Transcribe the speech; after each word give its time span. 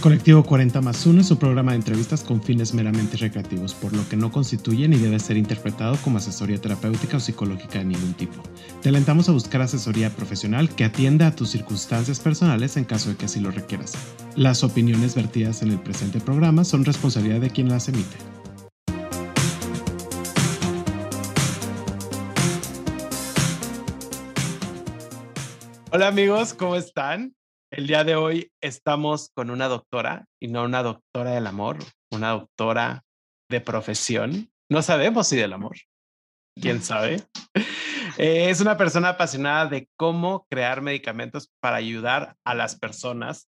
Colectivo 0.00 0.42
40 0.42 0.80
más 0.80 1.04
1 1.04 1.20
es 1.20 1.30
un 1.30 1.36
programa 1.36 1.72
de 1.72 1.76
entrevistas 1.76 2.24
con 2.24 2.42
fines 2.42 2.72
meramente 2.72 3.18
recreativos, 3.18 3.74
por 3.74 3.94
lo 3.94 4.08
que 4.08 4.16
no 4.16 4.32
constituye 4.32 4.88
ni 4.88 4.96
debe 4.96 5.18
ser 5.18 5.36
interpretado 5.36 5.98
como 6.02 6.16
asesoría 6.16 6.58
terapéutica 6.58 7.18
o 7.18 7.20
psicológica 7.20 7.80
de 7.80 7.84
ningún 7.84 8.14
tipo. 8.14 8.42
Te 8.80 8.88
alentamos 8.88 9.28
a 9.28 9.32
buscar 9.32 9.60
asesoría 9.60 10.08
profesional 10.08 10.70
que 10.70 10.84
atienda 10.84 11.26
a 11.26 11.36
tus 11.36 11.50
circunstancias 11.50 12.18
personales 12.18 12.78
en 12.78 12.84
caso 12.84 13.10
de 13.10 13.16
que 13.16 13.26
así 13.26 13.40
lo 13.40 13.50
requieras. 13.50 13.92
Las 14.36 14.64
opiniones 14.64 15.14
vertidas 15.14 15.60
en 15.60 15.70
el 15.70 15.78
presente 15.78 16.18
programa 16.18 16.64
son 16.64 16.86
responsabilidad 16.86 17.42
de 17.42 17.50
quien 17.50 17.68
las 17.68 17.90
emite. 17.90 18.16
Hola 25.92 26.08
amigos, 26.08 26.54
¿cómo 26.54 26.76
están? 26.76 27.34
El 27.72 27.86
día 27.86 28.02
de 28.02 28.16
hoy 28.16 28.50
estamos 28.60 29.30
con 29.32 29.48
una 29.48 29.68
doctora 29.68 30.26
y 30.40 30.48
no 30.48 30.64
una 30.64 30.82
doctora 30.82 31.30
del 31.30 31.46
amor, 31.46 31.78
una 32.10 32.30
doctora 32.30 33.04
de 33.48 33.60
profesión. 33.60 34.50
No 34.68 34.82
sabemos 34.82 35.28
si 35.28 35.36
del 35.36 35.52
amor. 35.52 35.76
¿Quién 36.60 36.82
sabe? 36.82 37.22
Eh, 38.18 38.50
es 38.50 38.60
una 38.60 38.76
persona 38.76 39.10
apasionada 39.10 39.66
de 39.66 39.88
cómo 39.96 40.46
crear 40.50 40.82
medicamentos 40.82 41.52
para 41.60 41.76
ayudar 41.76 42.34
a 42.44 42.56
las 42.56 42.76
personas 42.76 43.48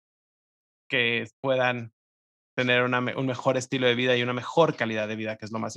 que 0.90 1.28
puedan 1.40 1.92
tener 2.56 2.82
un 2.82 3.26
mejor 3.26 3.56
estilo 3.56 3.86
de 3.86 3.94
vida 3.94 4.16
y 4.16 4.24
una 4.24 4.32
mejor 4.32 4.74
calidad 4.74 5.06
de 5.06 5.14
vida, 5.14 5.36
que 5.36 5.44
es 5.44 5.52
lo 5.52 5.60
más 5.60 5.76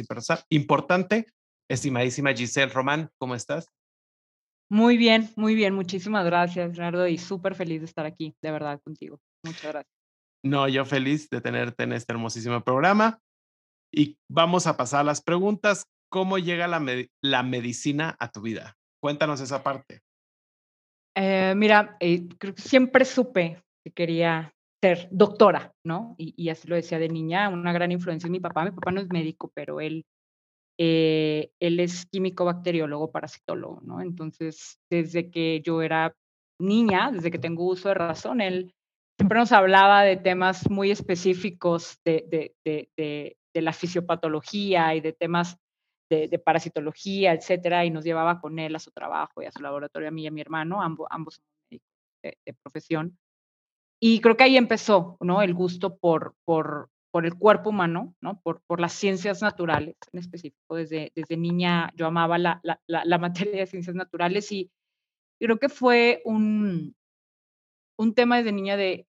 importante. 0.50 1.28
Estimadísima 1.70 2.34
Giselle 2.34 2.74
Román, 2.74 3.12
¿cómo 3.20 3.36
estás? 3.36 3.68
Muy 4.72 4.96
bien, 4.96 5.30
muy 5.36 5.54
bien. 5.54 5.76
Muchísimas 5.76 6.24
gracias, 6.24 6.78
Leonardo, 6.78 7.06
y 7.06 7.18
súper 7.18 7.56
feliz 7.56 7.82
de 7.82 7.88
estar 7.88 8.06
aquí, 8.06 8.34
de 8.42 8.52
verdad, 8.52 8.80
contigo. 8.82 9.20
Muchas 9.44 9.70
gracias. 9.70 9.94
No, 10.46 10.66
yo 10.70 10.86
feliz 10.86 11.30
de 11.30 11.42
tenerte 11.42 11.84
en 11.84 11.92
este 11.92 12.14
hermosísimo 12.14 12.64
programa. 12.64 13.20
Y 13.94 14.18
vamos 14.30 14.68
a 14.68 14.78
pasar 14.78 15.02
a 15.02 15.04
las 15.04 15.22
preguntas. 15.22 15.88
¿Cómo 16.10 16.38
llega 16.38 16.70
la, 16.70 16.82
la 17.22 17.44
medicina 17.44 18.16
a 18.18 18.32
tu 18.32 18.42
vida? 18.42 18.78
Cuéntanos 19.02 19.42
esa 19.42 19.62
parte. 19.62 20.04
Eh, 21.18 21.54
mira, 21.58 21.98
eh, 22.00 22.30
creo 22.38 22.56
que 22.56 22.62
siempre 22.62 23.04
supe 23.04 23.62
que 23.84 23.92
quería 23.92 24.54
ser 24.82 25.10
doctora, 25.12 25.74
¿no? 25.86 26.16
Y, 26.18 26.34
y, 26.38 26.48
así 26.48 26.70
lo 26.70 26.78
decía 26.78 26.98
de 26.98 27.10
niña, 27.10 27.50
una 27.50 27.74
gran 27.74 27.92
influencia 27.92 28.28
en 28.28 28.32
mi 28.32 28.40
papá. 28.40 28.64
Mi 28.64 28.72
papá 28.72 28.92
no 28.92 29.02
es 29.02 29.10
médico, 29.12 29.52
pero 29.54 29.82
él 29.82 30.06
eh, 30.78 31.52
él 31.60 31.80
es 31.80 32.06
químico 32.06 32.46
bacteriólogo 32.46 33.12
parasitólogo, 33.12 33.82
¿no? 33.82 34.02
Entonces, 34.02 34.80
desde 34.90 35.30
que 35.30 35.62
yo 35.64 35.82
era 35.82 36.16
niña, 36.60 37.12
desde 37.12 37.32
que 37.32 37.40
tengo 37.40 37.66
uso 37.66 37.90
de 37.90 37.96
razón, 37.96 38.42
él 38.42 38.74
siempre 39.18 39.40
nos 39.40 39.52
hablaba 39.52 40.04
de 40.04 40.18
temas 40.18 40.70
muy 40.70 40.92
específicos 40.92 42.00
de, 42.04 42.56
la 43.54 43.74
fisiopatología 43.74 44.96
y 44.96 45.02
de 45.02 45.14
temas 45.14 45.58
de, 46.10 46.40
parasitología, 46.40 47.34
etcétera, 47.34 47.86
y 47.86 47.90
nos 47.90 48.04
llevaba 48.04 48.42
con 48.42 48.60
él 48.60 48.76
a 48.76 48.80
su 48.80 48.92
trabajo 48.92 49.42
y 49.42 49.46
a 49.46 49.52
su 49.52 49.62
laboratorio, 49.62 50.10
a 50.10 50.12
mí 50.12 50.24
y 50.24 50.28
a 50.28 50.32
mi 50.32 50.42
hermano, 50.42 50.82
ambos, 50.82 51.08
médicos 51.70 51.90
de, 52.24 52.54
profesión. 52.62 53.18
Y 54.00 54.20
creo 54.20 54.36
que 54.36 54.44
ahí 54.44 54.58
empezó, 54.58 55.18
¿no? 55.20 55.42
El 55.42 55.54
gusto 55.54 55.98
por, 55.98 56.36
por, 56.44 56.90
por 57.12 57.26
el 57.26 57.36
cuerpo 57.38 57.70
humano, 57.70 58.16
¿no? 58.22 58.42
Por, 58.42 58.62
por 58.62 58.80
las 58.80 58.94
ciencias 58.94 59.42
naturales 59.42 59.96
en 60.12 60.20
específico. 60.20 60.76
Desde, 60.76 61.12
desde 61.14 61.38
niña 61.38 61.92
yo 61.96 62.08
amaba 62.08 62.38
la, 62.38 62.62
la, 62.64 62.80
la, 62.88 63.18
materia 63.20 63.60
de 63.60 63.68
ciencias 63.68 63.96
naturales 63.96 64.52
y 64.52 64.72
creo 65.40 65.58
que 65.58 65.70
fue 65.70 66.22
un, 66.26 66.96
un 67.98 68.14
tema 68.14 68.38
desde 68.38 68.54
niña 68.54 68.78
de 68.78 69.08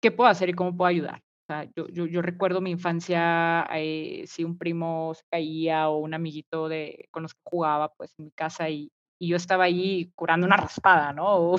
qué 0.00 0.12
puedo 0.12 0.30
hacer 0.30 0.48
y 0.48 0.54
cómo 0.54 0.76
puedo 0.76 0.88
ayudar. 0.88 1.22
O 1.42 1.46
sea, 1.46 1.64
yo, 1.76 1.88
yo, 1.88 2.06
yo, 2.06 2.22
recuerdo 2.22 2.60
mi 2.60 2.70
infancia, 2.70 3.66
eh, 3.74 4.24
si 4.26 4.44
un 4.44 4.56
primo 4.56 5.12
se 5.14 5.24
caía 5.28 5.88
o 5.88 5.98
un 5.98 6.14
amiguito 6.14 6.68
de, 6.68 7.08
con 7.10 7.24
los 7.24 7.34
que 7.34 7.40
jugaba 7.44 7.92
pues 7.94 8.14
en 8.18 8.26
mi 8.26 8.30
casa 8.30 8.70
y, 8.70 8.92
y 9.18 9.28
yo 9.28 9.36
estaba 9.36 9.64
ahí 9.64 10.12
curando 10.14 10.46
una 10.46 10.56
raspada, 10.56 11.12
¿no? 11.12 11.24
O 11.54 11.56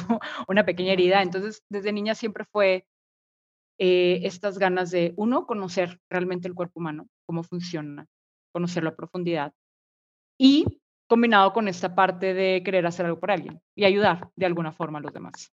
una 0.47 0.65
pequeña 0.65 0.93
herida. 0.93 1.21
Entonces, 1.21 1.63
desde 1.69 1.91
niña 1.91 2.15
siempre 2.15 2.45
fue 2.45 2.85
eh, 3.77 4.21
estas 4.23 4.57
ganas 4.57 4.91
de, 4.91 5.13
uno, 5.17 5.45
conocer 5.45 5.99
realmente 6.09 6.47
el 6.47 6.55
cuerpo 6.55 6.79
humano, 6.79 7.07
cómo 7.25 7.43
funciona, 7.43 8.05
conocerlo 8.51 8.89
a 8.89 8.95
profundidad, 8.95 9.53
y 10.37 10.65
combinado 11.07 11.53
con 11.53 11.67
esta 11.67 11.95
parte 11.95 12.33
de 12.33 12.63
querer 12.63 12.85
hacer 12.85 13.05
algo 13.05 13.19
por 13.19 13.31
alguien 13.31 13.61
y 13.75 13.85
ayudar 13.85 14.29
de 14.35 14.45
alguna 14.45 14.71
forma 14.71 14.99
a 14.99 15.01
los 15.01 15.13
demás. 15.13 15.51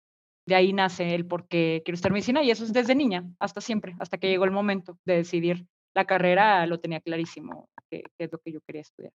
De 0.47 0.55
ahí 0.55 0.73
nace 0.73 1.13
el 1.15 1.27
por 1.27 1.47
qué 1.47 1.81
quiero 1.83 1.95
estar 1.95 2.11
medicina 2.11 2.41
y 2.43 2.51
eso 2.51 2.63
es 2.63 2.73
desde 2.73 2.95
niña 2.95 3.23
hasta 3.39 3.61
siempre, 3.61 3.95
hasta 3.99 4.17
que 4.17 4.29
llegó 4.29 4.45
el 4.45 4.51
momento 4.51 4.97
de 5.05 5.17
decidir 5.17 5.67
la 5.93 6.05
carrera, 6.05 6.65
lo 6.65 6.79
tenía 6.79 7.01
clarísimo, 7.01 7.69
que, 7.89 8.03
es 8.17 8.31
lo 8.31 8.39
que 8.39 8.53
yo 8.53 8.61
quería 8.61 8.81
estudiar. 8.81 9.11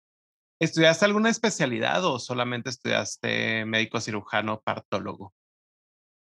¿Estudiaste 0.60 1.06
alguna 1.06 1.30
especialidad 1.30 2.04
o 2.06 2.20
solamente 2.20 2.70
estudiaste 2.70 3.66
médico 3.66 4.00
cirujano 4.00 4.62
partólogo? 4.62 5.34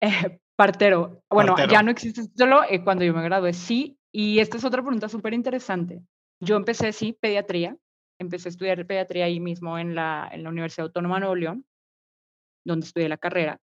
Eh, 0.01 0.39
partero. 0.55 1.23
Bueno, 1.29 1.55
ya 1.69 1.83
no 1.83 1.91
existe 1.91 2.23
solo 2.35 2.63
eh, 2.69 2.83
cuando 2.83 3.03
yo 3.03 3.13
me 3.13 3.23
gradué, 3.23 3.53
sí. 3.53 3.97
Y 4.11 4.39
esta 4.39 4.57
es 4.57 4.65
otra 4.65 4.81
pregunta 4.81 5.07
súper 5.07 5.33
interesante. 5.33 6.01
Yo 6.41 6.55
empecé, 6.55 6.91
sí, 6.91 7.13
pediatría. 7.13 7.77
Empecé 8.19 8.49
a 8.49 8.51
estudiar 8.51 8.85
pediatría 8.85 9.25
ahí 9.25 9.39
mismo 9.39 9.77
en 9.77 9.95
la, 9.95 10.29
en 10.31 10.43
la 10.43 10.49
Universidad 10.49 10.87
Autónoma 10.87 11.15
de 11.15 11.19
Nuevo 11.21 11.35
León, 11.35 11.65
donde 12.65 12.85
estudié 12.85 13.07
la 13.07 13.17
carrera. 13.17 13.59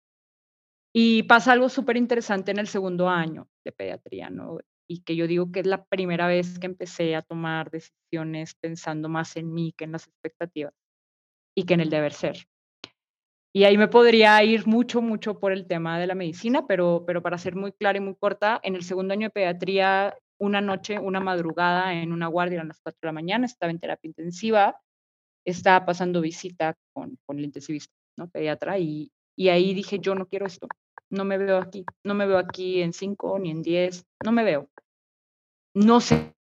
Y 0.94 1.24
pasa 1.24 1.52
algo 1.52 1.68
súper 1.68 1.98
interesante 1.98 2.52
en 2.52 2.58
el 2.58 2.68
segundo 2.68 3.08
año 3.08 3.48
de 3.64 3.72
pediatría, 3.72 4.30
¿no? 4.30 4.58
Y 4.88 5.02
que 5.02 5.16
yo 5.16 5.26
digo 5.26 5.52
que 5.52 5.60
es 5.60 5.66
la 5.66 5.84
primera 5.84 6.26
vez 6.26 6.58
que 6.58 6.66
empecé 6.66 7.16
a 7.16 7.22
tomar 7.22 7.70
decisiones 7.70 8.54
pensando 8.54 9.08
más 9.08 9.36
en 9.36 9.52
mí 9.52 9.74
que 9.76 9.84
en 9.84 9.92
las 9.92 10.06
expectativas 10.06 10.72
y 11.54 11.64
que 11.64 11.74
en 11.74 11.80
el 11.80 11.90
deber 11.90 12.14
ser. 12.14 12.46
Y 13.56 13.64
ahí 13.64 13.78
me 13.78 13.88
podría 13.88 14.44
ir 14.44 14.66
mucho, 14.66 15.00
mucho 15.00 15.38
por 15.38 15.50
el 15.50 15.66
tema 15.66 15.98
de 15.98 16.06
la 16.06 16.14
medicina, 16.14 16.66
pero, 16.66 17.04
pero 17.06 17.22
para 17.22 17.38
ser 17.38 17.56
muy 17.56 17.72
clara 17.72 17.96
y 17.96 18.02
muy 18.02 18.14
corta, 18.14 18.60
en 18.62 18.74
el 18.74 18.82
segundo 18.82 19.14
año 19.14 19.28
de 19.28 19.30
pediatría, 19.30 20.14
una 20.38 20.60
noche, 20.60 20.98
una 20.98 21.20
madrugada 21.20 21.94
en 21.94 22.12
una 22.12 22.26
guardia 22.26 22.60
a 22.60 22.64
las 22.64 22.78
4 22.82 22.98
de 23.00 23.06
la 23.06 23.12
mañana, 23.12 23.46
estaba 23.46 23.70
en 23.70 23.80
terapia 23.80 24.08
intensiva, 24.08 24.78
estaba 25.46 25.86
pasando 25.86 26.20
visita 26.20 26.74
con, 26.92 27.16
con 27.24 27.38
el 27.38 27.46
intensivista, 27.46 27.94
¿no? 28.18 28.28
Pediatra, 28.28 28.78
y, 28.78 29.10
y 29.34 29.48
ahí 29.48 29.72
dije, 29.72 30.00
yo 30.00 30.14
no 30.14 30.26
quiero 30.26 30.44
esto, 30.44 30.68
no 31.08 31.24
me 31.24 31.38
veo 31.38 31.56
aquí, 31.56 31.86
no 32.04 32.12
me 32.12 32.26
veo 32.26 32.36
aquí 32.36 32.82
en 32.82 32.92
5 32.92 33.38
ni 33.38 33.52
en 33.52 33.62
10, 33.62 34.04
no 34.22 34.32
me 34.32 34.44
veo. 34.44 34.68
No 35.74 36.00
sé 36.00 36.34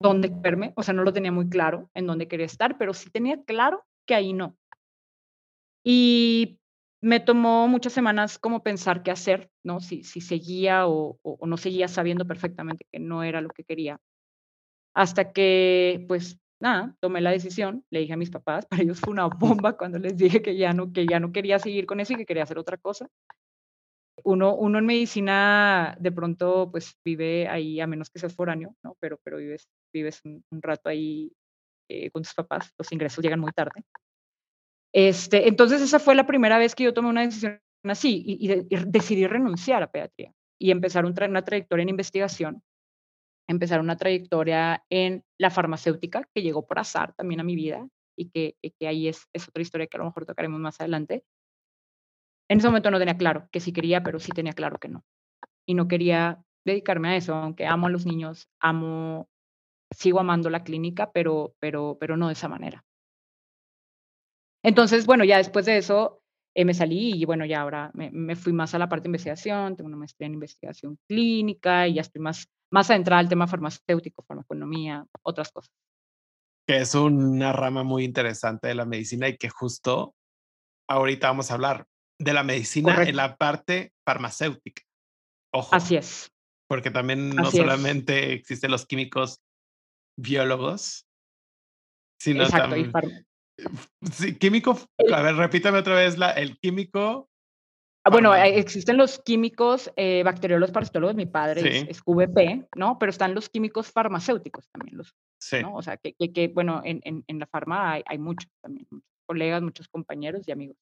dónde 0.00 0.32
verme, 0.34 0.72
o 0.76 0.82
sea, 0.82 0.94
no 0.94 1.04
lo 1.04 1.12
tenía 1.12 1.30
muy 1.30 1.46
claro 1.50 1.90
en 1.92 2.06
dónde 2.06 2.26
quería 2.26 2.46
estar, 2.46 2.78
pero 2.78 2.94
sí 2.94 3.10
tenía 3.10 3.44
claro 3.44 3.84
que 4.06 4.14
ahí 4.14 4.32
no. 4.32 4.56
Y 5.84 6.58
me 7.02 7.20
tomó 7.20 7.68
muchas 7.68 7.92
semanas 7.92 8.38
como 8.38 8.62
pensar 8.62 9.02
qué 9.02 9.10
hacer, 9.10 9.50
¿no? 9.62 9.80
Si, 9.80 10.02
si 10.04 10.22
seguía 10.22 10.88
o, 10.88 11.18
o, 11.22 11.46
no 11.46 11.58
seguía 11.58 11.86
sabiendo 11.86 12.26
perfectamente 12.26 12.86
que 12.90 12.98
no 12.98 13.22
era 13.22 13.42
lo 13.42 13.50
que 13.50 13.64
quería. 13.64 14.00
Hasta 14.94 15.32
que, 15.32 16.04
pues, 16.08 16.40
nada, 16.60 16.96
tomé 17.00 17.20
la 17.20 17.30
decisión, 17.30 17.84
le 17.90 18.00
dije 18.00 18.14
a 18.14 18.16
mis 18.16 18.30
papás, 18.30 18.66
para 18.70 18.82
ellos 18.82 19.00
fue 19.00 19.12
una 19.12 19.26
bomba 19.26 19.76
cuando 19.76 19.98
les 19.98 20.16
dije 20.16 20.40
que 20.40 20.56
ya 20.56 20.72
no, 20.72 20.92
que 20.92 21.06
ya 21.06 21.20
no 21.20 21.30
quería 21.30 21.58
seguir 21.58 21.84
con 21.86 22.00
eso 22.00 22.14
y 22.14 22.16
que 22.16 22.26
quería 22.26 22.44
hacer 22.44 22.58
otra 22.58 22.78
cosa. 22.78 23.06
Uno, 24.24 24.54
uno 24.54 24.78
en 24.78 24.86
medicina 24.86 25.96
de 26.00 26.12
pronto 26.12 26.70
pues 26.70 26.96
vive 27.04 27.48
ahí, 27.48 27.80
a 27.80 27.86
menos 27.86 28.08
que 28.08 28.18
seas 28.18 28.34
foráneo, 28.34 28.74
¿no? 28.82 28.96
Pero, 29.00 29.18
pero 29.22 29.36
vives, 29.36 29.68
vives 29.92 30.22
un, 30.24 30.42
rato 30.62 30.88
ahí 30.88 31.32
eh, 31.90 32.10
con 32.10 32.22
tus 32.22 32.32
papás, 32.32 32.72
los 32.78 32.90
ingresos 32.92 33.22
llegan 33.22 33.40
muy 33.40 33.52
tarde. 33.52 33.84
Este, 34.94 35.48
entonces 35.48 35.82
esa 35.82 35.98
fue 35.98 36.14
la 36.14 36.24
primera 36.24 36.56
vez 36.56 36.76
que 36.76 36.84
yo 36.84 36.94
tomé 36.94 37.08
una 37.08 37.22
decisión 37.22 37.60
así 37.82 38.22
y, 38.24 38.46
decidí 38.86 39.26
renunciar 39.26 39.82
a 39.82 39.90
pediatría 39.90 40.32
y 40.56 40.70
empezar 40.70 41.04
una 41.04 41.42
trayectoria 41.42 41.82
en 41.82 41.88
investigación, 41.88 42.62
empezar 43.48 43.80
una 43.80 43.96
trayectoria 43.96 44.84
en 44.88 45.24
la 45.36 45.50
farmacéutica 45.50 46.28
que 46.32 46.42
llegó 46.42 46.64
por 46.64 46.78
azar 46.78 47.12
también 47.14 47.40
a 47.40 47.44
mi 47.44 47.56
vida 47.56 47.88
y 48.16 48.30
que, 48.30 48.56
ahí 48.86 49.08
es, 49.08 49.26
es 49.32 49.48
otra 49.48 49.62
historia 49.62 49.88
que 49.88 49.96
a 49.96 49.98
lo 49.98 50.04
mejor 50.04 50.26
tocaremos 50.26 50.60
más 50.60 50.80
adelante. 50.80 51.24
En 52.48 52.58
ese 52.58 52.68
momento 52.68 52.92
no 52.92 53.00
tenía 53.00 53.18
claro 53.18 53.48
que 53.50 53.58
sí 53.58 53.72
quería, 53.72 54.04
pero 54.04 54.20
sí 54.20 54.30
tenía 54.30 54.52
claro 54.52 54.78
que 54.78 54.88
no. 54.88 55.04
Y 55.66 55.74
no 55.74 55.88
quería 55.88 56.44
dedicarme 56.64 57.08
a 57.08 57.16
eso, 57.16 57.34
aunque 57.34 57.66
amo 57.66 57.88
a 57.88 57.90
los 57.90 58.06
niños, 58.06 58.48
amo, 58.60 59.28
sigo 59.90 60.20
amando 60.20 60.50
la 60.50 60.62
clínica, 60.62 61.10
pero, 61.10 61.56
pero, 61.58 61.96
pero 61.98 62.16
no 62.16 62.28
de 62.28 62.34
esa 62.34 62.48
manera. 62.48 62.84
Entonces, 64.64 65.04
bueno, 65.04 65.24
ya 65.24 65.36
después 65.36 65.66
de 65.66 65.76
eso 65.76 66.22
eh, 66.54 66.64
me 66.64 66.72
salí 66.72 67.12
y 67.14 67.24
bueno, 67.26 67.44
ya 67.44 67.60
ahora 67.60 67.90
me, 67.92 68.34
fui 68.34 68.52
más 68.54 68.74
a 68.74 68.78
la 68.78 68.88
parte 68.88 69.04
de 69.04 69.08
investigación, 69.08 69.76
tengo 69.76 69.88
una 69.88 69.98
maestría 69.98 70.26
en 70.26 70.34
investigación 70.34 70.98
clínica 71.06 71.86
y 71.86 71.94
ya 71.94 72.00
estoy 72.00 72.22
más, 72.22 72.48
más 72.72 72.90
adentrada 72.90 73.20
al 73.20 73.28
tema 73.28 73.46
farmacéutico, 73.46 74.22
farmaconomía, 74.22 75.04
otras 75.22 75.52
cosas. 75.52 75.70
Que 76.66 76.78
es 76.78 76.94
una 76.94 77.52
rama 77.52 77.82
muy 77.82 78.04
interesante 78.04 78.68
de 78.68 78.74
la 78.74 78.86
medicina 78.86 79.28
y 79.28 79.36
que 79.36 79.50
justo 79.50 80.14
ahorita 80.88 81.28
vamos 81.28 81.50
a 81.50 81.54
hablar 81.54 81.86
de 82.18 82.32
la 82.32 82.42
medicina 82.42 83.02
en 83.02 83.16
la 83.16 83.36
parte 83.36 83.92
farmacéutica. 84.06 84.82
Ojo. 85.52 85.74
Así 85.74 85.96
es. 85.96 86.30
Porque 86.68 86.90
también 86.90 87.30
no 87.30 87.50
solamente 87.50 88.32
existen 88.32 88.70
los 88.70 88.86
químicos 88.86 89.42
biólogos, 90.16 91.06
sino 92.18 92.48
también... 92.48 92.90
Sí, 94.12 94.36
químico, 94.36 94.76
a 95.12 95.22
ver, 95.22 95.36
repítame 95.36 95.78
otra 95.78 95.94
vez 95.94 96.18
la, 96.18 96.32
el 96.32 96.58
químico 96.58 97.30
Ah, 98.06 98.10
bueno, 98.10 98.34
eh, 98.34 98.58
existen 98.58 98.98
los 98.98 99.18
químicos 99.18 99.90
eh, 99.96 100.22
bacteriólogos 100.22 100.72
parasitólogos, 100.72 101.16
mi 101.16 101.24
padre 101.24 101.86
es, 101.88 102.02
QVP, 102.02 102.68
¿no? 102.76 102.98
Pero 102.98 103.08
están 103.08 103.34
los 103.34 103.48
químicos 103.48 103.90
farmacéuticos 103.90 104.68
también, 104.68 104.98
los, 104.98 105.14
sí. 105.40 105.62
¿no? 105.62 105.74
O 105.74 105.82
sea, 105.82 105.96
que, 105.96 106.14
que, 106.14 106.48
bueno, 106.48 106.82
en, 106.84 107.00
en, 107.04 107.24
en, 107.26 107.38
la 107.38 107.46
farma 107.46 107.92
hay, 107.92 108.02
hay 108.04 108.18
muchos 108.18 108.50
también, 108.60 108.86
muchos 108.90 109.08
colegas, 109.24 109.62
muchos 109.62 109.88
compañeros 109.88 110.46
y 110.46 110.52
amigos. 110.52 110.76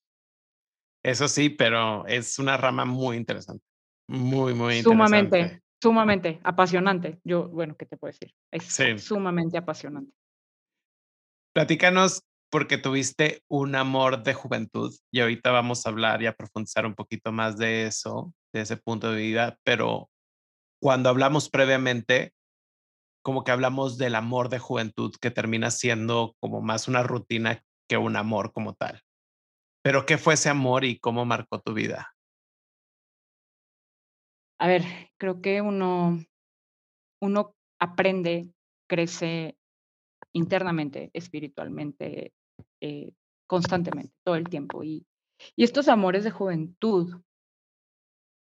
Eso 1.04 1.28
sí, 1.28 1.48
pero 1.48 2.04
es 2.08 2.40
una 2.40 2.56
rama 2.56 2.84
muy 2.84 3.16
interesante, 3.16 3.64
muy, 4.08 4.52
muy 4.52 4.78
interesante. 4.78 4.82
Sumamente, 4.82 5.62
sumamente 5.80 6.40
apasionante. 6.42 7.20
Yo, 7.22 7.48
bueno, 7.48 7.76
¿qué 7.76 7.86
te 7.86 7.96
puedo 7.96 8.10
decir? 8.10 8.34
Es 8.50 8.64
sumamente 9.00 9.58
apasionante. 9.58 10.12
Platícanos 11.54 12.24
porque 12.52 12.76
tuviste 12.76 13.42
un 13.48 13.74
amor 13.74 14.22
de 14.24 14.34
juventud 14.34 14.94
y 15.10 15.20
ahorita 15.20 15.50
vamos 15.50 15.86
a 15.86 15.88
hablar 15.88 16.20
y 16.20 16.26
a 16.26 16.34
profundizar 16.34 16.84
un 16.84 16.94
poquito 16.94 17.32
más 17.32 17.56
de 17.56 17.86
eso, 17.86 18.34
de 18.52 18.60
ese 18.60 18.76
punto 18.76 19.10
de 19.10 19.22
vida, 19.22 19.58
pero 19.64 20.10
cuando 20.78 21.08
hablamos 21.08 21.48
previamente, 21.48 22.34
como 23.24 23.42
que 23.42 23.52
hablamos 23.52 23.96
del 23.96 24.16
amor 24.16 24.50
de 24.50 24.58
juventud 24.58 25.14
que 25.18 25.30
termina 25.30 25.70
siendo 25.70 26.36
como 26.40 26.60
más 26.60 26.88
una 26.88 27.02
rutina 27.02 27.64
que 27.88 27.96
un 27.96 28.16
amor 28.16 28.52
como 28.52 28.74
tal. 28.74 29.00
Pero 29.82 30.04
¿qué 30.04 30.18
fue 30.18 30.34
ese 30.34 30.50
amor 30.50 30.84
y 30.84 30.98
cómo 30.98 31.24
marcó 31.24 31.58
tu 31.58 31.72
vida? 31.72 32.14
A 34.58 34.66
ver, 34.66 34.82
creo 35.18 35.40
que 35.40 35.62
uno, 35.62 36.22
uno 37.22 37.54
aprende, 37.80 38.52
crece 38.86 39.56
internamente, 40.34 41.10
espiritualmente, 41.14 42.34
eh, 42.82 43.12
constantemente, 43.46 44.12
todo 44.24 44.34
el 44.34 44.48
tiempo. 44.48 44.82
Y, 44.82 45.06
y 45.54 45.62
estos 45.62 45.86
amores 45.86 46.24
de 46.24 46.32
juventud, 46.32 47.22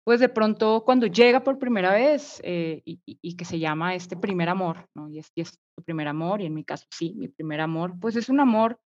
pues 0.04 0.20
de 0.20 0.28
pronto 0.28 0.84
cuando 0.86 1.08
llega 1.08 1.44
por 1.44 1.60
primera 1.60 1.94
vez 1.94 2.42
eh, 2.44 2.82
y, 2.84 3.36
que 3.38 3.46
se 3.46 3.58
llama 3.58 3.96
este 3.96 4.18
primer 4.18 4.50
amor, 4.50 4.86
¿no? 4.94 5.10
Y 5.10 5.20
es, 5.20 5.32
tu 5.34 5.84
primer 5.84 6.10
amor, 6.10 6.42
y 6.42 6.46
en 6.46 6.54
mi 6.54 6.66
caso 6.66 6.86
sí, 6.92 7.14
mi 7.16 7.30
primer 7.30 7.62
amor, 7.62 7.94
pues 8.02 8.18
es 8.18 8.28
un 8.28 8.42
amor 8.42 8.80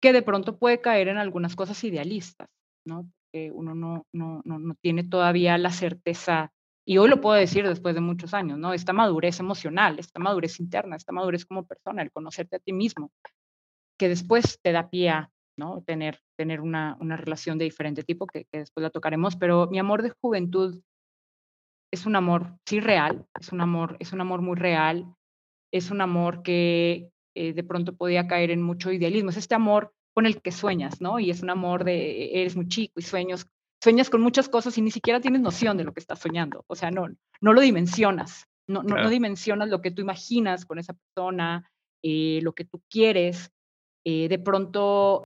que 0.00 0.12
de 0.12 0.22
pronto 0.22 0.56
puede 0.56 0.80
caer 0.80 1.08
en 1.08 1.18
algunas 1.18 1.56
cosas 1.56 1.82
idealistas, 1.82 2.48
¿no? 2.86 3.10
Uno 3.52 3.74
no, 3.74 4.06
no, 4.12 4.42
no, 4.44 4.60
no 4.60 4.74
tiene 4.80 5.02
todavía 5.02 5.58
la 5.58 5.72
certeza, 5.72 6.52
y 6.86 6.98
hoy 6.98 7.08
lo 7.08 7.20
puedo 7.20 7.36
decir 7.36 7.66
después 7.66 7.96
de 7.96 8.00
muchos 8.00 8.34
años, 8.34 8.58
¿no? 8.58 8.72
Esta 8.72 8.92
madurez 8.92 9.40
emocional, 9.40 9.98
esta 9.98 10.20
madurez 10.20 10.60
interna, 10.60 10.94
esta 10.94 11.12
madurez 11.12 11.44
como 11.44 11.66
persona, 11.66 12.02
el 12.02 12.12
conocerte 12.12 12.56
a 12.56 12.60
ti 12.60 12.72
mismo, 12.72 13.10
que 13.98 14.08
después 14.08 14.58
te 14.62 14.72
da 14.72 14.90
pie 14.90 15.10
a 15.10 15.30
¿no? 15.56 15.82
tener, 15.82 16.20
tener 16.36 16.60
una, 16.60 16.96
una 17.00 17.16
relación 17.16 17.58
de 17.58 17.64
diferente 17.64 18.02
tipo, 18.02 18.26
que, 18.26 18.46
después 18.52 18.82
la 18.82 18.90
tocaremos, 18.90 19.36
pero 19.36 19.68
mi 19.68 19.78
amor 19.78 20.02
de 20.02 20.10
juventud 20.20 20.80
es 21.92 22.06
un 22.06 22.16
amor, 22.16 22.58
sí, 22.66 22.80
real, 22.80 23.24
es 23.40 23.52
un 23.52 23.60
amor, 23.60 23.96
es 24.00 24.12
un 24.12 24.20
amor 24.20 24.42
muy 24.42 24.56
real, 24.56 25.06
es 25.72 25.90
un 25.90 26.00
amor 26.00 26.42
que 26.42 27.10
eh, 27.36 27.52
de 27.52 27.64
pronto 27.64 27.96
podía 27.96 28.26
caer 28.26 28.50
en 28.50 28.62
mucho 28.62 28.90
idealismo, 28.90 29.30
es 29.30 29.36
este 29.36 29.54
amor 29.54 29.92
con 30.12 30.26
el 30.26 30.40
que 30.40 30.52
sueñas, 30.52 31.00
¿no? 31.00 31.18
Y 31.18 31.30
es 31.30 31.42
un 31.42 31.50
amor 31.50 31.84
de, 31.84 32.40
eres 32.40 32.56
muy 32.56 32.68
chico 32.68 32.94
y 32.96 33.02
sueños, 33.02 33.46
sueñas 33.82 34.10
con 34.10 34.22
muchas 34.22 34.48
cosas 34.48 34.76
y 34.78 34.82
ni 34.82 34.90
siquiera 34.90 35.20
tienes 35.20 35.40
noción 35.40 35.76
de 35.76 35.84
lo 35.84 35.92
que 35.92 36.00
estás 36.00 36.18
soñando, 36.18 36.64
o 36.66 36.74
sea, 36.74 36.90
no, 36.90 37.06
no 37.40 37.52
lo 37.52 37.60
dimensionas, 37.60 38.46
no, 38.66 38.82
no, 38.82 38.96
no 38.96 39.08
dimensionas 39.08 39.68
lo 39.68 39.80
que 39.80 39.90
tú 39.90 40.02
imaginas 40.02 40.64
con 40.64 40.78
esa 40.78 40.94
persona, 40.94 41.70
eh, 42.02 42.40
lo 42.42 42.54
que 42.54 42.64
tú 42.64 42.82
quieres, 42.90 43.50
eh, 44.04 44.28
de 44.28 44.38
pronto 44.38 45.24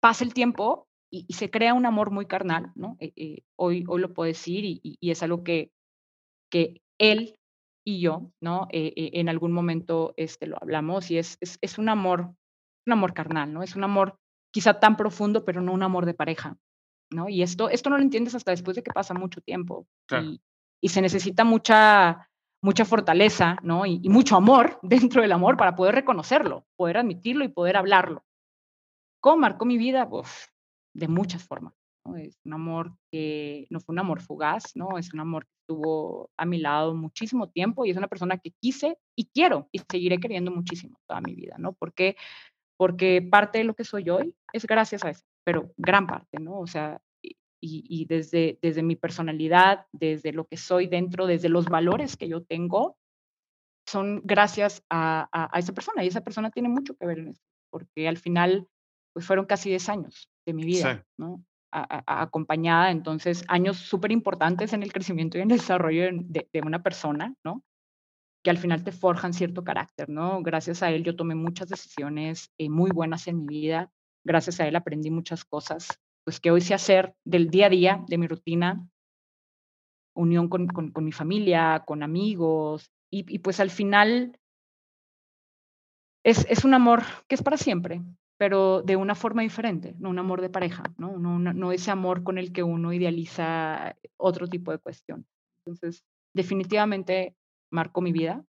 pasa 0.00 0.24
el 0.24 0.34
tiempo 0.34 0.86
y, 1.12 1.32
se 1.32 1.50
crea 1.50 1.74
un 1.74 1.86
amor 1.86 2.10
muy 2.10 2.26
carnal, 2.26 2.70
¿no? 2.74 2.96
Eh, 3.00 3.12
eh, 3.16 3.42
hoy, 3.56 3.84
hoy 3.88 4.00
lo 4.00 4.12
puedo 4.12 4.26
decir 4.26 4.64
y, 4.64 4.98
es 5.00 5.22
algo 5.22 5.42
que, 5.42 5.70
que 6.50 6.80
él 6.98 7.34
y 7.84 8.00
yo, 8.00 8.30
¿no? 8.42 8.68
en 8.70 9.28
algún 9.30 9.52
momento 9.52 10.12
este, 10.16 10.46
lo 10.46 10.58
hablamos 10.60 11.10
y 11.10 11.16
es, 11.16 11.38
es, 11.40 11.78
un 11.78 11.88
amor, 11.88 12.34
un 12.86 12.92
amor 12.92 13.14
carnal, 13.14 13.52
¿no? 13.52 13.62
Es 13.62 13.74
un 13.74 13.84
amor 13.84 14.18
quizá 14.52 14.78
tan 14.78 14.96
profundo, 14.96 15.44
pero 15.44 15.62
no 15.62 15.72
un 15.72 15.82
amor 15.82 16.04
de 16.04 16.14
pareja, 16.14 16.58
¿no? 17.10 17.28
Y 17.28 17.42
esto, 17.42 17.70
esto 17.70 17.88
no 17.88 17.96
lo 17.96 18.02
entiendes 18.02 18.34
hasta 18.34 18.50
después 18.50 18.76
de 18.76 18.82
que 18.82 18.92
pasa 18.92 19.14
mucho 19.14 19.40
tiempo. 19.40 19.86
Y, 20.12 20.40
y, 20.82 20.88
se 20.90 21.00
necesita 21.00 21.42
mucha, 21.42 22.29
mucha 22.62 22.84
fortaleza, 22.84 23.56
¿no? 23.62 23.86
Y, 23.86 24.00
mucho 24.08 24.36
amor 24.36 24.78
dentro 24.82 25.22
del 25.22 25.32
amor 25.32 25.56
para 25.56 25.74
poder 25.74 25.94
reconocerlo, 25.94 26.66
poder 26.76 26.98
admitirlo 26.98 27.44
y 27.44 27.48
poder 27.48 27.76
hablarlo. 27.76 28.24
¿Cómo 29.20 29.38
marcó 29.38 29.64
mi 29.64 29.78
vida? 29.78 30.08
de 30.94 31.08
muchas 31.08 31.44
formas. 31.44 31.74
¿no? 32.04 32.16
Es 32.16 32.38
un 32.44 32.54
amor 32.54 32.92
que 33.10 33.66
no 33.70 33.80
fue 33.80 33.92
un 33.92 33.98
amor 33.98 34.20
fugaz, 34.20 34.74
¿no? 34.74 34.98
Es 34.98 35.12
un 35.12 35.20
amor 35.20 35.44
que 35.44 35.52
estuvo 35.62 36.30
a 36.36 36.46
mi 36.46 36.58
lado 36.58 36.94
muchísimo 36.94 37.48
tiempo 37.48 37.84
y 37.84 37.90
es 37.90 37.96
una 37.96 38.08
persona 38.08 38.38
que 38.38 38.52
quise 38.60 38.98
y 39.14 39.26
quiero 39.26 39.68
y 39.72 39.80
seguiré 39.90 40.18
queriendo 40.18 40.50
muchísimo 40.50 40.98
toda 41.06 41.20
mi 41.20 41.34
vida, 41.34 41.56
¿no? 41.58 41.74
Porque, 41.74 42.16
porque 42.78 43.22
parte 43.22 43.58
de 43.58 43.64
lo 43.64 43.74
que 43.74 43.84
soy 43.84 44.08
hoy 44.08 44.34
es 44.52 44.66
gracias 44.66 45.04
a 45.04 45.10
eso, 45.10 45.24
pero 45.44 45.70
gran 45.76 46.06
parte, 46.06 46.38
¿no? 46.40 46.58
O 46.58 46.66
sea, 46.66 47.00
y, 47.60 48.06
desde, 48.06 48.58
desde 48.62 48.82
mi 48.82 48.96
personalidad, 48.96 49.86
desde 49.92 50.32
lo 50.32 50.46
que 50.46 50.56
soy 50.56 50.86
dentro, 50.86 51.26
desde 51.26 51.48
los 51.48 51.66
valores 51.66 52.16
que 52.16 52.28
yo 52.28 52.42
tengo, 52.42 52.96
son 53.86 54.22
gracias 54.24 54.82
a, 54.88 55.28
a, 55.32 55.58
esa 55.58 55.72
persona. 55.72 56.02
Y 56.02 56.08
esa 56.08 56.22
persona 56.22 56.50
tiene 56.50 56.68
mucho 56.68 56.94
que 56.94 57.06
ver 57.06 57.18
en 57.18 57.28
eso, 57.28 57.42
porque 57.70 58.08
al 58.08 58.16
final, 58.16 58.66
pues 59.12 59.26
fueron 59.26 59.46
casi 59.46 59.68
10 59.68 59.88
años 59.90 60.30
de 60.46 60.54
mi 60.54 60.64
vida, 60.64 61.04
¿no? 61.18 61.44
acompañada, 61.72 62.90
entonces, 62.90 63.44
años 63.46 63.76
súper 63.76 64.10
importantes 64.10 64.72
en 64.72 64.82
el 64.82 64.92
crecimiento 64.92 65.38
y 65.38 65.42
en 65.42 65.52
el 65.52 65.58
desarrollo 65.58 66.02
de, 66.12 66.48
de, 66.52 66.60
una 66.62 66.82
persona, 66.82 67.32
¿no? 67.44 67.62
Que 68.42 68.50
al 68.50 68.58
final 68.58 68.82
te 68.82 68.90
forjan 68.90 69.32
cierto 69.32 69.62
carácter, 69.62 70.08
¿no? 70.08 70.42
Gracias 70.42 70.82
a 70.82 70.90
él 70.90 71.04
yo 71.04 71.14
tomé 71.14 71.36
muchas 71.36 71.68
decisiones 71.68 72.50
eh, 72.58 72.68
muy 72.68 72.90
buenas 72.90 73.28
en 73.28 73.44
mi 73.44 73.46
vida, 73.46 73.92
gracias 74.24 74.58
a 74.58 74.66
él 74.66 74.74
aprendí 74.74 75.12
muchas 75.12 75.44
cosas 75.44 76.00
pues 76.30 76.38
que 76.38 76.52
hoy 76.52 76.60
sé 76.60 76.74
hacer 76.74 77.16
del 77.24 77.50
día 77.50 77.66
a 77.66 77.70
día, 77.70 78.04
de 78.06 78.16
mi 78.16 78.28
rutina, 78.28 78.88
unión 80.14 80.48
con, 80.48 80.68
con, 80.68 81.04
mi 81.04 81.10
familia, 81.10 81.82
con 81.84 82.04
amigos, 82.04 82.92
y, 83.10 83.40
pues 83.40 83.58
al 83.58 83.70
final 83.70 84.38
es, 86.24 86.46
es, 86.48 86.64
un 86.64 86.72
amor 86.74 87.02
que 87.26 87.34
es 87.34 87.42
para 87.42 87.56
siempre, 87.56 88.00
pero 88.38 88.80
de 88.82 88.94
una 88.94 89.16
forma 89.16 89.42
diferente, 89.42 89.96
no 89.98 90.08
un 90.08 90.20
amor 90.20 90.40
de 90.40 90.50
pareja, 90.50 90.84
¿no? 90.98 91.18
No, 91.18 91.40
no, 91.40 91.72
ese 91.72 91.90
amor 91.90 92.22
con 92.22 92.38
el 92.38 92.52
que 92.52 92.62
uno 92.62 92.92
idealiza 92.92 93.96
otro 94.16 94.46
tipo 94.46 94.70
de 94.70 94.78
cuestión. 94.78 95.26
Entonces, 95.64 96.04
definitivamente 96.32 97.34
marcó 97.72 98.02
mi 98.02 98.12
vida 98.12 98.44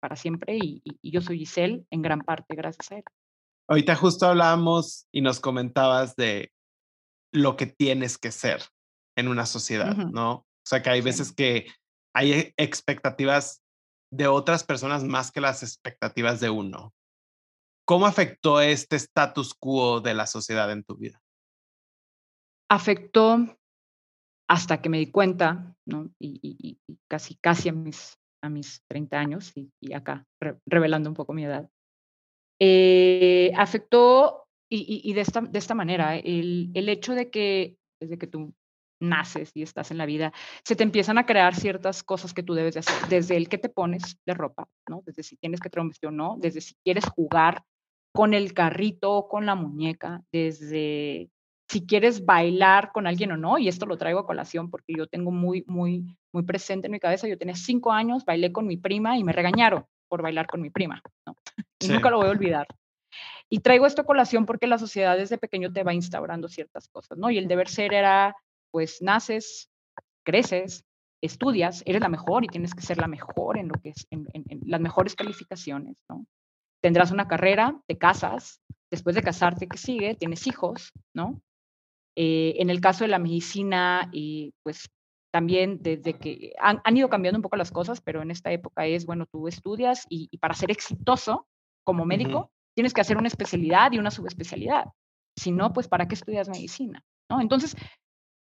para 0.00 0.16
siempre 0.16 0.56
y, 0.60 0.82
y, 0.82 1.12
yo 1.12 1.20
soy 1.20 1.38
Giselle 1.38 1.86
en 1.92 2.02
gran 2.02 2.22
parte 2.22 2.56
gracias 2.56 2.90
a 2.90 2.96
él. 2.96 3.04
Ahorita 3.68 3.94
justo 3.94 4.26
hablábamos 4.26 5.06
y 5.12 5.20
nos 5.20 5.38
comentabas 5.38 6.16
de 6.16 6.50
lo 7.32 7.56
que 7.56 7.66
tienes 7.66 8.18
que 8.18 8.30
ser 8.30 8.62
en 9.16 9.28
una 9.28 9.46
sociedad, 9.46 9.96
¿no? 9.96 10.32
O 10.32 10.66
sea, 10.66 10.82
que 10.82 10.90
hay 10.90 11.00
veces 11.00 11.32
que 11.32 11.66
hay 12.14 12.52
expectativas 12.56 13.62
de 14.12 14.26
otras 14.26 14.64
personas 14.64 15.04
más 15.04 15.32
que 15.32 15.40
las 15.40 15.62
expectativas 15.62 16.40
de 16.40 16.50
uno. 16.50 16.92
¿Cómo 17.86 18.06
afectó 18.06 18.60
este 18.60 18.96
status 18.96 19.54
quo 19.54 20.00
de 20.00 20.14
la 20.14 20.26
sociedad 20.26 20.70
en 20.70 20.84
tu 20.84 20.96
vida? 20.96 21.20
Afectó 22.70 23.58
hasta 24.48 24.80
que 24.80 24.88
me 24.88 24.98
di 24.98 25.10
cuenta, 25.10 25.74
¿no? 25.86 26.10
Y, 26.18 26.78
casi, 27.08 27.36
casi 27.36 27.70
a 27.70 27.72
mis, 27.72 28.18
a 28.42 28.48
mis 28.48 28.84
30 28.86 29.18
años, 29.18 29.52
y, 29.56 29.92
acá 29.94 30.26
revelando 30.66 31.08
un 31.08 31.14
poco 31.14 31.32
mi 31.32 31.44
edad, 31.44 31.68
eh, 32.60 33.52
afectó 33.56 34.41
y, 34.74 35.12
de, 35.12 35.20
esta, 35.20 35.40
de 35.40 35.58
esta 35.58 35.74
manera, 35.74 36.16
el, 36.16 36.70
el 36.74 36.88
hecho 36.88 37.14
de 37.14 37.30
que 37.30 37.76
desde 38.00 38.18
que 38.18 38.26
tú 38.26 38.54
naces 39.02 39.50
y 39.54 39.62
estás 39.62 39.90
en 39.90 39.98
la 39.98 40.06
vida, 40.06 40.32
se 40.64 40.76
te 40.76 40.82
empiezan 40.82 41.18
a 41.18 41.26
crear 41.26 41.54
ciertas 41.54 42.02
cosas 42.02 42.32
que 42.32 42.42
tú 42.42 42.54
debes 42.54 42.74
de 42.74 42.80
hacer, 42.80 43.08
desde 43.08 43.36
el 43.36 43.48
que 43.48 43.58
te 43.58 43.68
pones 43.68 44.18
de 44.24 44.34
ropa, 44.34 44.68
¿no? 44.88 45.02
Desde 45.04 45.22
si 45.22 45.36
tienes 45.36 45.60
que 45.60 45.68
vestido 45.68 46.08
o 46.08 46.12
no, 46.12 46.36
desde 46.38 46.60
si 46.60 46.74
quieres 46.84 47.04
jugar 47.06 47.64
con 48.14 48.32
el 48.34 48.54
carrito 48.54 49.12
o 49.12 49.28
con 49.28 49.44
la 49.44 49.54
muñeca, 49.54 50.22
desde 50.32 51.30
si 51.68 51.86
quieres 51.86 52.24
bailar 52.24 52.92
con 52.92 53.06
alguien 53.06 53.32
o 53.32 53.36
no, 53.36 53.58
y 53.58 53.68
esto 53.68 53.86
lo 53.86 53.96
traigo 53.96 54.20
a 54.20 54.26
colación 54.26 54.70
porque 54.70 54.94
yo 54.96 55.06
tengo 55.06 55.30
muy, 55.30 55.64
muy, 55.66 56.16
muy 56.32 56.42
presente 56.44 56.86
en 56.86 56.92
mi 56.92 57.00
cabeza, 57.00 57.28
yo 57.28 57.38
tenía 57.38 57.54
cinco 57.54 57.92
años, 57.92 58.24
bailé 58.24 58.52
con 58.52 58.66
mi 58.66 58.76
prima 58.76 59.18
y 59.18 59.24
me 59.24 59.32
regañaron 59.32 59.84
por 60.08 60.22
bailar 60.22 60.46
con 60.46 60.60
mi 60.60 60.70
prima, 60.70 61.02
¿no? 61.26 61.34
Y 61.80 61.88
nunca 61.88 62.10
lo 62.10 62.18
voy 62.18 62.26
a 62.26 62.30
olvidar. 62.30 62.66
Y 63.52 63.60
traigo 63.60 63.84
esto 63.84 64.00
a 64.00 64.06
colación 64.06 64.46
porque 64.46 64.66
la 64.66 64.78
sociedad 64.78 65.14
desde 65.14 65.36
pequeño 65.36 65.70
te 65.70 65.82
va 65.82 65.92
instaurando 65.92 66.48
ciertas 66.48 66.88
cosas, 66.88 67.18
¿no? 67.18 67.30
Y 67.30 67.36
el 67.36 67.48
deber 67.48 67.68
ser 67.68 67.92
era, 67.92 68.34
pues, 68.70 69.02
naces, 69.02 69.68
creces, 70.24 70.86
estudias, 71.20 71.82
eres 71.84 72.00
la 72.00 72.08
mejor 72.08 72.44
y 72.44 72.46
tienes 72.46 72.74
que 72.74 72.80
ser 72.80 72.96
la 72.96 73.08
mejor 73.08 73.58
en 73.58 73.68
lo 73.68 73.74
que 73.74 73.90
es, 73.90 74.06
en, 74.08 74.26
las 74.64 74.80
mejores 74.80 75.14
calificaciones, 75.14 76.02
¿no? 76.08 76.24
Tendrás 76.80 77.10
una 77.10 77.28
carrera, 77.28 77.78
te 77.86 77.98
casas, 77.98 78.62
después 78.90 79.14
de 79.16 79.22
casarte, 79.22 79.68
¿qué 79.68 79.76
sigue? 79.76 80.14
Tienes 80.14 80.46
hijos, 80.46 80.90
¿no? 81.12 81.38
Eh, 82.16 82.54
en 82.56 82.70
el 82.70 82.80
caso 82.80 83.04
de 83.04 83.08
la 83.08 83.18
medicina, 83.18 84.08
y 84.12 84.54
pues 84.62 84.88
también 85.30 85.82
desde 85.82 86.14
que 86.14 86.54
han, 86.58 86.80
ido 86.96 87.10
cambiando 87.10 87.36
un 87.36 87.42
poco 87.42 87.56
las 87.56 87.70
cosas, 87.70 88.00
pero 88.00 88.22
en 88.22 88.30
esta 88.30 88.50
época 88.50 88.86
es, 88.86 89.04
bueno, 89.04 89.26
tú 89.26 89.46
estudias 89.46 90.06
y, 90.08 90.38
para 90.38 90.54
ser 90.54 90.70
exitoso 90.70 91.46
como 91.84 92.06
médico, 92.06 92.50
tienes 92.74 92.92
que 92.92 93.00
hacer 93.00 93.16
una 93.16 93.28
especialidad 93.28 93.92
y 93.92 93.98
una 93.98 94.10
subespecialidad. 94.10 94.86
Si 95.36 95.52
no, 95.52 95.72
pues 95.72 95.88
¿para 95.88 96.08
qué 96.08 96.14
estudias 96.14 96.48
medicina? 96.48 97.04
¿no? 97.30 97.40
Entonces, 97.40 97.76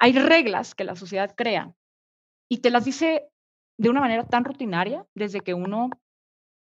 hay 0.01 0.13
reglas 0.13 0.75
que 0.75 0.85
la 0.85 0.97
sociedad 0.97 1.35
crea 1.37 1.75
y 2.49 2.59
te 2.59 2.71
las 2.71 2.85
dice 2.85 3.29
de 3.79 3.91
una 3.91 4.01
manera 4.01 4.27
tan 4.27 4.45
rutinaria 4.45 5.07
desde 5.15 5.41
que 5.41 5.55
uno 5.55 5.91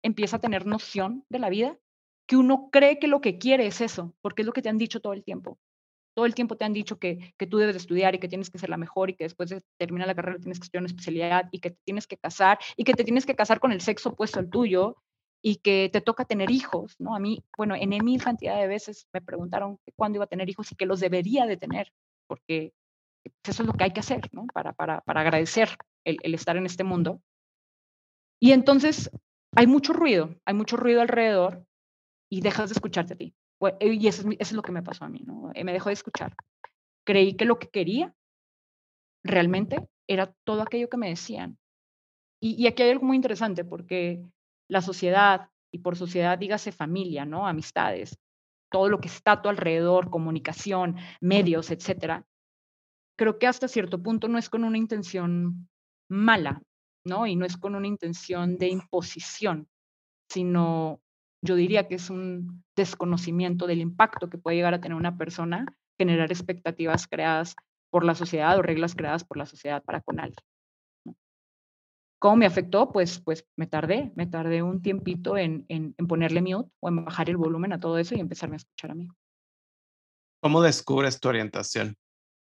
empieza 0.02 0.36
a 0.36 0.40
tener 0.40 0.66
noción 0.66 1.24
de 1.28 1.38
la 1.38 1.48
vida, 1.48 1.78
que 2.28 2.36
uno 2.36 2.70
cree 2.70 2.98
que 2.98 3.08
lo 3.08 3.20
que 3.20 3.38
quiere 3.38 3.66
es 3.66 3.80
eso, 3.80 4.14
porque 4.20 4.42
es 4.42 4.46
lo 4.46 4.52
que 4.52 4.62
te 4.62 4.68
han 4.68 4.78
dicho 4.78 5.00
todo 5.00 5.12
el 5.12 5.24
tiempo. 5.24 5.58
Todo 6.14 6.26
el 6.26 6.34
tiempo 6.34 6.56
te 6.56 6.64
han 6.64 6.72
dicho 6.72 6.98
que, 6.98 7.34
que 7.36 7.46
tú 7.46 7.58
debes 7.58 7.76
estudiar 7.76 8.14
y 8.14 8.18
que 8.18 8.28
tienes 8.28 8.50
que 8.50 8.58
ser 8.58 8.70
la 8.70 8.78
mejor 8.78 9.10
y 9.10 9.14
que 9.14 9.24
después 9.24 9.50
de 9.50 9.62
terminar 9.78 10.06
la 10.06 10.14
carrera 10.14 10.38
tienes 10.38 10.58
que 10.58 10.64
estudiar 10.64 10.82
una 10.82 10.88
especialidad 10.88 11.48
y 11.52 11.60
que 11.60 11.70
te 11.70 11.78
tienes 11.84 12.06
que 12.06 12.16
casar 12.16 12.58
y 12.76 12.84
que 12.84 12.94
te 12.94 13.04
tienes 13.04 13.26
que 13.26 13.36
casar 13.36 13.60
con 13.60 13.70
el 13.70 13.82
sexo 13.82 14.10
opuesto 14.10 14.38
al 14.38 14.48
tuyo 14.48 14.96
y 15.42 15.56
que 15.56 15.90
te 15.92 16.00
toca 16.00 16.24
tener 16.24 16.50
hijos, 16.50 16.96
¿no? 16.98 17.14
A 17.14 17.20
mí, 17.20 17.44
bueno, 17.56 17.74
en 17.76 17.90
mil 18.04 18.22
cantidad 18.22 18.58
de 18.58 18.66
veces 18.66 19.06
me 19.12 19.20
preguntaron 19.20 19.78
cuándo 19.94 20.16
iba 20.16 20.24
a 20.24 20.28
tener 20.28 20.48
hijos 20.48 20.72
y 20.72 20.76
que 20.76 20.86
los 20.86 21.00
debería 21.00 21.46
de 21.46 21.56
tener, 21.56 21.92
porque 22.26 22.72
pues, 23.22 23.54
eso 23.54 23.62
es 23.62 23.66
lo 23.66 23.72
que 23.74 23.84
hay 23.84 23.92
que 23.92 24.00
hacer, 24.00 24.28
¿no? 24.32 24.46
Para, 24.46 24.72
para, 24.72 25.00
para 25.02 25.20
agradecer 25.20 25.68
el, 26.04 26.34
estar 26.34 26.56
en 26.56 26.66
este 26.66 26.84
mundo. 26.84 27.20
Y 28.40 28.52
entonces 28.52 29.10
hay 29.54 29.66
mucho 29.66 29.92
ruido, 29.92 30.34
hay 30.44 30.54
mucho 30.54 30.76
ruido 30.76 31.00
alrededor 31.00 31.64
y 32.30 32.40
dejas 32.40 32.70
de 32.70 32.74
escucharte 32.74 33.14
a 33.14 33.16
ti. 33.16 33.34
Y 33.80 34.06
eso 34.06 34.22
es, 34.22 34.26
eso 34.26 34.36
es 34.38 34.52
lo 34.52 34.62
que 34.62 34.72
me 34.72 34.82
pasó 34.82 35.04
a 35.04 35.08
mí, 35.08 35.22
¿no? 35.24 35.50
Eh, 35.54 35.64
me 35.64 35.72
dejó 35.72 35.88
de 35.88 35.94
escuchar. 35.94 36.34
Creí 37.04 37.34
que 37.34 37.44
lo 37.44 37.58
que 37.58 37.68
quería 37.68 38.14
realmente 39.24 39.88
era 40.08 40.34
todo 40.44 40.62
aquello 40.62 40.88
que 40.88 40.98
me 40.98 41.08
decían. 41.08 41.58
Y, 42.40 42.62
y 42.62 42.66
aquí 42.66 42.82
hay 42.82 42.90
algo 42.90 43.06
muy 43.06 43.16
interesante 43.16 43.64
porque 43.64 44.22
la 44.68 44.82
sociedad, 44.82 45.48
y 45.72 45.78
por 45.78 45.96
sociedad 45.96 46.38
dígase 46.38 46.72
familia, 46.72 47.24
¿no? 47.24 47.46
Amistades, 47.46 48.18
todo 48.70 48.88
lo 48.88 49.00
que 49.00 49.08
está 49.08 49.32
a 49.32 49.42
tu 49.42 49.48
alrededor, 49.48 50.10
comunicación, 50.10 50.96
medios, 51.20 51.70
etcétera, 51.70 52.24
creo 53.16 53.38
que 53.38 53.46
hasta 53.46 53.68
cierto 53.68 54.02
punto 54.02 54.28
no 54.28 54.38
es 54.38 54.48
con 54.48 54.64
una 54.64 54.78
intención 54.78 55.68
mala, 56.08 56.62
¿no? 57.04 57.26
Y 57.26 57.36
no 57.36 57.44
es 57.44 57.56
con 57.56 57.74
una 57.74 57.86
intención 57.86 58.58
de 58.58 58.68
imposición, 58.68 59.68
sino 60.28 61.00
yo 61.42 61.54
diría 61.54 61.88
que 61.88 61.96
es 61.96 62.10
un 62.10 62.64
desconocimiento 62.74 63.66
del 63.66 63.80
impacto 63.80 64.28
que 64.28 64.38
puede 64.38 64.56
llegar 64.56 64.74
a 64.74 64.80
tener 64.80 64.96
una 64.96 65.16
persona, 65.16 65.66
generar 65.98 66.30
expectativas 66.30 67.06
creadas 67.06 67.54
por 67.90 68.04
la 68.04 68.14
sociedad 68.14 68.58
o 68.58 68.62
reglas 68.62 68.94
creadas 68.94 69.24
por 69.24 69.36
la 69.36 69.46
sociedad 69.46 69.82
para 69.82 70.00
con 70.00 70.20
alguien. 70.20 70.44
¿Cómo 72.18 72.36
me 72.36 72.46
afectó? 72.46 72.92
Pues, 72.92 73.20
pues 73.20 73.46
me 73.56 73.66
tardé, 73.66 74.12
me 74.16 74.26
tardé 74.26 74.62
un 74.62 74.82
tiempito 74.82 75.36
en, 75.36 75.66
en, 75.68 75.94
en 75.98 76.06
ponerle 76.06 76.40
mute 76.40 76.70
o 76.80 76.88
en 76.88 77.04
bajar 77.04 77.28
el 77.28 77.36
volumen 77.36 77.72
a 77.72 77.80
todo 77.80 77.98
eso 77.98 78.14
y 78.14 78.20
empezarme 78.20 78.56
a 78.56 78.58
escuchar 78.58 78.90
a 78.92 78.94
mí. 78.94 79.08
¿Cómo 80.40 80.62
descubres 80.62 81.20
tu 81.20 81.28
orientación? 81.28 81.96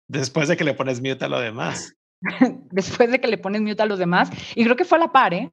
Después 0.07 0.47
de 0.47 0.57
que 0.57 0.63
le 0.63 0.73
pones 0.73 1.01
mute 1.01 1.25
a 1.25 1.29
lo 1.29 1.39
demás. 1.39 1.95
Después 2.71 3.11
de 3.11 3.19
que 3.19 3.27
le 3.27 3.37
pones 3.37 3.61
mute 3.61 3.81
a 3.81 3.85
los 3.85 3.99
demás. 3.99 4.29
Y 4.55 4.63
creo 4.63 4.75
que 4.75 4.85
fue 4.85 4.97
a 4.97 5.01
la 5.01 5.11
par, 5.11 5.33
¿eh? 5.33 5.51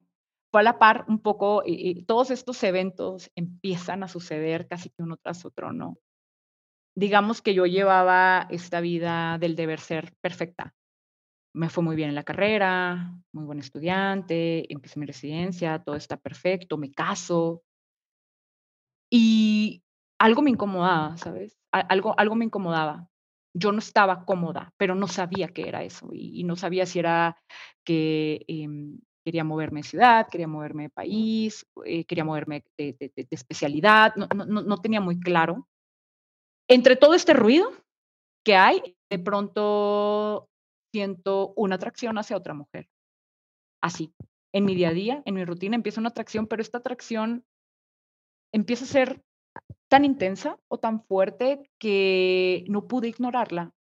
Fue 0.50 0.60
a 0.60 0.64
la 0.64 0.78
par 0.78 1.04
un 1.08 1.20
poco, 1.20 1.62
y, 1.64 2.04
todos 2.04 2.30
estos 2.30 2.62
eventos 2.64 3.30
empiezan 3.36 4.02
a 4.02 4.08
suceder 4.08 4.66
casi 4.66 4.90
que 4.90 5.02
uno 5.02 5.16
tras 5.16 5.44
otro, 5.44 5.72
¿no? 5.72 5.98
Digamos 6.96 7.40
que 7.40 7.54
yo 7.54 7.66
llevaba 7.66 8.48
esta 8.50 8.80
vida 8.80 9.38
del 9.38 9.54
deber 9.54 9.78
ser 9.78 10.12
perfecta. 10.20 10.74
Me 11.52 11.68
fue 11.68 11.82
muy 11.82 11.96
bien 11.96 12.10
en 12.10 12.14
la 12.14 12.22
carrera, 12.22 13.12
muy 13.32 13.44
buen 13.44 13.58
estudiante, 13.58 14.72
empecé 14.72 15.00
mi 15.00 15.06
residencia, 15.06 15.82
todo 15.82 15.96
está 15.96 16.16
perfecto, 16.16 16.78
me 16.78 16.92
caso. 16.92 17.62
Y 19.10 19.82
algo 20.18 20.42
me 20.42 20.50
incomodaba, 20.50 21.16
¿sabes? 21.16 21.58
Algo, 21.72 22.14
algo 22.18 22.34
me 22.36 22.44
incomodaba 22.44 23.10
yo 23.54 23.72
no 23.72 23.78
estaba 23.78 24.24
cómoda, 24.24 24.72
pero 24.76 24.94
no 24.94 25.08
sabía 25.08 25.48
qué 25.48 25.68
era 25.68 25.82
eso 25.82 26.10
y, 26.12 26.44
no 26.44 26.56
sabía 26.56 26.86
si 26.86 26.98
era 26.98 27.36
que 27.84 28.44
em, 28.48 28.98
quería 29.24 29.44
moverme 29.44 29.80
de 29.80 29.88
ciudad, 29.88 30.28
quería 30.30 30.48
moverme 30.48 30.84
de 30.84 30.90
país, 30.90 31.66
eh, 31.84 32.04
quería 32.04 32.24
moverme 32.24 32.64
de, 32.78 32.96
especialidad, 33.30 34.14
no, 34.16 34.26
no, 34.44 34.76
tenía 34.78 35.00
muy 35.00 35.18
claro. 35.18 35.68
Entre 36.68 36.96
todo 36.96 37.14
este 37.14 37.34
ruido 37.34 37.72
que 38.44 38.54
hay, 38.54 38.96
de 39.10 39.18
pronto 39.18 40.48
siento 40.92 41.52
una 41.56 41.76
atracción 41.76 42.18
hacia 42.18 42.36
otra 42.36 42.54
mujer. 42.54 42.88
Así, 43.82 44.12
en 44.52 44.64
mi 44.64 44.74
día 44.74 44.88
a 44.88 44.94
día, 44.94 45.22
en 45.24 45.34
mi 45.34 45.44
rutina 45.44 45.76
empieza 45.76 46.00
una 46.00 46.10
atracción, 46.10 46.46
pero 46.46 46.62
esta 46.62 46.78
atracción 46.78 47.44
empieza 48.52 48.84
a 48.84 48.88
ser 48.88 49.22
tan 49.88 50.04
intensa 50.04 50.58
o 50.68 50.78
tan 50.78 51.02
fuerte 51.04 51.70
que 51.78 52.64
no 52.68 52.86
pude 52.86 53.08
ignorarla. 53.08 53.72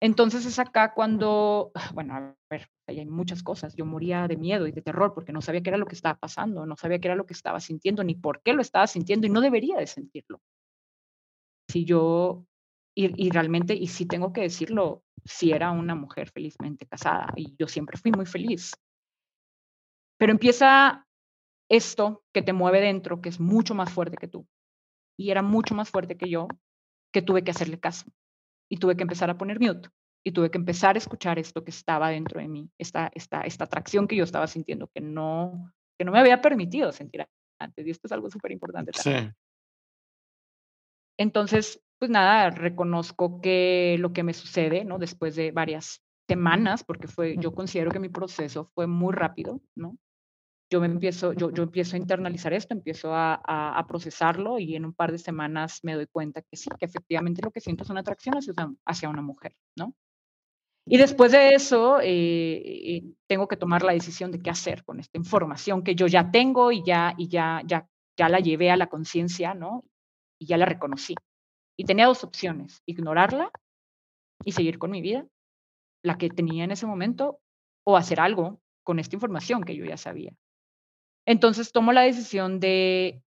Entonces 0.00 0.46
es 0.46 0.58
acá 0.58 0.94
cuando, 0.94 1.72
bueno, 1.92 2.14
a 2.14 2.36
ver, 2.50 2.68
hay 2.86 3.04
muchas 3.04 3.42
cosas. 3.42 3.74
Yo 3.74 3.84
moría 3.84 4.28
de 4.28 4.36
miedo 4.36 4.66
y 4.66 4.72
de 4.72 4.82
terror 4.82 5.12
porque 5.12 5.32
no 5.32 5.40
sabía 5.40 5.60
qué 5.60 5.70
era 5.70 5.78
lo 5.78 5.86
que 5.86 5.96
estaba 5.96 6.18
pasando, 6.18 6.66
no 6.66 6.76
sabía 6.76 7.00
qué 7.00 7.08
era 7.08 7.16
lo 7.16 7.26
que 7.26 7.34
estaba 7.34 7.60
sintiendo, 7.60 8.04
ni 8.04 8.14
por 8.14 8.40
qué 8.42 8.52
lo 8.52 8.62
estaba 8.62 8.86
sintiendo 8.86 9.26
y 9.26 9.30
no 9.30 9.40
debería 9.40 9.76
de 9.76 9.86
sentirlo. 9.86 10.40
Si 11.68 11.84
yo, 11.84 12.46
y, 12.98 13.28
y 13.28 13.30
realmente, 13.30 13.74
y 13.74 13.86
sí 13.86 14.06
tengo 14.06 14.32
que 14.32 14.40
decirlo, 14.40 15.04
si 15.24 15.52
era 15.52 15.70
una 15.70 15.94
mujer 15.94 16.30
felizmente 16.30 16.84
casada 16.84 17.32
y 17.36 17.54
yo 17.56 17.68
siempre 17.68 17.96
fui 17.96 18.10
muy 18.10 18.26
feliz. 18.26 18.72
Pero 20.18 20.32
empieza 20.32 21.06
esto 21.70 22.24
que 22.34 22.42
te 22.42 22.52
mueve 22.52 22.80
dentro, 22.80 23.20
que 23.20 23.28
es 23.28 23.38
mucho 23.38 23.72
más 23.76 23.92
fuerte 23.92 24.16
que 24.16 24.26
tú, 24.26 24.48
y 25.16 25.30
era 25.30 25.42
mucho 25.42 25.76
más 25.76 25.90
fuerte 25.90 26.16
que 26.16 26.28
yo, 26.28 26.48
que 27.12 27.22
tuve 27.22 27.44
que 27.44 27.52
hacerle 27.52 27.78
caso 27.78 28.06
y 28.68 28.78
tuve 28.78 28.96
que 28.96 29.02
empezar 29.02 29.30
a 29.30 29.38
poner 29.38 29.60
mute 29.60 29.88
y 30.26 30.32
tuve 30.32 30.50
que 30.50 30.58
empezar 30.58 30.96
a 30.96 30.98
escuchar 30.98 31.38
esto 31.38 31.62
que 31.62 31.70
estaba 31.70 32.08
dentro 32.08 32.40
de 32.40 32.48
mí, 32.48 32.68
esta, 32.78 33.12
esta, 33.14 33.42
esta 33.42 33.66
atracción 33.66 34.08
que 34.08 34.16
yo 34.16 34.24
estaba 34.24 34.48
sintiendo 34.48 34.88
que 34.88 35.00
no, 35.00 35.72
que 35.96 36.04
no 36.04 36.10
me 36.10 36.18
había 36.18 36.40
permitido 36.40 36.90
sentir 36.90 37.24
antes. 37.60 37.86
Y 37.86 37.90
esto 37.90 38.08
es 38.08 38.12
algo 38.12 38.28
súper 38.28 38.50
importante 38.50 38.90
también. 38.90 39.36
Entonces, 41.16 41.80
pues 41.98 42.10
nada, 42.10 42.50
reconozco 42.50 43.40
que 43.40 43.96
lo 43.98 44.12
que 44.12 44.22
me 44.22 44.34
sucede, 44.34 44.84
¿no? 44.84 44.98
Después 44.98 45.36
de 45.36 45.52
varias 45.52 46.02
semanas, 46.28 46.84
porque 46.84 47.08
fue, 47.08 47.36
yo 47.38 47.54
considero 47.54 47.90
que 47.90 48.00
mi 48.00 48.08
proceso 48.08 48.70
fue 48.74 48.86
muy 48.86 49.14
rápido, 49.14 49.60
¿no? 49.74 49.96
yo, 50.70 50.80
me 50.80 50.86
empiezo, 50.86 51.32
yo, 51.32 51.50
yo 51.50 51.62
empiezo 51.62 51.96
a 51.96 51.98
internalizar 51.98 52.52
esto, 52.52 52.74
empiezo 52.74 53.14
a, 53.14 53.34
a, 53.34 53.86
procesarlo 53.86 54.58
y 54.58 54.76
en 54.76 54.84
un 54.84 54.92
par 54.92 55.12
de 55.12 55.18
semanas 55.18 55.80
me 55.82 55.94
doy 55.94 56.06
cuenta 56.06 56.42
que 56.42 56.56
sí, 56.56 56.68
que 56.78 56.84
efectivamente 56.84 57.40
lo 57.42 57.50
que 57.50 57.60
siento 57.60 57.84
es 57.84 57.90
una 57.90 58.00
atracción 58.00 58.36
hacia 58.36 58.52
hacia 58.84 59.08
una 59.08 59.22
mujer, 59.22 59.54
¿no? 59.76 59.94
Y 60.90 60.96
después 60.96 61.32
de 61.32 61.54
eso, 61.54 62.00
eh, 62.00 62.06
eh, 62.06 63.04
tengo 63.26 63.46
que 63.46 63.58
tomar 63.58 63.82
la 63.82 63.92
decisión 63.92 64.30
de 64.30 64.40
qué 64.40 64.48
hacer 64.48 64.84
con 64.84 65.00
esta 65.00 65.18
información 65.18 65.82
que 65.82 65.94
yo 65.94 66.06
ya 66.06 66.30
tengo 66.30 66.72
y 66.72 66.82
ya, 66.82 67.14
y 67.18 67.28
ya, 67.28 67.62
ya, 67.66 67.86
ya 68.16 68.28
la 68.30 68.40
llevé 68.40 68.70
a 68.70 68.76
la 68.76 68.86
conciencia, 68.86 69.52
¿no? 69.52 69.84
Y 70.38 70.46
ya 70.46 70.56
la 70.56 70.64
reconocí. 70.64 71.14
Y 71.78 71.84
tenía 71.84 72.06
dos 72.06 72.24
opciones, 72.24 72.82
ignorarla 72.86 73.52
y 74.44 74.52
seguir 74.52 74.78
con 74.78 74.90
mi 74.90 75.00
vida, 75.00 75.26
la 76.02 76.18
que 76.18 76.28
tenía 76.28 76.64
en 76.64 76.72
ese 76.72 76.86
momento, 76.86 77.40
o 77.84 77.96
hacer 77.96 78.20
algo 78.20 78.60
con 78.82 78.98
esta 78.98 79.16
información 79.16 79.62
que 79.64 79.76
yo 79.76 79.84
ya 79.84 79.96
sabía. 79.96 80.32
Entonces 81.26 81.72
tomo 81.72 81.92
la 81.92 82.02
decisión 82.02 82.58
de, 82.58 83.22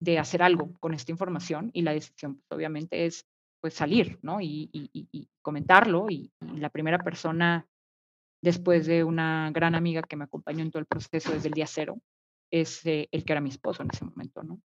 de 0.00 0.18
hacer 0.18 0.42
algo 0.42 0.72
con 0.80 0.94
esta 0.94 1.12
información 1.12 1.70
y 1.72 1.82
la 1.82 1.92
decisión 1.92 2.36
pues, 2.36 2.56
obviamente 2.56 3.06
es 3.06 3.26
pues 3.60 3.74
salir, 3.74 4.18
¿no? 4.22 4.40
Y, 4.40 4.68
y, 4.72 5.28
comentarlo. 5.40 6.06
Y, 6.10 6.32
la 6.56 6.70
primera 6.70 6.98
persona, 6.98 7.68
después 8.42 8.86
de 8.86 9.04
una 9.04 9.50
gran 9.52 9.76
amiga 9.76 10.02
que 10.02 10.16
me 10.16 10.24
acompañó 10.24 10.62
en 10.62 10.72
todo 10.72 10.80
el 10.80 10.86
proceso 10.86 11.32
desde 11.32 11.48
el 11.48 11.54
día 11.54 11.68
cero, 11.68 12.00
es 12.50 12.84
eh, 12.84 13.08
el 13.12 13.24
que 13.24 13.32
era 13.32 13.40
mi 13.40 13.50
esposo 13.50 13.82
en 13.82 13.90
ese 13.92 14.04
momento, 14.04 14.42
¿no? 14.42 14.60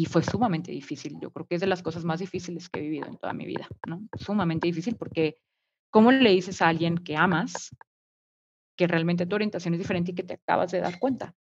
Y 0.00 0.06
fue 0.06 0.22
sumamente 0.22 0.72
difícil. 0.72 1.18
Yo 1.20 1.30
creo 1.30 1.46
que 1.46 1.56
es 1.56 1.60
de 1.60 1.66
las 1.66 1.82
cosas 1.82 2.06
más 2.06 2.20
difíciles 2.20 2.70
que 2.70 2.80
he 2.80 2.82
vivido 2.82 3.06
en 3.06 3.18
toda 3.18 3.34
mi 3.34 3.44
vida, 3.44 3.68
¿no? 3.86 4.00
Sumamente 4.18 4.66
difícil 4.66 4.96
porque 4.96 5.36
¿cómo 5.90 6.10
le 6.10 6.30
dices 6.30 6.62
a 6.62 6.68
alguien 6.68 6.96
que 6.96 7.18
amas 7.18 7.76
que 8.78 8.86
realmente 8.86 9.26
tu 9.26 9.34
orientación 9.34 9.74
es 9.74 9.80
diferente 9.80 10.12
y 10.12 10.14
que 10.14 10.22
te 10.22 10.32
acabas 10.32 10.70
de 10.70 10.80
dar 10.80 10.98
cuenta? 10.98 11.34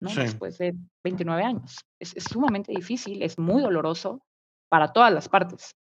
Después 0.00 0.56
de 0.56 0.74
29 1.04 1.42
años. 1.42 1.84
Es, 2.00 2.14
sumamente 2.26 2.72
difícil, 2.72 3.22
es 3.22 3.38
muy 3.38 3.60
doloroso 3.60 4.22
para 4.70 4.94
todas 4.94 5.12
las 5.12 5.28
partes. 5.28 5.76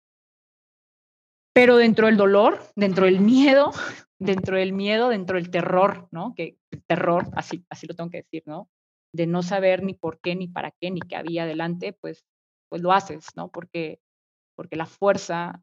Pero 1.53 1.77
dentro 1.77 2.07
del 2.07 2.17
dolor, 2.17 2.63
dentro 2.75 3.05
del 3.05 3.21
miedo, 3.21 3.73
dentro 4.19 4.57
del 4.57 4.73
miedo, 4.73 5.11
dentro 5.11 5.37
del 5.37 5.51
terror, 5.51 6.09
¿no? 6.11 6.33
Que 6.35 6.57
terror, 6.87 7.29
así, 7.35 7.63
así 7.69 7.87
lo 7.87 7.95
tengo 7.95 8.09
que 8.09 8.23
decir, 8.23 8.43
¿no? 8.47 8.71
De 9.13 9.27
no 9.27 9.43
saber 9.43 9.83
ni 9.83 9.95
por 9.95 10.21
qué, 10.21 10.35
ni 10.35 10.49
para 10.49 10.71
qué, 10.81 10.91
ni 10.91 11.01
qué 11.01 11.17
había 11.17 11.45
adelante, 11.45 11.93
pues, 11.93 12.25
pues 12.69 12.83
lo 12.83 12.93
haces, 12.93 13.27
¿no? 13.37 13.51
Porque, 13.51 14.01
porque 14.57 14.77
la 14.77 14.87
fuerza 14.87 15.63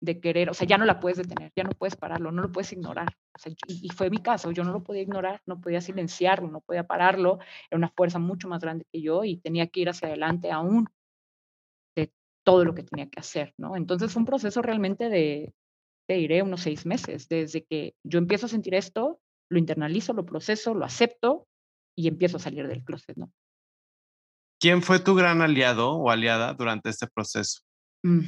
de 0.00 0.20
querer, 0.20 0.50
o 0.50 0.54
sea, 0.54 0.66
ya 0.66 0.78
no 0.78 0.84
la 0.84 1.00
puedes 1.00 1.18
detener, 1.18 1.52
ya 1.56 1.64
no 1.64 1.70
puedes 1.70 1.96
pararlo, 1.96 2.30
no 2.30 2.42
lo 2.42 2.52
puedes 2.52 2.72
ignorar. 2.72 3.08
y, 3.66 3.88
fue 3.90 4.10
mi 4.10 4.18
caso, 4.18 4.50
yo 4.52 4.62
no 4.64 4.72
lo 4.72 4.82
podía 4.82 5.02
ignorar, 5.02 5.42
no 5.46 5.60
podía 5.60 5.80
silenciarlo, 5.80 6.48
no 6.48 6.60
podía 6.60 6.84
pararlo, 6.84 7.38
era 7.70 7.78
una 7.78 7.88
fuerza 7.88 8.18
mucho 8.18 8.48
más 8.48 8.60
grande 8.60 8.86
que 8.92 9.00
yo 9.00 9.24
y 9.24 9.38
tenía 9.38 9.66
que 9.68 9.80
ir 9.80 9.88
hacia 9.88 10.08
adelante 10.08 10.52
aún 10.52 10.86
de 11.96 12.12
todo 12.44 12.64
lo 12.64 12.74
que 12.74 12.82
tenía 12.82 13.08
que 13.08 13.20
hacer, 13.20 13.54
¿no? 13.58 13.76
Entonces 13.76 14.12
fue 14.12 14.20
un 14.20 14.26
proceso 14.26 14.62
realmente 14.62 15.08
de, 15.08 15.54
te 16.06 16.14
diré, 16.14 16.42
unos 16.42 16.62
seis 16.62 16.86
meses, 16.86 17.28
desde 17.28 17.64
que 17.64 17.94
yo 18.04 18.18
empiezo 18.18 18.46
a 18.46 18.50
sentir 18.50 18.74
esto, 18.74 19.20
lo 19.50 19.58
internalizo, 19.58 20.12
lo 20.12 20.26
proceso, 20.26 20.74
lo 20.74 20.84
acepto 20.84 21.46
y 21.96 22.08
empiezo 22.08 22.36
a 22.36 22.40
salir 22.40 22.68
del 22.68 22.84
closet, 22.84 23.16
¿no? 23.16 23.32
¿Quién 24.60 24.82
fue 24.82 25.00
tu 25.00 25.14
gran 25.14 25.42
aliado 25.42 25.92
o 25.92 26.10
aliada 26.10 26.54
durante 26.54 26.90
este 26.90 27.06
proceso? 27.06 27.60
Mm, 28.02 28.20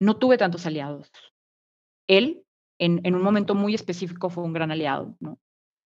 no 0.00 0.16
tuve 0.16 0.36
tantos 0.36 0.66
aliados. 0.66 1.10
Él, 2.06 2.42
en, 2.78 3.14
un 3.14 3.22
momento 3.22 3.54
muy 3.54 3.74
específico, 3.74 4.30
fue 4.30 4.44
un 4.44 4.52
gran 4.52 4.70
aliado, 4.70 5.16
¿no? 5.20 5.38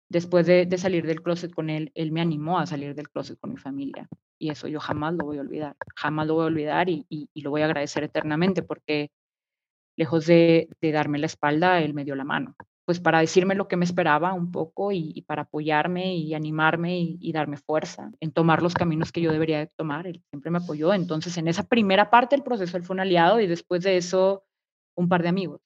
Después 0.08 0.46
de, 0.46 0.68
salir 0.78 1.06
del 1.06 1.22
closet 1.22 1.54
con 1.54 1.70
él, 1.70 1.90
él 1.94 2.12
me 2.12 2.20
animó 2.20 2.58
a 2.58 2.66
salir 2.66 2.94
del 2.94 3.08
closet 3.08 3.38
con 3.40 3.50
mi 3.50 3.56
familia. 3.56 4.08
Y 4.38 4.50
eso 4.50 4.68
yo 4.68 4.78
jamás 4.78 5.14
lo 5.14 5.24
voy 5.24 5.38
a 5.38 5.40
olvidar, 5.40 5.76
jamás 5.96 6.26
lo 6.26 6.34
voy 6.34 6.44
a 6.44 6.46
olvidar 6.48 6.88
y, 6.88 7.30
lo 7.34 7.50
voy 7.50 7.62
a 7.62 7.66
agradecer 7.66 8.04
eternamente 8.04 8.62
porque 8.62 9.10
lejos 9.96 10.26
de, 10.26 10.68
de, 10.80 10.92
darme 10.92 11.18
la 11.18 11.26
espalda, 11.26 11.80
él 11.80 11.94
me 11.94 12.04
dio 12.04 12.14
la 12.14 12.24
mano 12.24 12.56
pues 12.84 13.00
para 13.00 13.20
decirme 13.20 13.54
lo 13.54 13.68
que 13.68 13.76
me 13.76 13.84
esperaba 13.84 14.32
un 14.32 14.50
poco 14.50 14.90
y, 14.92 15.22
para 15.22 15.42
apoyarme 15.42 16.16
y 16.16 16.34
animarme 16.34 16.98
y, 16.98 17.32
darme 17.32 17.56
fuerza 17.56 18.10
en 18.20 18.32
tomar 18.32 18.62
los 18.62 18.74
caminos 18.74 19.12
que 19.12 19.20
yo 19.20 19.30
debería 19.30 19.66
tomar. 19.76 20.06
Él 20.06 20.22
siempre 20.30 20.50
me 20.50 20.58
apoyó. 20.58 20.92
Entonces, 20.92 21.36
en 21.38 21.48
esa 21.48 21.62
primera 21.64 22.10
parte 22.10 22.34
del 22.34 22.42
proceso, 22.42 22.76
él 22.76 22.82
fue 22.82 22.94
un 22.94 23.00
aliado 23.00 23.40
y 23.40 23.46
después 23.46 23.82
de 23.82 23.96
eso, 23.96 24.44
un 24.96 25.08
par 25.08 25.22
de 25.22 25.28
amigos. 25.28 25.60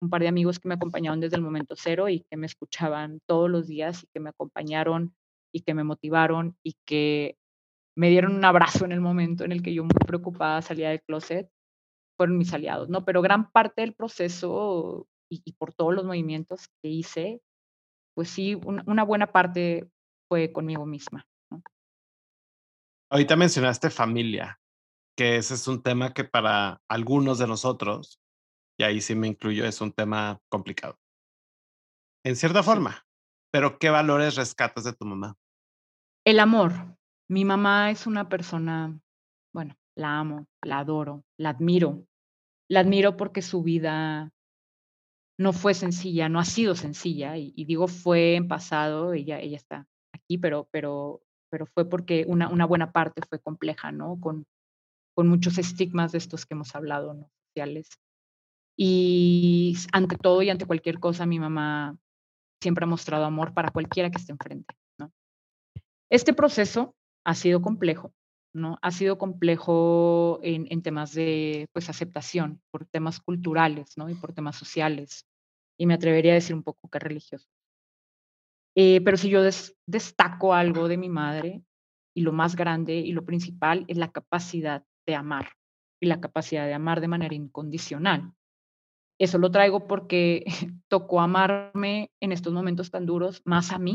Un 0.00 0.10
par 0.10 0.22
de 0.22 0.28
amigos 0.28 0.60
que 0.60 0.68
me 0.68 0.74
acompañaron 0.74 1.18
desde 1.20 1.36
el 1.36 1.42
momento 1.42 1.74
cero 1.76 2.08
y 2.08 2.24
que 2.30 2.36
me 2.36 2.46
escuchaban 2.46 3.20
todos 3.26 3.50
los 3.50 3.66
días 3.66 4.04
y 4.04 4.06
que 4.12 4.20
me 4.20 4.30
acompañaron 4.30 5.14
y 5.52 5.62
que 5.62 5.74
me 5.74 5.82
motivaron 5.82 6.56
y 6.62 6.74
que 6.86 7.36
me 7.96 8.10
dieron 8.10 8.36
un 8.36 8.44
abrazo 8.44 8.84
en 8.84 8.92
el 8.92 9.00
momento 9.00 9.44
en 9.44 9.50
el 9.50 9.60
que 9.60 9.74
yo 9.74 9.82
muy 9.82 9.90
preocupada 10.06 10.62
salía 10.62 10.90
del 10.90 11.02
closet 11.02 11.50
fueron 12.16 12.38
mis 12.38 12.52
aliados, 12.54 12.88
¿no? 12.88 13.04
Pero 13.04 13.22
gran 13.22 13.50
parte 13.50 13.80
del 13.80 13.94
proceso 13.94 15.08
y, 15.28 15.52
por 15.52 15.74
todos 15.74 15.94
los 15.94 16.04
movimientos 16.04 16.68
que 16.82 16.88
hice, 16.88 17.42
pues 18.14 18.30
sí, 18.30 18.54
una 18.54 19.04
buena 19.04 19.32
parte 19.32 19.88
fue 20.28 20.52
conmigo 20.52 20.86
misma. 20.86 21.26
Ahorita 23.10 23.36
mencionaste 23.36 23.90
familia, 23.90 24.60
que 25.16 25.36
ese 25.36 25.54
es 25.54 25.66
un 25.66 25.82
tema 25.82 26.12
que 26.12 26.24
para 26.24 26.80
algunos 26.88 27.38
de 27.38 27.46
nosotros, 27.46 28.20
y 28.78 28.84
ahí 28.84 29.00
sí 29.00 29.14
me 29.14 29.28
incluyo, 29.28 29.64
es 29.64 29.80
un 29.80 29.92
tema 29.92 30.40
complicado. 30.50 30.98
En 32.24 32.36
cierta 32.36 32.62
forma, 32.62 33.06
pero 33.50 33.78
¿qué 33.78 33.90
valores 33.90 34.36
rescatas 34.36 34.84
de 34.84 34.92
tu 34.92 35.06
mamá? 35.06 35.36
El 36.24 36.40
amor. 36.40 36.72
Mi 37.30 37.44
mamá 37.44 37.90
es 37.90 38.06
una 38.06 38.28
persona, 38.28 38.98
bueno, 39.52 39.76
la 39.96 40.18
amo, 40.18 40.46
la 40.62 40.78
adoro, 40.78 41.24
la 41.38 41.50
admiro. 41.50 42.04
La 42.70 42.80
admiro 42.80 43.16
porque 43.16 43.42
su 43.42 43.62
vida 43.62 44.30
no 45.38 45.52
fue 45.52 45.72
sencilla, 45.72 46.28
no 46.28 46.40
ha 46.40 46.44
sido 46.44 46.74
sencilla, 46.74 47.36
y, 47.36 47.64
digo 47.64 47.86
fue 47.86 48.34
en 48.34 48.48
pasado, 48.48 49.12
ella, 49.12 49.40
ella 49.40 49.56
está 49.56 49.86
aquí, 50.12 50.36
pero, 50.36 50.68
pero, 50.72 51.22
pero 51.48 51.64
fue 51.66 51.88
porque 51.88 52.24
una, 52.26 52.48
una 52.48 52.66
buena 52.66 52.90
parte 52.90 53.22
fue 53.28 53.38
compleja, 53.38 53.92
¿no? 53.92 54.18
Con, 54.20 54.46
con 55.14 55.28
muchos 55.28 55.56
estigmas 55.58 56.12
de 56.12 56.18
estos 56.18 56.44
que 56.44 56.54
hemos 56.54 56.74
hablado, 56.74 57.14
¿no? 57.14 57.30
Sociales. 57.46 57.88
Y 58.76 59.76
ante 59.92 60.16
todo 60.16 60.42
y 60.42 60.50
ante 60.50 60.66
cualquier 60.66 60.98
cosa, 60.98 61.24
mi 61.24 61.38
mamá 61.38 61.96
siempre 62.60 62.84
ha 62.84 62.88
mostrado 62.88 63.24
amor 63.24 63.54
para 63.54 63.70
cualquiera 63.70 64.10
que 64.10 64.18
esté 64.18 64.32
enfrente, 64.32 64.74
¿no? 64.98 65.12
Este 66.10 66.34
proceso 66.34 66.96
ha 67.24 67.34
sido 67.36 67.62
complejo, 67.62 68.12
¿no? 68.52 68.76
Ha 68.82 68.90
sido 68.90 69.18
complejo 69.18 70.40
en, 70.42 70.66
en, 70.70 70.82
temas 70.82 71.14
de 71.14 71.68
pues, 71.72 71.88
aceptación, 71.88 72.60
por 72.72 72.86
temas 72.86 73.20
culturales, 73.20 73.96
¿no? 73.96 74.08
Y 74.08 74.14
por 74.16 74.32
temas 74.32 74.56
sociales 74.56 75.27
y 75.78 75.86
me 75.86 75.94
atrevería 75.94 76.32
a 76.32 76.34
decir 76.34 76.54
un 76.54 76.62
poco 76.62 76.88
que 76.88 76.98
religioso. 76.98 77.48
Eh, 78.76 79.00
pero 79.04 79.16
si 79.16 79.30
yo 79.30 79.42
destaco 79.86 80.54
algo 80.54 80.88
de 80.88 80.96
mi 80.96 81.08
madre, 81.08 81.62
y 82.14 82.22
lo 82.22 82.32
más 82.32 82.56
grande 82.56 82.96
y 82.96 83.12
lo 83.12 83.24
principal 83.24 83.84
es 83.86 83.96
la 83.96 84.10
capacidad 84.10 84.84
de 85.06 85.14
amar, 85.14 85.52
y 86.00 86.06
la 86.06 86.20
capacidad 86.20 86.66
de 86.66 86.74
amar 86.74 87.00
de 87.00 87.08
manera 87.08 87.34
incondicional. 87.34 88.32
Eso 89.20 89.38
lo 89.38 89.50
traigo 89.50 89.86
porque 89.86 90.44
tocó 90.88 91.20
amarme 91.20 92.10
en 92.20 92.32
estos 92.32 92.52
momentos 92.52 92.90
tan 92.90 93.06
duros 93.06 93.42
más 93.44 93.72
a 93.72 93.78
mí 93.78 93.94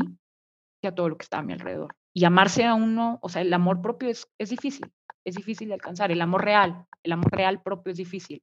que 0.82 0.88
a 0.88 0.94
todo 0.94 1.08
lo 1.08 1.16
que 1.16 1.22
está 1.22 1.38
a 1.38 1.42
mi 1.42 1.52
alrededor. 1.52 1.96
Y 2.14 2.24
amarse 2.24 2.64
a 2.64 2.74
uno, 2.74 3.18
o 3.22 3.28
sea, 3.28 3.42
el 3.42 3.52
amor 3.52 3.80
propio 3.80 4.08
es, 4.08 4.28
es 4.38 4.50
difícil, 4.50 4.92
es 5.24 5.34
difícil 5.34 5.68
de 5.68 5.74
alcanzar. 5.74 6.12
El 6.12 6.20
amor 6.20 6.44
real, 6.44 6.86
el 7.02 7.12
amor 7.12 7.32
real 7.32 7.62
propio 7.62 7.90
es 7.90 7.96
difícil. 7.96 8.42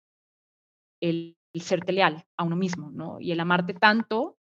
El 1.02 1.38
el 1.54 1.62
serte 1.62 1.92
leal 1.92 2.26
a 2.38 2.44
uno 2.44 2.56
mismo, 2.56 2.92
¿no? 2.92 3.20
Y 3.20 3.32
el 3.32 3.40
amarte 3.40 3.74
tanto 3.74 4.38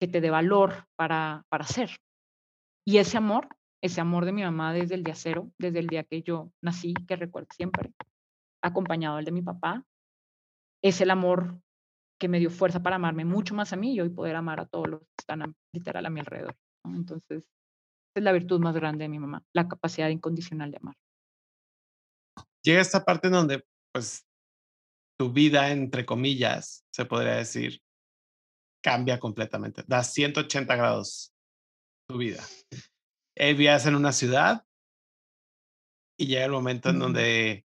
que 0.00 0.08
te 0.08 0.20
dé 0.20 0.30
valor 0.30 0.86
para, 0.96 1.44
para 1.48 1.64
ser. 1.64 1.90
Y 2.86 2.98
ese 2.98 3.18
amor, 3.18 3.48
ese 3.82 4.00
amor 4.00 4.24
de 4.24 4.32
mi 4.32 4.42
mamá 4.42 4.72
desde 4.72 4.94
el 4.94 5.04
día 5.04 5.14
cero, 5.14 5.50
desde 5.58 5.80
el 5.80 5.88
día 5.88 6.04
que 6.04 6.22
yo 6.22 6.52
nací, 6.62 6.94
que 7.06 7.16
recuerdo 7.16 7.48
siempre, 7.54 7.92
acompañado 8.62 9.16
al 9.16 9.24
de 9.24 9.32
mi 9.32 9.42
papá, 9.42 9.84
es 10.82 11.00
el 11.00 11.10
amor 11.10 11.60
que 12.20 12.28
me 12.28 12.38
dio 12.38 12.50
fuerza 12.50 12.82
para 12.82 12.96
amarme 12.96 13.24
mucho 13.24 13.54
más 13.54 13.72
a 13.72 13.76
mí 13.76 13.98
y 13.98 14.08
poder 14.08 14.36
amar 14.36 14.60
a 14.60 14.66
todos 14.66 14.88
los 14.88 15.00
que 15.00 15.14
están 15.18 15.54
literal 15.72 16.06
a 16.06 16.10
mi 16.10 16.20
alrededor. 16.20 16.56
Entonces, 16.84 17.44
es 18.16 18.22
la 18.22 18.32
virtud 18.32 18.60
más 18.60 18.74
grande 18.74 19.04
de 19.04 19.08
mi 19.08 19.18
mamá, 19.18 19.44
la 19.52 19.68
capacidad 19.68 20.08
incondicional 20.08 20.70
de 20.70 20.78
amar. 20.78 20.96
Llega 22.64 22.80
esta 22.80 23.04
parte 23.04 23.28
en 23.28 23.34
donde, 23.34 23.64
pues, 23.92 24.27
tu 25.18 25.32
vida, 25.32 25.70
entre 25.70 26.06
comillas, 26.06 26.84
se 26.90 27.04
podría 27.04 27.34
decir, 27.34 27.80
cambia 28.82 29.18
completamente. 29.18 29.82
Da 29.86 30.04
180 30.04 30.76
grados 30.76 31.32
tu 32.08 32.18
vida. 32.18 32.42
Eh, 33.36 33.52
vivías 33.52 33.86
en 33.86 33.94
una 33.94 34.12
ciudad 34.12 34.64
y 36.18 36.26
llega 36.26 36.44
el 36.44 36.52
momento 36.52 36.90
en 36.90 36.98
donde 36.98 37.64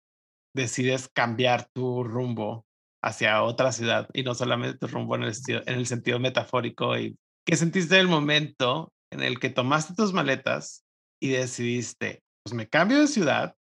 decides 0.56 1.10
cambiar 1.10 1.68
tu 1.74 2.04
rumbo 2.04 2.66
hacia 3.04 3.44
otra 3.44 3.72
ciudad 3.72 4.10
y 4.14 4.24
no 4.24 4.34
solamente 4.34 4.78
tu 4.78 4.88
rumbo 4.88 5.16
en 5.16 5.24
el, 5.24 5.34
en 5.48 5.74
el 5.76 5.86
sentido 5.86 6.20
metafórico. 6.20 6.98
Y, 6.98 7.18
¿Qué 7.46 7.56
sentiste 7.56 8.00
el 8.00 8.08
momento 8.08 8.94
en 9.12 9.22
el 9.22 9.40
que 9.40 9.50
tomaste 9.50 9.94
tus 9.96 10.14
maletas 10.14 10.86
y 11.22 11.30
decidiste, 11.30 12.24
pues 12.44 12.54
me 12.54 12.68
cambio 12.68 13.00
de 13.00 13.08
ciudad 13.08 13.56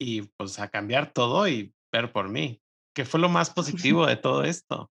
y 0.00 0.22
pues 0.36 0.58
a 0.58 0.68
cambiar 0.68 1.12
todo 1.12 1.48
y 1.48 1.74
ver 1.92 2.12
por 2.12 2.28
mí? 2.28 2.61
¿Qué 2.94 3.04
fue 3.04 3.20
lo 3.20 3.28
más 3.28 3.50
positivo 3.54 4.06
de 4.06 4.16
todo 4.16 4.44
esto? 4.44 4.90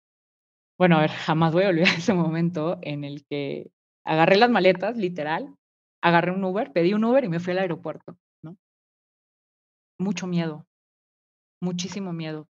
Bueno, 0.77 0.97
a 0.97 1.01
ver, 1.01 1.11
jamás 1.11 1.53
voy 1.53 1.63
a 1.63 1.69
olvidar 1.69 1.87
ese 1.97 2.13
momento 2.13 2.77
en 2.81 3.03
el 3.03 3.25
que 3.25 3.71
agarré 4.03 4.37
las 4.37 4.49
maletas, 4.49 4.97
literal, 4.97 5.55
agarré 6.01 6.31
un 6.31 6.43
Uber, 6.43 6.71
pedí 6.71 6.93
un 6.93 7.03
Uber 7.03 7.23
y 7.23 7.29
me 7.29 7.39
fui 7.39 7.53
al 7.53 7.59
aeropuerto, 7.59 8.17
¿no? 8.43 8.57
Mucho 9.99 10.27
miedo, 10.27 10.67
muchísimo 11.61 12.13
miedo. 12.13 12.47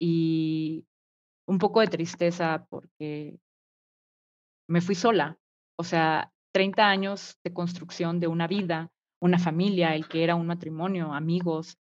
Y 0.00 0.86
un 1.46 1.58
poco 1.58 1.80
de 1.80 1.88
tristeza 1.88 2.66
porque 2.70 3.38
me 4.68 4.80
fui 4.80 4.94
sola. 4.94 5.38
O 5.76 5.84
sea, 5.84 6.32
30 6.52 6.88
años 6.88 7.38
de 7.44 7.52
construcción 7.52 8.20
de 8.20 8.28
una 8.28 8.46
vida, 8.46 8.90
una 9.20 9.38
familia, 9.38 9.94
el 9.94 10.08
que 10.08 10.24
era 10.24 10.36
un 10.36 10.46
matrimonio, 10.46 11.12
amigos, 11.12 11.78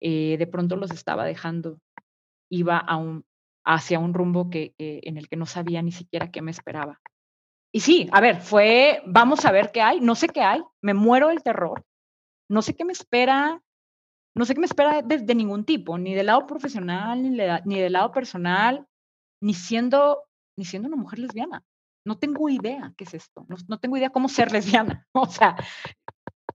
eh, 0.00 0.36
de 0.38 0.46
pronto 0.46 0.76
los 0.76 0.90
estaba 0.90 1.24
dejando. 1.24 1.78
Iba 2.50 2.78
a 2.78 2.96
un, 2.96 3.24
hacia 3.64 3.98
un 3.98 4.14
rumbo 4.14 4.50
que, 4.50 4.74
en 4.78 5.16
el 5.16 5.28
que 5.28 5.36
no 5.36 5.46
sabía 5.46 5.82
ni 5.82 5.92
siquiera 5.92 6.30
qué 6.30 6.42
me 6.42 6.50
esperaba. 6.50 7.00
Y 7.72 7.80
sí, 7.80 8.08
a 8.12 8.20
ver, 8.20 8.40
fue, 8.40 9.02
vamos 9.06 9.44
a 9.44 9.52
ver 9.52 9.70
qué 9.72 9.82
hay, 9.82 10.00
no 10.00 10.14
sé 10.14 10.28
qué 10.28 10.40
hay, 10.40 10.62
me 10.82 10.94
muero 10.94 11.28
del 11.28 11.42
terror, 11.42 11.84
no 12.48 12.62
sé 12.62 12.74
qué 12.74 12.84
me 12.84 12.92
espera, 12.92 13.62
no 14.34 14.44
sé 14.46 14.54
qué 14.54 14.60
me 14.60 14.66
espera 14.66 15.02
de, 15.02 15.34
ningún 15.34 15.64
tipo, 15.64 15.98
ni 15.98 16.14
del 16.14 16.26
lado 16.26 16.46
profesional, 16.46 17.22
ni, 17.22 17.30
ni, 17.30 17.80
del 17.80 17.92
lado 17.92 18.10
personal, 18.10 18.86
ni 19.42 19.52
siendo, 19.52 20.24
ni 20.56 20.64
siendo 20.64 20.88
una 20.88 20.96
mujer 20.96 21.18
lesbiana. 21.18 21.62
No 22.06 22.16
tengo 22.18 22.48
idea 22.48 22.94
qué 22.96 23.04
es 23.04 23.12
esto, 23.12 23.46
no 23.68 23.78
tengo 23.78 23.98
idea 23.98 24.10
cómo 24.10 24.28
ser 24.28 24.50
lesbiana. 24.50 25.06
O 25.12 25.26
sea, 25.26 25.56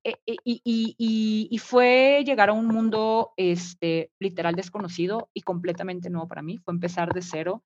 eh, 0.03 0.15
eh, 0.25 0.35
y, 0.43 1.57
fue 1.59 2.23
llegar 2.25 2.49
a 2.49 2.53
un 2.53 2.67
mundo 2.67 3.33
este, 3.37 4.11
literal 4.19 4.55
desconocido 4.55 5.29
y 5.33 5.41
completamente 5.41 6.09
nuevo 6.09 6.27
para 6.27 6.41
mí. 6.41 6.57
Fue 6.57 6.73
empezar 6.73 7.13
de 7.13 7.21
cero. 7.21 7.63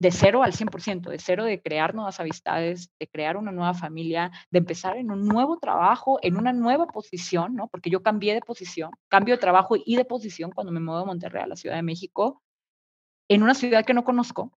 de 0.00 0.10
cero 0.10 0.42
al 0.42 0.52
100%, 0.52 1.10
de 1.10 1.18
cero 1.18 1.44
de 1.44 1.60
crear 1.60 1.94
nuevas 1.94 2.20
amistades, 2.20 2.90
de 2.98 3.06
crear 3.06 3.36
una 3.36 3.52
nueva 3.52 3.74
familia, 3.74 4.30
de 4.50 4.58
empezar 4.58 4.96
en 4.96 5.10
un 5.10 5.26
nuevo 5.26 5.58
trabajo, 5.58 6.18
en 6.22 6.38
una 6.38 6.52
nueva 6.54 6.86
posición, 6.86 7.54
¿no? 7.54 7.68
Porque 7.68 7.90
yo 7.90 8.02
cambié 8.02 8.34
de 8.34 8.40
posición, 8.40 8.90
cambio 9.08 9.34
de 9.36 9.40
trabajo 9.40 9.76
y 9.76 9.96
de 9.96 10.04
posición 10.06 10.52
cuando 10.52 10.72
me 10.72 10.80
muevo 10.80 11.00
de 11.00 11.06
Monterrey 11.06 11.42
a 11.42 11.46
la 11.46 11.56
Ciudad 11.56 11.76
de 11.76 11.82
México, 11.82 12.42
en 13.28 13.42
una 13.42 13.54
ciudad 13.54 13.84
que 13.84 13.94
no 13.94 14.04
conozco 14.04 14.52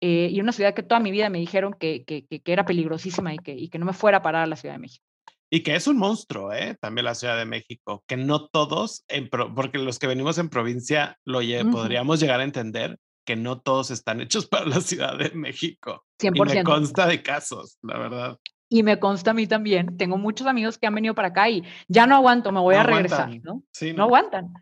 eh, 0.00 0.28
y 0.30 0.40
una 0.40 0.52
ciudad 0.52 0.74
que 0.74 0.82
toda 0.82 1.00
mi 1.00 1.10
vida 1.10 1.30
me 1.30 1.38
dijeron 1.38 1.74
que, 1.74 2.04
que, 2.04 2.26
que 2.26 2.52
era 2.52 2.64
peligrosísima 2.64 3.34
y 3.34 3.38
que, 3.38 3.52
y 3.52 3.68
que 3.68 3.78
no 3.78 3.86
me 3.86 3.92
fuera 3.94 4.18
a 4.18 4.22
parar 4.22 4.44
a 4.44 4.46
la 4.46 4.56
Ciudad 4.56 4.74
de 4.74 4.80
México. 4.80 5.05
Y 5.50 5.62
que 5.62 5.76
es 5.76 5.86
un 5.86 5.96
monstruo, 5.96 6.52
¿eh? 6.52 6.76
También 6.80 7.04
la 7.04 7.14
Ciudad 7.14 7.38
de 7.38 7.44
México, 7.44 8.02
que 8.06 8.16
no 8.16 8.48
todos, 8.48 9.04
en 9.08 9.28
porque 9.28 9.78
los 9.78 9.98
que 9.98 10.08
venimos 10.08 10.38
en 10.38 10.48
provincia 10.48 11.18
lo 11.24 11.40
podríamos 11.70 12.20
llegar 12.20 12.40
a 12.40 12.44
entender, 12.44 12.98
que 13.24 13.36
no 13.36 13.60
todos 13.60 13.90
están 13.90 14.20
hechos 14.20 14.46
para 14.46 14.66
la 14.66 14.80
Ciudad 14.80 15.16
de 15.16 15.30
México. 15.30 16.04
100%. 16.20 16.34
Y 16.34 16.54
me 16.56 16.64
consta 16.64 17.06
de 17.06 17.22
casos, 17.22 17.78
la 17.82 17.98
verdad. 17.98 18.38
Y 18.68 18.82
me 18.82 18.98
consta 18.98 19.30
a 19.30 19.34
mí 19.34 19.46
también. 19.46 19.96
Tengo 19.96 20.18
muchos 20.18 20.46
amigos 20.46 20.78
que 20.78 20.86
han 20.86 20.94
venido 20.94 21.14
para 21.14 21.28
acá 21.28 21.48
y 21.48 21.62
ya 21.86 22.06
no 22.06 22.16
aguanto, 22.16 22.50
me 22.50 22.60
voy 22.60 22.74
a 22.74 22.82
regresar, 22.82 23.30
¿no? 23.42 23.62
Sí, 23.72 23.92
¿no? 23.92 24.04
aguantan. 24.04 24.52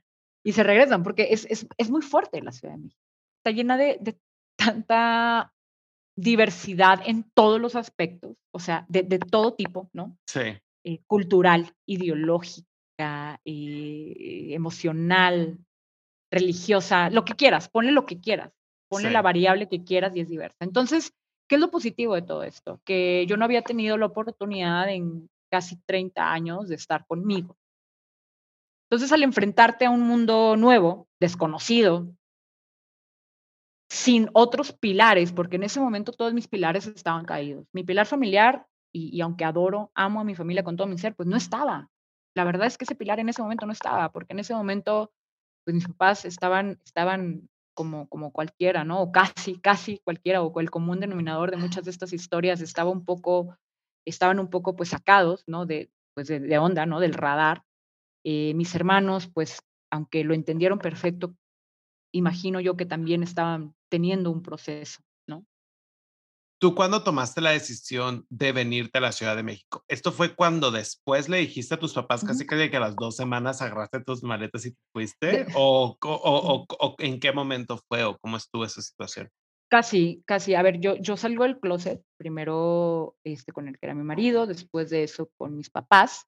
Y 0.45 0.53
se 0.53 0.63
regresan 0.63 1.03
porque 1.03 1.29
es, 1.31 1.47
es, 1.49 1.67
es, 1.79 1.91
muy 1.91 2.03
fuerte 2.03 2.43
la 2.43 2.53
Ciudad 2.53 2.75
de 2.75 2.83
México. 2.83 3.01
Está 3.39 3.51
llena 3.51 3.79
de, 3.79 3.97
de 4.01 4.19
tanta 4.57 5.55
diversidad 6.17 7.01
en 7.07 7.25
todos 7.35 7.61
los 7.61 7.77
aspectos, 7.77 8.37
o 8.53 8.59
sea, 8.59 8.85
de, 8.89 9.03
de 9.03 9.19
todo 9.19 9.55
tipo, 9.55 9.89
¿no? 9.95 10.19
Sí. 10.27 10.41
Eh, 10.87 11.01
cultural, 11.07 11.75
ideológica, 11.87 13.41
eh, 13.43 14.49
emocional, 14.51 15.59
religiosa, 16.31 17.09
lo 17.09 17.25
que 17.25 17.33
quieras, 17.33 17.71
ponle 17.71 17.91
lo 17.91 18.05
que 18.05 18.21
quieras, 18.21 18.53
ponle 18.91 19.11
la 19.11 19.23
variable 19.23 19.71
que 19.71 19.83
quieras 19.83 20.15
y 20.15 20.21
es 20.21 20.29
diversa. 20.29 20.59
Entonces, 20.61 21.15
¿qué 21.49 21.55
es 21.55 21.61
lo 21.63 21.71
positivo 21.71 22.15
de 22.15 22.21
todo 22.21 22.43
esto? 22.43 22.83
Que 22.85 23.25
yo 23.27 23.39
no 23.39 23.47
había 23.47 23.63
tenido 23.63 23.97
la 23.97 24.05
oportunidad 24.05 24.91
en 24.91 25.31
casi 25.51 25.77
30 25.87 26.31
años 26.31 26.69
de 26.69 26.75
estar 26.75 27.07
conmigo. 27.07 27.57
Entonces, 28.91 29.11
al 29.11 29.23
enfrentarte 29.23 29.87
a 29.87 29.91
un 29.91 30.03
mundo 30.03 30.55
nuevo, 30.57 31.09
desconocido, 31.19 32.15
sin 33.89 34.29
otros 34.35 34.73
pilares, 34.73 35.33
porque 35.33 35.57
en 35.57 35.63
ese 35.63 35.81
momento 35.81 36.13
todos 36.13 36.35
mis 36.35 36.47
pilares 36.47 36.87
estaban 36.87 37.25
caídos. 37.25 37.67
Mi 37.73 37.85
pilar 37.85 38.07
familiar, 38.07 38.67
y, 38.95 39.17
y, 39.17 39.21
aunque 39.21 39.45
adoro, 39.45 39.91
amo 39.95 40.21
a 40.21 40.25
mi 40.25 40.35
familia 40.35 40.65
con 40.65 40.77
todo 40.77 40.87
mi 40.87 40.99
ser, 40.99 41.15
pues 41.15 41.29
no 41.29 41.37
estaba. 41.37 41.91
La 42.37 42.45
verdad 42.45 42.67
es 42.67 42.79
que 42.79 42.85
ese 42.85 42.95
pilar 42.95 43.21
en 43.21 43.29
ese 43.29 43.43
momento 43.43 43.67
no 43.67 43.73
estaba, 43.73 44.13
porque 44.13 44.33
en 44.33 44.41
ese 44.41 44.55
momento 44.55 45.13
pues 45.65 45.75
mis 45.75 45.89
papás 45.89 46.25
estaban, 46.25 46.79
estaban 46.85 47.49
como, 47.75 48.09
como 48.09 48.33
cualquiera, 48.33 48.85
¿no? 48.85 49.03
O 49.03 49.13
casi, 49.13 49.59
casi 49.59 49.99
cualquiera, 50.05 50.43
o 50.43 50.61
el 50.61 50.71
común 50.71 51.01
denominador 51.01 51.51
de 51.51 51.57
muchas 51.57 51.85
de 51.85 51.91
estas 51.91 52.13
historias 52.13 52.61
estaba 52.61 52.91
un 52.91 53.05
poco, 53.05 53.57
estaban 54.07 54.39
un 54.39 54.49
poco 54.49 54.77
pues 54.77 54.91
sacados, 54.91 55.45
¿no? 55.47 55.67
De, 55.67 55.91
pues 56.15 56.29
de, 56.29 56.59
onda, 56.59 56.87
¿no? 56.87 57.01
Del 57.01 57.15
radar. 57.15 57.65
Eh, 58.25 58.55
mis 58.55 58.75
hermanos, 58.75 59.29
pues, 59.33 59.61
aunque 59.91 60.23
lo 60.25 60.35
entendieron 60.35 60.79
perfecto, 60.79 61.35
imagino 62.13 62.61
yo 62.61 62.77
que 62.77 62.87
también 62.87 63.23
estaban 63.23 63.75
teniendo 63.91 64.31
un 64.31 64.43
proceso. 64.43 65.03
¿Tú 66.65 66.75
cuándo 66.75 67.03
tomaste 67.03 67.43
la 67.43 67.51
decisión 67.51 68.25
de 68.31 68.53
venirte 68.53 68.97
a 68.97 69.03
la 69.03 69.13
Ciudad 69.13 69.37
de 69.37 69.43
México? 69.43 69.85
¿Esto 69.87 70.13
fue 70.13 70.35
cuando 70.35 70.71
después 70.71 71.29
le 71.29 71.37
dijiste 71.37 71.75
a 71.75 71.79
tus 71.79 71.93
papás 71.93 72.25
casi 72.25 72.47
que 72.47 72.75
a 72.75 72.81
las 72.81 72.97
dos 72.97 73.17
semanas 73.17 73.61
agarraste 73.61 74.01
tus 74.01 74.23
maletas 74.23 74.65
y 74.65 74.71
te 74.71 74.81
fuiste? 74.91 75.47
¿O, 75.59 75.99
o, 76.03 76.67
o, 76.67 76.95
en 77.01 77.21
qué 77.21 77.33
momento 77.33 77.79
fue 77.87 78.03
o 78.05 78.17
cómo 78.17 78.39
estuvo 78.39 78.65
esa 78.65 78.81
situación? 78.81 79.29
Casi, 79.69 80.23
casi. 80.25 80.55
A 80.55 80.63
ver, 80.63 80.81
yo, 80.81 80.97
yo 80.97 81.19
salgo 81.19 81.45
del 81.45 81.61
closet, 81.61 82.03
primero 82.17 83.15
este, 83.25 83.53
con 83.53 83.69
el 83.69 83.79
que 83.79 83.85
era 83.85 83.95
mi 83.95 84.03
marido, 84.03 84.47
después 84.47 84.89
de 84.89 85.03
eso 85.03 85.29
con 85.37 85.59
mis 85.59 85.69
papás. 85.69 86.25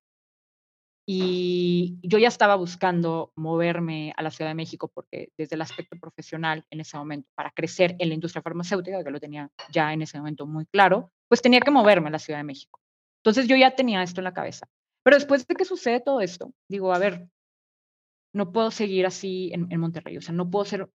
Y 1.09 1.97
yo 2.03 2.17
ya 2.17 2.27
estaba 2.27 2.55
buscando 2.55 3.31
moverme 3.37 4.13
a 4.17 4.21
la 4.21 4.29
Ciudad 4.29 4.51
de 4.51 4.55
México 4.55 4.91
porque 4.93 5.29
desde 5.37 5.55
el 5.55 5.61
aspecto 5.61 5.97
profesional 5.97 6.65
en 6.69 6.81
ese 6.81 6.97
momento, 6.97 7.29
para 7.33 7.51
crecer 7.51 7.95
en 7.99 8.09
la 8.09 8.15
industria 8.15 8.41
farmacéutica, 8.41 9.01
que 9.05 9.11
lo 9.11 9.19
tenía 9.21 9.49
ya 9.71 9.93
en 9.93 10.01
ese 10.01 10.17
momento 10.17 10.45
muy 10.45 10.65
claro, 10.65 11.13
pues 11.29 11.41
tenía 11.41 11.61
que 11.61 11.71
moverme 11.71 12.09
a 12.09 12.11
la 12.11 12.19
Ciudad 12.19 12.39
de 12.39 12.43
México. 12.43 12.81
Entonces 13.23 13.47
yo 13.47 13.55
ya 13.55 13.73
tenía 13.73 14.03
esto 14.03 14.19
en 14.19 14.25
la 14.25 14.33
cabeza. 14.33 14.67
Pero 15.01 15.15
después 15.15 15.47
de 15.47 15.55
que 15.55 15.63
sucede 15.63 16.01
todo 16.01 16.19
esto, 16.19 16.51
digo, 16.67 16.93
a 16.93 16.99
ver, 16.99 17.29
no 18.33 18.51
puedo 18.51 18.69
seguir 18.69 19.05
así 19.05 19.49
en, 19.53 19.79
Monterrey, 19.79 20.17
o 20.17 20.21
sea, 20.21 20.33
no 20.33 20.49
puedo 20.49 20.65
ser, 20.65 20.89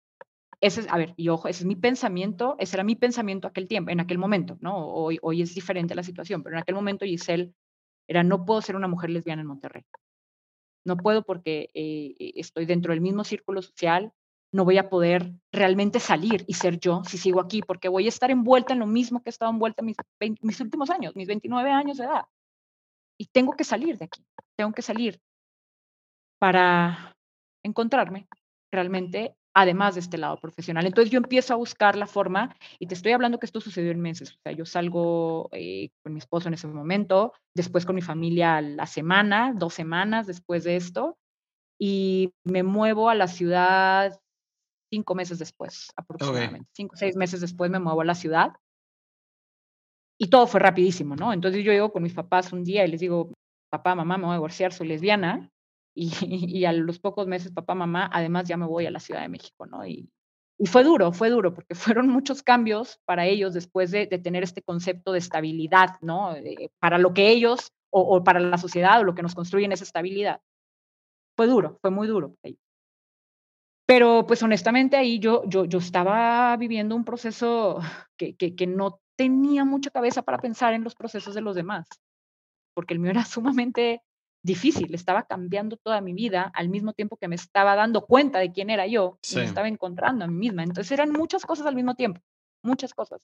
ese 0.61 0.81
es, 0.81 0.89
a 0.91 0.99
ver, 0.99 1.15
y 1.17 1.29
ojo, 1.29 1.47
ese 1.47 1.61
es 1.61 1.67
mi 1.67 1.77
pensamiento, 1.77 2.57
ese 2.59 2.75
era 2.75 2.83
mi 2.83 2.97
pensamiento 2.97 3.47
aquel 3.47 3.69
tiempo, 3.69 3.93
en 3.93 4.01
aquel 4.01 4.19
momento, 4.19 4.59
¿no? 4.61 4.89
Hoy, 4.89 5.21
hoy 5.23 5.43
es 5.43 5.55
diferente 5.55 5.95
la 5.95 6.03
situación, 6.03 6.43
pero 6.43 6.57
en 6.57 6.63
aquel 6.63 6.75
momento 6.75 7.05
Giselle 7.05 7.55
era 8.11 8.25
no 8.25 8.45
puedo 8.45 8.61
ser 8.61 8.75
una 8.75 8.89
mujer 8.89 9.09
lesbiana 9.11 9.43
en 9.43 9.47
Monterrey. 9.47 9.85
No 10.85 10.97
puedo 10.97 11.23
porque 11.23 11.71
eh, 11.75 12.17
eh, 12.19 12.33
estoy 12.35 12.67
dentro 12.67 12.93
del 12.93 13.01
mismo 13.01 13.23
círculo 13.23 13.63
social, 13.63 14.13
no 14.53 14.65
voy 14.65 14.79
a 14.79 14.91
poder 14.91 15.33
realmente 15.53 16.01
salir 16.01 16.45
y 16.49 16.55
ser 16.55 16.81
yo 16.81 17.05
si 17.05 17.19
sigo 17.19 17.41
aquí, 17.41 17.63
porque 17.63 17.89
voy 17.89 18.07
a 18.07 18.09
estar 18.09 18.33
envuelta 18.33 18.73
en 18.73 18.81
lo 18.81 18.89
mismo 18.89 19.23
que 19.23 19.29
he 19.29 19.31
estado 19.31 19.53
envuelta 19.53 19.83
en 19.83 19.87
mis, 19.87 19.97
mis 20.43 20.61
últimos 20.61 20.91
años, 20.91 21.15
mis 21.15 21.29
29 21.29 21.71
años 21.71 21.99
de 21.99 22.05
edad. 22.05 22.25
Y 23.17 23.27
tengo 23.27 23.53
que 23.53 23.63
salir 23.63 23.97
de 23.97 24.07
aquí, 24.07 24.27
tengo 24.57 24.73
que 24.73 24.83
salir 24.83 25.21
para 26.41 27.17
encontrarme 27.63 28.27
realmente 28.73 29.37
además 29.55 29.95
de 29.95 30.01
este 30.01 30.19
lado 30.19 30.37
profesional. 30.39 30.87
Entonces 30.87 31.11
yo 31.11 31.19
empiezo 31.19 31.55
a 31.55 31.57
buscar 31.57 31.97
la 31.97 32.07
forma, 32.07 32.57
y 32.79 32.87
te 32.87 32.95
estoy 32.95 33.13
hablando 33.13 33.39
que 33.39 33.47
esto 33.47 33.61
sucedió 33.61 33.91
en 33.91 34.01
meses, 34.01 34.33
o 34.33 34.37
sea, 34.43 34.53
yo 34.53 34.65
salgo 34.65 35.49
eh, 35.53 35.91
con 36.03 36.13
mi 36.13 36.19
esposo 36.19 36.49
en 36.49 36.55
ese 36.55 36.67
momento, 36.67 37.33
después 37.55 37.85
con 37.85 37.97
mi 37.97 38.03
familia 38.03 38.61
la 38.61 38.87
semana, 38.87 39.53
dos 39.57 39.75
semanas 39.75 40.27
después 40.27 40.65
de 40.65 40.77
esto, 40.77 41.17
y 41.79 42.33
me 42.45 42.63
muevo 42.63 43.09
a 43.09 43.15
la 43.15 43.27
ciudad 43.27 44.21
cinco 44.91 45.15
meses 45.15 45.39
después, 45.39 45.91
aproximadamente. 45.97 46.69
Cinco, 46.73 46.97
seis 46.97 47.17
meses 47.17 47.41
después 47.41 47.71
me 47.71 47.79
muevo 47.79 48.01
a 48.03 48.05
la 48.05 48.15
ciudad. 48.15 48.53
Y 50.19 50.29
todo 50.29 50.47
fue 50.47 50.61
rapidísimo, 50.61 51.17
¿no? 51.17 51.33
Entonces 51.33 51.65
yo 51.65 51.73
llego 51.73 51.93
con 51.93 52.03
mis 52.03 52.13
papás 52.13 52.53
un 52.53 52.65
día 52.65 52.85
y 52.85 52.91
les 52.91 53.01
digo, 53.01 53.33
papá, 53.71 53.95
mamá, 53.95 54.19
me 54.19 54.25
voy 54.25 54.33
a 54.33 54.37
divorciar, 54.37 54.73
soy 54.73 54.89
lesbiana. 54.89 55.49
Y, 56.57 56.65
a 56.65 56.73
los 56.73 56.99
pocos 56.99 57.27
meses, 57.27 57.53
papá, 57.53 57.75
mamá, 57.75 58.09
además 58.13 58.49
ya 58.49 58.57
me 58.57 58.67
voy 58.67 58.87
a 58.87 58.91
la 58.91 59.01
Ciudad 59.01 59.23
de 59.23 59.29
México, 59.29 59.67
¿no? 59.67 59.87
Y, 59.87 60.09
y 60.59 60.67
fue 60.67 60.85
duro, 60.85 61.13
fue 61.13 61.31
duro, 61.31 61.55
porque 61.55 61.75
fueron 61.99 62.09
muchos 62.09 62.43
cambios 62.43 63.01
para 63.07 63.27
ellos 63.27 63.55
después 63.55 63.91
de, 63.91 64.07
tener 64.07 64.43
este 64.43 64.63
concepto 64.63 65.13
de 65.13 65.19
estabilidad, 65.19 65.99
¿no? 66.01 66.35
para 66.79 66.99
lo 66.99 67.15
que 67.15 67.31
ellos 67.31 67.73
o, 67.91 68.23
para 68.23 68.41
la 68.41 68.59
sociedad 68.59 69.01
o 69.01 69.05
lo 69.05 69.15
que 69.15 69.23
nos 69.23 69.35
construyen 69.35 69.73
esa 69.73 69.85
estabilidad. 69.85 70.41
Fue 71.37 71.47
duro, 71.47 71.79
fue 71.81 71.91
muy 71.91 72.07
duro. 72.07 72.37
Pero 73.87 74.25
pues 74.27 74.43
honestamente 74.43 74.97
ahí 74.97 75.19
yo, 75.19 75.43
yo, 75.47 75.65
yo 75.65 75.79
estaba 75.79 76.57
viviendo 76.57 76.95
un 76.95 77.05
proceso 77.05 77.81
que, 78.17 78.37
que 78.37 78.67
no 78.67 79.01
tenía 79.17 79.65
mucha 79.65 79.91
cabeza 79.91 80.23
para 80.23 80.39
pensar 80.39 80.75
en 80.75 80.85
los 80.85 80.95
procesos 80.95 81.35
de 81.35 81.41
los 81.41 81.57
demás, 81.57 81.87
porque 82.75 82.95
el 82.95 83.01
mío 83.01 83.11
era 83.11 83.25
sumamente 83.25 84.03
difícil, 84.43 84.95
estaba 84.95 85.25
cambiando 85.25 85.77
toda 85.77 86.01
mi 86.01 86.13
vida 86.15 86.51
al 86.55 86.69
mismo 86.69 86.93
tiempo 86.93 87.17
que 87.17 87.29
me 87.29 87.35
estaba 87.35 87.77
dando 87.77 88.07
cuenta 88.07 88.39
de 88.39 88.53
quién 88.53 88.71
era 88.71 88.87
yo 88.87 89.19
y 89.31 89.37
me 89.37 89.45
estaba 89.45 89.69
encontrando 89.69 90.25
a 90.25 90.29
mí 90.29 90.35
misma. 90.35 90.63
Entonces 90.63 90.91
eran 90.93 91.11
muchas 91.11 91.45
cosas 91.45 91.67
al 91.67 91.75
mismo 91.75 91.95
tiempo, 91.95 92.21
muchas 92.63 92.95
cosas. 92.95 93.21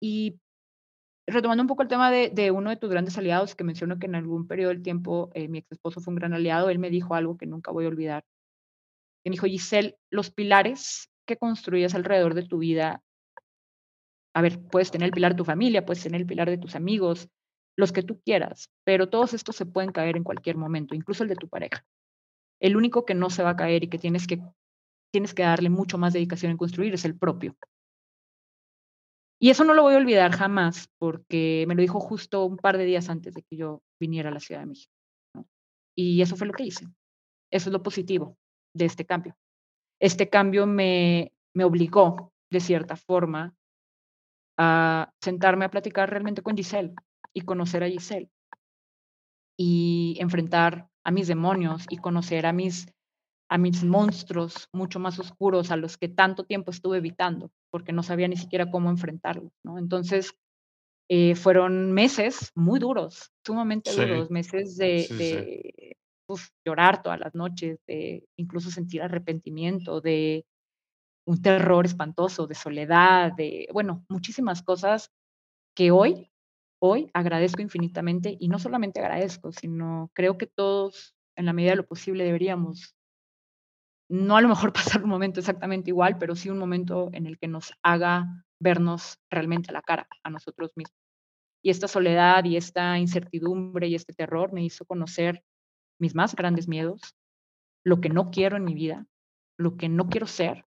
Y 0.00 0.38
retomando 1.26 1.62
un 1.62 1.68
poco 1.68 1.82
el 1.82 1.88
tema 1.88 2.10
de, 2.10 2.50
uno 2.50 2.70
de 2.70 2.76
tus 2.76 2.90
grandes 2.90 3.16
aliados, 3.16 3.54
que 3.54 3.64
menciono 3.64 3.98
que 3.98 4.06
en 4.06 4.14
algún 4.14 4.46
periodo 4.46 4.70
del 4.70 4.82
tiempo 4.82 5.30
eh, 5.34 5.48
mi 5.48 5.58
ex 5.58 5.72
esposo 5.72 6.00
fue 6.00 6.12
un 6.12 6.16
gran 6.16 6.34
aliado, 6.34 6.68
él 6.68 6.78
me 6.78 6.90
dijo 6.90 7.14
algo 7.14 7.38
que 7.38 7.46
nunca 7.46 7.70
voy 7.70 7.86
a 7.86 7.88
olvidar. 7.88 8.24
me 9.24 9.32
dijo, 9.32 9.46
Giselle, 9.46 9.96
los 10.10 10.30
pilares 10.30 11.10
que 11.26 11.38
construyes 11.38 11.94
alrededor 11.94 12.34
de 12.34 12.42
tu 12.42 12.58
vida, 12.58 13.02
a 14.34 14.42
ver, 14.42 14.60
puedes 14.70 14.90
tener 14.90 15.06
el 15.06 15.12
pilar 15.12 15.32
de 15.32 15.38
tu 15.38 15.44
familia, 15.44 15.86
puedes 15.86 16.02
tener 16.02 16.20
el 16.20 16.26
pilar 16.26 16.50
de 16.50 16.58
tus 16.58 16.74
amigos, 16.74 17.28
los 17.76 17.92
que 17.92 18.02
tú 18.02 18.20
quieras, 18.24 18.70
pero 18.84 19.08
todos 19.08 19.34
estos 19.34 19.56
se 19.56 19.66
pueden 19.66 19.92
caer 19.92 20.16
en 20.16 20.24
cualquier 20.24 20.56
momento, 20.56 20.94
incluso 20.94 21.22
el 21.22 21.28
de 21.28 21.36
tu 21.36 21.48
pareja. 21.48 21.84
El 22.60 22.76
único 22.76 23.04
que 23.04 23.14
no 23.14 23.30
se 23.30 23.42
va 23.42 23.50
a 23.50 23.56
caer 23.56 23.84
y 23.84 23.88
que 23.88 23.98
tienes 23.98 24.26
que, 24.26 24.40
tienes 25.12 25.34
que 25.34 25.42
darle 25.42 25.70
mucho 25.70 25.98
más 25.98 26.12
dedicación 26.12 26.52
en 26.52 26.58
construir 26.58 26.94
es 26.94 27.04
el 27.04 27.18
propio. 27.18 27.56
Y 29.40 29.50
eso 29.50 29.64
no 29.64 29.74
lo 29.74 29.82
voy 29.82 29.94
a 29.94 29.98
olvidar 29.98 30.32
jamás, 30.32 30.88
porque 30.98 31.64
me 31.66 31.74
lo 31.74 31.82
dijo 31.82 32.00
justo 32.00 32.44
un 32.44 32.56
par 32.56 32.78
de 32.78 32.84
días 32.84 33.10
antes 33.10 33.34
de 33.34 33.42
que 33.42 33.56
yo 33.56 33.82
viniera 34.00 34.30
a 34.30 34.32
la 34.32 34.40
Ciudad 34.40 34.60
de 34.60 34.66
México. 34.66 34.92
Y 35.96 36.22
eso 36.22 36.36
fue 36.36 36.46
lo 36.46 36.52
que 36.52 36.64
hice. 36.64 36.86
Eso 37.50 37.68
es 37.68 37.72
lo 37.72 37.82
positivo 37.82 38.38
de 38.74 38.86
este 38.86 39.04
cambio. 39.04 39.36
Este 40.00 40.28
cambio 40.28 40.66
me, 40.66 41.32
me 41.52 41.64
obligó, 41.64 42.32
de 42.50 42.60
cierta 42.60 42.96
forma, 42.96 43.54
a 44.56 45.12
sentarme 45.20 45.64
a 45.64 45.70
platicar 45.70 46.10
realmente 46.10 46.42
con 46.42 46.56
Giselle, 46.56 46.94
y 47.34 47.42
conocer 47.42 47.82
a 47.84 47.88
Giselle. 47.88 48.30
Y 49.58 50.16
enfrentar 50.20 50.88
a 51.04 51.10
mis 51.10 51.28
demonios 51.28 51.86
y 51.90 51.98
conocer 51.98 52.46
a 52.46 52.52
mis 52.52 52.86
a 53.50 53.58
mis 53.58 53.84
monstruos 53.84 54.68
mucho 54.72 54.98
más 54.98 55.18
oscuros 55.18 55.70
a 55.70 55.76
los 55.76 55.96
que 55.96 56.08
tanto 56.08 56.44
tiempo 56.44 56.70
estuve 56.70 56.98
evitando, 56.98 57.52
porque 57.70 57.92
no 57.92 58.02
sabía 58.02 58.26
ni 58.26 58.36
siquiera 58.36 58.70
cómo 58.70 58.90
enfrentarlos, 58.90 59.52
¿no? 59.62 59.78
Entonces, 59.78 60.34
eh, 61.08 61.34
fueron 61.34 61.92
meses 61.92 62.50
muy 62.54 62.80
duros, 62.80 63.30
sumamente 63.46 63.92
duros, 63.92 64.30
meses 64.30 64.76
de, 64.76 65.96
llorar 66.66 67.02
todas 67.02 67.20
las 67.20 67.34
noches, 67.34 67.78
de 67.86 68.26
incluso 68.36 68.70
sentir 68.70 69.02
arrepentimiento, 69.02 70.00
de 70.00 70.46
un 71.26 71.42
terror 71.42 71.84
espantoso, 71.84 72.46
de 72.46 72.54
soledad, 72.54 73.32
de, 73.34 73.68
bueno, 73.72 74.04
muchísimas 74.08 74.62
cosas 74.62 75.10
que 75.76 75.90
hoy, 75.90 76.30
hoy 76.86 77.10
agradezco 77.14 77.62
infinitamente 77.62 78.36
y 78.38 78.48
no 78.48 78.58
solamente 78.58 79.00
agradezco, 79.00 79.52
sino 79.52 80.10
creo 80.12 80.36
que 80.36 80.46
todos 80.46 81.14
en 81.34 81.46
la 81.46 81.54
medida 81.54 81.70
de 81.70 81.76
lo 81.76 81.86
posible 81.86 82.24
deberíamos, 82.24 82.94
no 84.10 84.36
a 84.36 84.42
lo 84.42 84.48
mejor 84.48 84.72
pasar 84.98 85.02
un 85.02 85.08
momento 85.08 85.40
exactamente 85.40 85.90
igual, 85.90 86.18
pero 86.18 86.36
sí 86.36 86.50
un 86.50 86.58
momento 86.58 87.08
en 87.14 87.26
el 87.26 87.38
que 87.38 87.48
nos 87.48 87.72
haga 87.82 88.44
vernos 88.60 89.18
realmente 89.30 89.70
a 89.70 89.72
la 89.72 89.82
cara 89.82 90.06
a 90.22 90.30
nosotros 90.30 90.72
mismos. 90.76 90.98
Y 91.62 91.70
esta 91.70 91.88
soledad 91.88 92.44
y 92.44 92.58
esta 92.58 92.98
incertidumbre 92.98 93.88
y 93.88 93.94
este 93.94 94.12
terror 94.12 94.52
me 94.52 94.62
hizo 94.62 94.84
conocer 94.84 95.42
mis 95.98 96.14
más 96.14 96.36
grandes 96.36 96.68
miedos, 96.68 97.16
lo 97.82 98.02
que 98.02 98.10
no 98.10 98.30
quiero 98.30 98.58
en 98.58 98.64
mi 98.64 98.74
vida, 98.74 99.06
lo 99.58 99.78
que 99.78 99.88
no 99.88 100.10
quiero 100.10 100.26
ser 100.26 100.66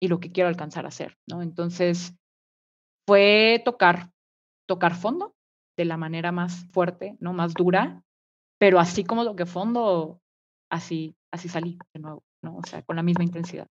y 0.00 0.08
lo 0.08 0.18
que 0.18 0.32
quiero 0.32 0.48
alcanzar 0.48 0.86
a 0.86 0.90
ser, 0.90 1.18
¿no? 1.26 1.42
Entonces, 1.42 2.14
fue 3.06 3.60
tocar, 3.64 4.10
tocar 4.66 4.94
fondo 4.94 5.34
de 5.78 5.86
la 5.86 5.96
manera 5.96 6.32
más 6.32 6.66
fuerte, 6.72 7.16
¿no? 7.20 7.32
Más 7.32 7.54
dura, 7.54 8.02
pero 8.58 8.80
así 8.80 9.04
como 9.04 9.24
lo 9.24 9.36
que 9.36 9.46
fondo, 9.46 10.20
así, 10.70 11.16
así 11.32 11.48
salí 11.48 11.78
de 11.94 12.00
nuevo, 12.00 12.24
¿no? 12.42 12.56
O 12.58 12.62
sea, 12.68 12.82
con 12.82 12.96
la 12.96 13.02
misma 13.02 13.24
intensidad. 13.24 13.68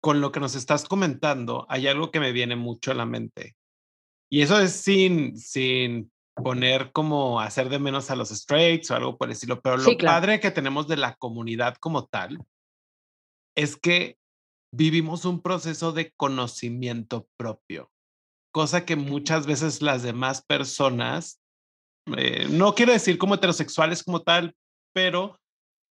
Con 0.00 0.20
lo 0.20 0.30
que 0.30 0.38
nos 0.38 0.54
estás 0.54 0.86
comentando, 0.86 1.66
hay 1.68 1.88
algo 1.88 2.12
que 2.12 2.20
me 2.20 2.30
viene 2.30 2.54
mucho 2.54 2.92
a 2.92 2.94
la 2.94 3.04
mente. 3.04 3.56
Y 4.30 4.42
eso 4.42 4.60
es 4.60 4.72
sin, 4.72 5.36
sin 5.36 6.12
poner 6.36 6.92
como 6.92 7.40
hacer 7.40 7.68
de 7.68 7.80
menos 7.80 8.10
a 8.12 8.16
los 8.16 8.28
straights 8.28 8.92
o 8.92 8.94
algo 8.94 9.18
por 9.18 9.28
el 9.28 9.32
estilo, 9.32 9.60
pero 9.60 9.76
lo 9.76 9.96
padre 9.98 10.38
que 10.38 10.52
tenemos 10.52 10.86
de 10.86 10.96
la 10.96 11.16
comunidad 11.16 11.76
como 11.76 12.06
tal 12.06 12.38
es 13.56 13.76
que 13.76 14.16
vivimos 14.72 15.24
un 15.24 15.40
proceso 15.40 15.90
de 15.90 16.12
conocimiento 16.12 17.26
propio, 17.36 17.90
cosa 18.52 18.84
que 18.84 18.94
muchas 18.94 19.46
veces 19.46 19.82
las 19.82 20.04
demás 20.04 20.42
personas, 20.42 21.40
eh, 22.16 22.46
no 22.50 22.74
quiero 22.74 22.92
decir 22.92 23.18
como 23.18 23.34
heterosexuales 23.34 24.02
como 24.02 24.22
tal, 24.22 24.54
pero 24.94 25.38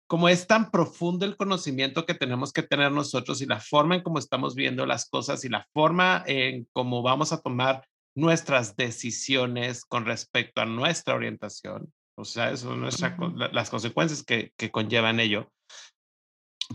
como 0.07 0.29
es 0.29 0.46
tan 0.46 0.70
profundo 0.70 1.24
el 1.24 1.37
conocimiento 1.37 2.07
que 2.07 2.14
tenemos 2.14 2.53
que 2.53 2.62
tener 2.62 2.92
nosotros 2.92 3.40
y 3.40 3.46
la 3.46 3.61
forma 3.61 3.96
en 3.96 4.03
cómo 4.03 4.18
estamos 4.18 4.55
viendo 4.55 4.87
las 4.87 5.09
cosas 5.09 5.44
y 5.44 5.48
la 5.48 5.66
forma 5.72 6.22
en 6.27 6.68
cómo 6.72 7.03
vamos 7.03 7.33
a 7.33 7.40
tomar 7.40 7.85
nuestras 8.14 8.77
decisiones 8.77 9.85
con 9.85 10.05
respecto 10.05 10.61
a 10.61 10.66
nuestra 10.66 11.14
orientación, 11.14 11.92
o 12.16 12.24
sea, 12.24 12.50
eso, 12.50 12.77
nuestra, 12.77 13.16
las 13.53 13.70
consecuencias 13.70 14.22
que, 14.22 14.53
que 14.57 14.70
conllevan 14.70 15.18
ello, 15.18 15.50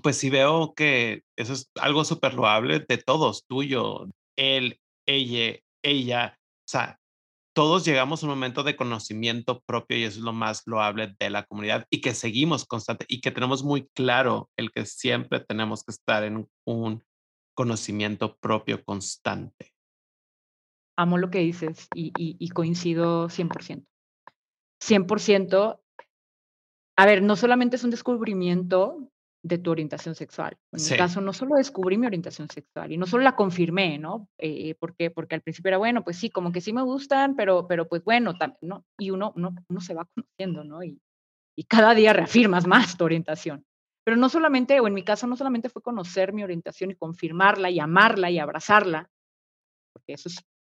pues 0.03 0.17
sí 0.17 0.29
veo 0.29 0.73
que 0.73 1.23
eso 1.37 1.53
es 1.53 1.69
algo 1.75 2.03
súper 2.03 2.33
loable 2.33 2.85
de 2.87 2.97
todos, 2.97 3.45
tuyo, 3.47 4.09
él, 4.37 4.79
ella, 5.07 5.59
ella, 5.81 6.37
o 6.37 6.69
sea, 6.69 6.99
todos 7.59 7.83
llegamos 7.83 8.23
a 8.23 8.25
un 8.25 8.29
momento 8.29 8.63
de 8.63 8.77
conocimiento 8.77 9.59
propio 9.65 9.97
y 9.97 10.05
eso 10.05 10.19
es 10.19 10.23
lo 10.23 10.31
más 10.31 10.63
loable 10.65 11.13
de 11.19 11.29
la 11.29 11.43
comunidad 11.43 11.85
y 11.89 11.99
que 11.99 12.13
seguimos 12.13 12.63
constante 12.65 13.03
y 13.09 13.19
que 13.19 13.31
tenemos 13.31 13.65
muy 13.65 13.89
claro 13.89 14.49
el 14.55 14.71
que 14.71 14.85
siempre 14.85 15.41
tenemos 15.41 15.83
que 15.83 15.91
estar 15.91 16.23
en 16.23 16.47
un 16.65 17.03
conocimiento 17.53 18.37
propio 18.37 18.81
constante. 18.85 19.73
Amo 20.97 21.17
lo 21.17 21.29
que 21.29 21.39
dices 21.39 21.89
y, 21.93 22.13
y, 22.17 22.37
y 22.39 22.47
coincido 22.47 23.27
100%. 23.27 23.85
100%. 24.81 25.81
A 26.95 27.05
ver, 27.05 27.21
no 27.21 27.35
solamente 27.35 27.75
es 27.75 27.83
un 27.83 27.91
descubrimiento 27.91 29.11
de 29.41 29.57
tu 29.57 29.71
orientación 29.71 30.15
sexual. 30.15 30.57
En 30.71 30.83
mi 30.83 30.97
caso, 30.97 31.21
no 31.21 31.33
solo 31.33 31.55
descubrí 31.55 31.97
mi 31.97 32.07
orientación 32.07 32.49
sexual 32.49 32.91
y 32.91 32.97
no 32.97 33.05
solo 33.05 33.23
la 33.23 33.35
confirmé, 33.35 33.97
¿no? 33.97 34.27
Eh, 34.37 34.75
porque, 34.79 35.11
porque 35.11 35.35
al 35.35 35.41
principio 35.41 35.69
era, 35.69 35.77
bueno, 35.77 36.03
pues 36.03 36.17
sí, 36.17 36.29
como 36.29 36.51
que 36.51 36.61
sí 36.61 36.73
me 36.73 36.81
gustan, 36.81 37.35
pero, 37.35 37.67
pero 37.67 37.87
pues 37.87 38.03
bueno, 38.03 38.33
¿no? 38.61 38.85
Y 38.97 39.11
uno, 39.11 39.33
uno, 39.35 39.55
uno 39.69 39.81
se 39.81 39.93
va 39.93 40.07
conociendo, 40.13 40.63
¿no? 40.63 40.83
Y, 40.83 41.01
y 41.55 41.63
cada 41.63 41.93
día 41.93 42.13
reafirmas 42.13 42.67
más 42.67 42.97
tu 42.97 43.05
orientación. 43.05 43.65
Pero 44.03 44.17
no 44.17 44.27
solamente, 44.29 44.79
o 44.79 44.87
en 44.87 44.93
mi 44.93 45.03
caso, 45.03 45.27
no 45.27 45.35
solamente 45.35 45.69
fue 45.69 45.81
conocer 45.81 46.33
mi 46.33 46.43
orientación 46.43 46.91
y 46.91 46.95
confirmarla 46.95 47.69
y 47.69 47.79
amarla 47.79 48.29
y 48.31 48.39
abrazarla, 48.39 49.09
porque 49.93 50.13
eso 50.13 50.29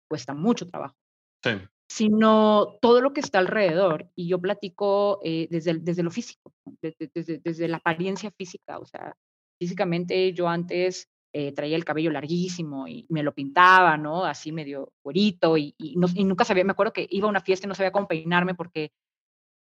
cuesta 0.08 0.34
mucho 0.34 0.68
trabajo. 0.68 0.96
Sí 1.44 1.52
sino 1.96 2.78
todo 2.82 3.00
lo 3.00 3.14
que 3.14 3.22
está 3.22 3.40
alrededor. 3.40 4.12
Y 4.16 4.28
yo 4.28 4.42
platico 4.42 5.22
eh, 5.24 5.48
desde, 5.50 5.76
desde 5.76 6.04
lo 6.04 6.12
físico, 6.12 6.54
desde, 6.82 7.40
desde, 7.42 7.68
la 7.70 7.78
apariencia 7.78 8.32
física. 8.32 8.80
O 8.80 8.86
sea, 8.86 9.16
físicamente 9.58 10.34
yo 10.34 10.50
antes 10.50 11.10
eh, 11.32 11.54
traía 11.54 11.78
el 11.78 11.86
cabello 11.86 12.12
larguísimo 12.12 12.86
y 12.86 13.06
me 13.08 13.24
lo 13.24 13.34
pintaba, 13.34 13.96
¿no? 13.96 14.26
Así 14.26 14.52
medio 14.52 14.92
güerito 15.06 15.58
y, 15.58 15.74
y, 15.78 15.96
nunca 15.96 16.44
sabía, 16.44 16.66
me 16.66 16.74
acuerdo 16.74 16.92
que 16.92 17.08
iba 17.10 17.28
a 17.28 17.30
una 17.30 17.40
fiesta 17.40 17.66
y 17.66 17.70
no 17.70 17.76
sabía 17.76 17.94
cómo 17.94 18.10
peinarme 18.10 18.56
porque, 18.56 18.92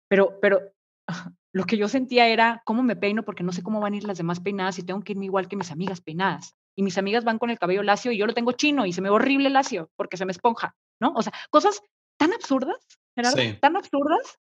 pero, 0.10 0.40
pero 0.42 0.60
lo 1.54 1.66
que 1.66 1.78
yo 1.78 1.88
sentía 1.88 2.30
era 2.30 2.64
cómo 2.66 2.82
me 2.82 2.96
peino 2.96 3.22
porque 3.22 3.44
no 3.44 3.52
sé 3.52 3.62
cómo 3.62 3.80
van 3.80 3.94
a 3.94 3.98
ir 3.98 4.06
las 4.06 4.18
demás 4.18 4.40
peinadas 4.40 4.80
y 4.80 4.84
tengo 4.84 5.04
que 5.04 5.12
irme 5.12 5.26
igual 5.26 5.48
que 5.48 5.56
mis 5.56 5.70
amigas 5.70 6.02
peinadas. 6.02 6.56
Y 6.76 6.82
mis 6.82 6.98
amigas 6.98 7.24
van 7.24 7.38
con 7.38 7.52
el 7.52 7.60
cabello 7.60 7.84
lacio 7.84 8.12
y 8.12 8.18
yo 8.18 8.26
lo 8.26 8.34
tengo 8.34 8.54
chino 8.54 8.88
y 8.88 8.94
se 8.94 9.02
me 9.02 9.10
ve 9.10 9.16
horrible 9.16 9.52
lacio 9.52 9.92
porque 9.96 10.18
se 10.18 10.26
me 10.26 10.32
esponja, 10.32 10.76
¿no? 11.00 11.14
O 11.16 11.22
sea, 11.22 11.32
cosas 11.52 11.84
tan 12.24 12.34
absurdas, 12.34 12.88
Gerardo, 13.16 13.60
tan 13.60 13.76
absurdas, 13.76 14.40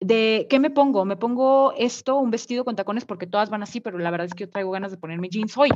de 0.00 0.46
qué 0.48 0.58
me 0.58 0.70
pongo, 0.70 1.04
me 1.04 1.16
pongo 1.16 1.72
esto, 1.76 2.16
un 2.16 2.30
vestido 2.30 2.64
con 2.64 2.76
tacones 2.76 3.04
porque 3.04 3.26
todas 3.26 3.50
van 3.50 3.62
así, 3.62 3.80
pero 3.80 3.98
la 3.98 4.10
verdad 4.10 4.26
es 4.26 4.34
que 4.34 4.44
yo 4.44 4.50
traigo 4.50 4.70
ganas 4.70 4.90
de 4.90 4.96
ponerme 4.96 5.28
jeans 5.28 5.56
hoy, 5.58 5.68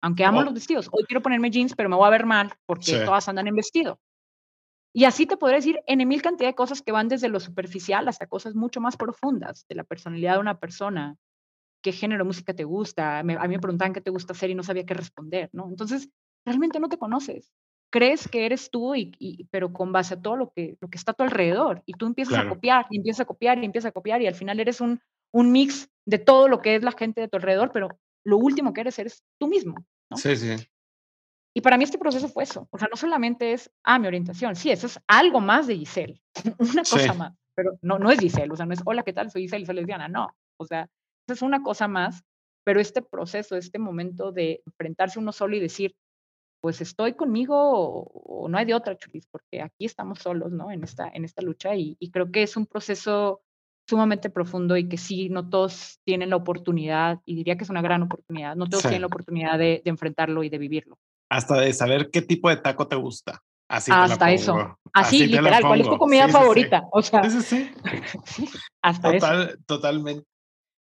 aunque 0.00 0.24
amo 0.24 0.40
oh. 0.40 0.42
los 0.44 0.54
vestidos. 0.54 0.88
Hoy 0.92 1.04
quiero 1.04 1.20
ponerme 1.20 1.50
jeans, 1.50 1.74
pero 1.74 1.88
me 1.88 1.96
voy 1.96 2.06
a 2.06 2.10
ver 2.10 2.26
mal 2.26 2.52
porque 2.66 3.00
todas 3.04 3.28
andan 3.28 3.48
en 3.48 3.56
vestido. 3.56 4.00
Y 4.92 5.04
así 5.04 5.26
te 5.26 5.36
podré 5.36 5.56
decir 5.56 5.80
en 5.86 6.06
mil 6.06 6.22
cantidad 6.22 6.48
de 6.48 6.54
cosas 6.54 6.82
que 6.82 6.92
van 6.92 7.08
desde 7.08 7.28
lo 7.28 7.38
superficial 7.38 8.08
hasta 8.08 8.26
cosas 8.26 8.54
mucho 8.54 8.80
más 8.80 8.96
profundas 8.96 9.64
de 9.68 9.76
la 9.76 9.84
personalidad 9.84 10.34
de 10.34 10.40
una 10.40 10.58
persona. 10.58 11.16
¿Qué 11.82 11.92
género 11.92 12.24
de 12.24 12.28
música 12.28 12.54
te 12.54 12.64
gusta? 12.64 13.20
a 13.20 13.22
mí 13.22 13.34
me 13.34 13.60
preguntaban 13.60 13.92
qué 13.92 14.00
te 14.00 14.10
gusta 14.10 14.32
hacer 14.32 14.50
y 14.50 14.54
no 14.54 14.62
sabía 14.62 14.84
qué 14.84 14.94
responder, 14.94 15.48
¿no? 15.52 15.68
Entonces, 15.68 16.10
realmente 16.44 16.78
no 16.78 16.88
te 16.88 16.98
conoces 16.98 17.52
crees 17.90 18.28
que 18.28 18.46
eres 18.46 18.70
tú, 18.70 18.94
y, 18.94 19.46
pero 19.50 19.72
con 19.72 19.92
base 19.92 20.14
a 20.14 20.22
todo 20.22 20.36
lo 20.36 20.52
que, 20.52 20.76
lo 20.80 20.88
que 20.88 20.96
está 20.96 21.12
a 21.12 21.14
tu 21.14 21.24
alrededor. 21.24 21.82
Y 21.86 21.94
tú 21.94 22.06
empiezas 22.06 22.38
a 22.38 22.48
copiar, 22.48 22.86
y 22.90 22.96
empiezas 22.96 23.20
a 23.20 23.24
copiar, 23.24 23.58
y 23.58 23.64
empiezas 23.64 23.90
a 23.90 23.92
copiar, 23.92 24.22
y 24.22 24.26
al 24.26 24.34
final 24.34 24.60
eres 24.60 24.80
un, 24.80 25.00
un 25.32 25.52
mix 25.52 25.90
de 26.06 26.18
todo 26.18 26.48
lo 26.48 26.62
que 26.62 26.76
es 26.76 26.82
la 26.82 26.92
gente 26.92 27.20
de 27.20 27.28
tu 27.28 27.36
alrededor, 27.36 27.70
pero 27.72 27.88
lo 28.24 28.38
último 28.38 28.72
que 28.72 28.82
eres 28.82 28.98
eres 28.98 29.24
tú 29.38 29.48
mismo. 29.48 29.84
Sí, 30.14 30.36
sí. 30.36 30.56
Y 31.54 31.60
para 31.62 31.76
mí 31.76 31.84
este 31.84 31.98
proceso 31.98 32.28
fue 32.28 32.44
eso. 32.44 32.68
O 32.70 32.78
sea, 32.78 32.88
no 32.88 32.96
solamente 32.96 33.52
es, 33.52 33.70
ah, 33.82 33.98
mi 33.98 34.06
orientación. 34.06 34.54
Sí, 34.54 34.70
eso 34.70 34.86
es 34.86 35.00
algo 35.06 35.40
más 35.40 35.66
de 35.66 35.76
Giselle. 35.76 36.20
una 36.58 36.82
cosa 36.82 37.14
más. 37.14 37.34
Pero 37.54 37.72
no, 37.82 37.98
no 37.98 38.10
es 38.10 38.20
Giselle. 38.20 38.52
O 38.52 38.56
sea, 38.56 38.66
no 38.66 38.74
es, 38.74 38.80
hola, 38.84 39.02
¿qué 39.02 39.12
tal? 39.12 39.30
Soy 39.30 39.42
Giselle, 39.42 39.66
soy 39.66 39.74
lesbiana. 39.74 40.08
No. 40.08 40.28
O 40.58 40.64
sea, 40.64 40.88
eso 41.26 41.34
es 41.34 41.42
una 41.42 41.62
cosa 41.62 41.88
más. 41.88 42.22
Pero 42.64 42.80
este 42.80 43.02
proceso, 43.02 43.56
este 43.56 43.78
momento 43.78 44.32
de 44.32 44.62
enfrentarse 44.66 45.18
uno 45.18 45.32
solo 45.32 45.56
y 45.56 45.60
decir, 45.60 45.96
pues 46.60 46.80
estoy 46.80 47.14
conmigo 47.14 47.56
o, 47.58 48.48
no 48.48 48.58
hay 48.58 48.66
de 48.66 48.74
otra, 48.74 48.96
Chulis, 48.96 49.26
porque 49.26 49.62
aquí 49.62 49.86
estamos 49.86 50.18
solos, 50.20 50.52
¿no? 50.52 50.70
En 50.70 50.84
esta, 50.84 51.10
en 51.12 51.24
esta 51.24 51.42
lucha 51.42 51.74
y, 51.74 51.96
creo 52.12 52.30
que 52.30 52.42
es 52.42 52.56
un 52.56 52.66
proceso 52.66 53.42
sumamente 53.88 54.30
profundo 54.30 54.76
y 54.76 54.88
que 54.88 54.96
sí, 54.96 55.30
no 55.30 55.48
todos 55.48 55.98
tienen 56.04 56.30
la 56.30 56.36
oportunidad, 56.36 57.18
y 57.24 57.34
diría 57.34 57.56
que 57.56 57.64
es 57.64 57.70
una 57.70 57.82
gran 57.82 58.02
oportunidad, 58.02 58.54
no 58.54 58.68
todos 58.68 58.82
tienen 58.82 59.00
la 59.00 59.08
oportunidad 59.08 59.58
de, 59.58 59.82
enfrentarlo 59.84 60.44
y 60.44 60.48
de 60.48 60.58
vivirlo. 60.58 60.98
Hasta 61.28 61.60
de 61.60 61.72
saber 61.72 62.10
qué 62.10 62.22
tipo 62.22 62.48
de 62.48 62.56
taco 62.56 62.86
te 62.86 62.96
gusta. 62.96 63.40
Así 63.68 63.90
Hasta 63.94 64.32
eso. 64.32 64.78
Así, 64.92 65.26
literal, 65.26 65.62
¿cuál 65.62 65.80
es 65.80 65.88
tu 65.88 65.96
comida 65.96 66.28
favorita? 66.28 66.88
O 66.92 67.02
sea, 67.02 67.28
sí, 67.30 67.40
sí. 67.42 67.70
hasta 68.82 69.14
eso. 69.14 69.26
Totalmente. 69.64 70.24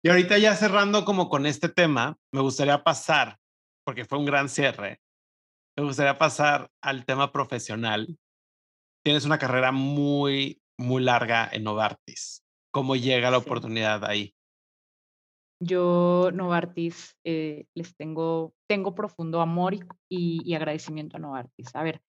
Y 0.02 0.08
ahorita 0.08 0.38
ya 0.38 0.54
cerrando 0.56 1.04
como 1.04 1.28
con 1.28 1.44
este 1.44 1.68
tema, 1.68 2.16
me 2.32 2.40
gustaría 2.40 2.82
pasar, 2.82 3.38
porque 3.84 4.06
fue 4.06 4.18
un 4.18 4.24
gran 4.24 4.48
cierre, 4.48 4.98
me 5.76 5.84
gustaría 5.84 6.18
pasar 6.18 6.70
al 6.82 7.04
tema 7.04 7.32
profesional. 7.32 8.18
Tienes 9.04 9.24
una 9.24 9.38
carrera 9.38 9.72
muy, 9.72 10.60
muy 10.78 11.02
larga 11.02 11.48
en 11.52 11.64
Novartis. 11.64 12.42
¿Cómo 12.72 12.96
llega 12.96 13.30
la 13.30 13.38
oportunidad 13.38 14.04
ahí? 14.04 14.34
Yo, 15.62 16.30
Novartis, 16.32 17.16
eh, 17.24 17.66
les 17.74 17.94
tengo, 17.96 18.54
tengo 18.66 18.94
profundo 18.94 19.40
amor 19.40 19.74
y, 19.74 19.80
y, 20.08 20.54
agradecimiento 20.54 21.16
a 21.16 21.20
Novartis. 21.20 21.74
A 21.74 21.82
ver, 21.82 22.00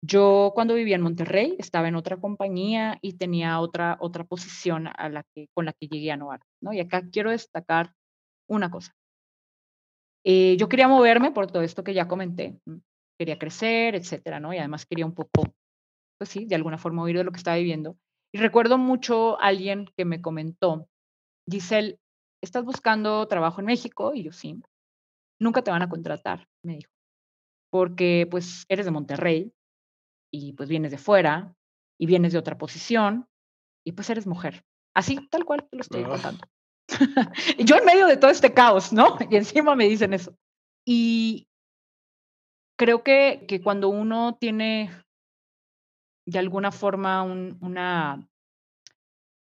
yo 0.00 0.52
cuando 0.54 0.74
vivía 0.74 0.94
en 0.94 1.02
Monterrey 1.02 1.56
estaba 1.58 1.88
en 1.88 1.96
otra 1.96 2.18
compañía 2.18 2.98
y 3.02 3.14
tenía 3.14 3.58
otra, 3.58 3.96
otra 4.00 4.24
posición 4.24 4.86
a 4.86 5.08
la 5.08 5.24
que, 5.34 5.48
con 5.54 5.64
la 5.64 5.72
que 5.72 5.88
llegué 5.88 6.12
a 6.12 6.16
Novartis, 6.16 6.54
¿no? 6.60 6.72
Y 6.72 6.78
acá 6.78 7.02
quiero 7.10 7.30
destacar 7.30 7.92
una 8.48 8.70
cosa. 8.70 8.92
Eh, 10.24 10.56
yo 10.58 10.68
quería 10.68 10.88
moverme 10.88 11.30
por 11.30 11.46
todo 11.46 11.62
esto 11.62 11.84
que 11.84 11.94
ya 11.94 12.08
comenté. 12.08 12.60
Quería 13.18 13.38
crecer, 13.38 13.94
etcétera, 13.94 14.40
¿no? 14.40 14.52
Y 14.52 14.58
además 14.58 14.86
quería 14.86 15.06
un 15.06 15.14
poco, 15.14 15.44
pues 16.18 16.30
sí, 16.30 16.46
de 16.46 16.54
alguna 16.54 16.78
forma 16.78 17.02
oír 17.02 17.16
de 17.16 17.24
lo 17.24 17.32
que 17.32 17.38
estaba 17.38 17.56
viviendo. 17.56 17.96
Y 18.32 18.38
recuerdo 18.38 18.78
mucho 18.78 19.40
a 19.40 19.46
alguien 19.46 19.86
que 19.96 20.04
me 20.04 20.20
comentó, 20.20 20.88
Giselle, 21.50 21.98
¿estás 22.42 22.64
buscando 22.64 23.26
trabajo 23.26 23.60
en 23.60 23.66
México? 23.66 24.12
Y 24.14 24.24
yo 24.24 24.32
sí. 24.32 24.60
Nunca 25.40 25.62
te 25.62 25.70
van 25.70 25.82
a 25.82 25.88
contratar, 25.88 26.48
me 26.64 26.76
dijo, 26.76 26.90
porque 27.70 28.26
pues 28.28 28.64
eres 28.68 28.86
de 28.86 28.90
Monterrey 28.90 29.52
y 30.32 30.52
pues 30.54 30.68
vienes 30.68 30.90
de 30.90 30.98
fuera 30.98 31.54
y 31.98 32.06
vienes 32.06 32.32
de 32.32 32.38
otra 32.38 32.58
posición 32.58 33.28
y 33.86 33.92
pues 33.92 34.10
eres 34.10 34.26
mujer. 34.26 34.64
Así, 34.94 35.28
tal 35.28 35.44
cual 35.44 35.68
te 35.68 35.76
lo 35.76 35.82
estoy 35.82 36.04
contando. 36.04 36.44
yo 37.58 37.76
en 37.76 37.84
medio 37.84 38.06
de 38.06 38.16
todo 38.16 38.30
este 38.30 38.52
caos, 38.52 38.92
¿no? 38.92 39.16
Y 39.30 39.36
encima 39.36 39.74
me 39.76 39.88
dicen 39.88 40.14
eso. 40.14 40.34
Y 40.86 41.48
creo 42.78 43.02
que, 43.02 43.44
que 43.46 43.60
cuando 43.60 43.88
uno 43.88 44.36
tiene 44.40 44.90
de 46.26 46.38
alguna 46.38 46.70
forma 46.70 47.22
un, 47.22 47.58
una, 47.60 48.28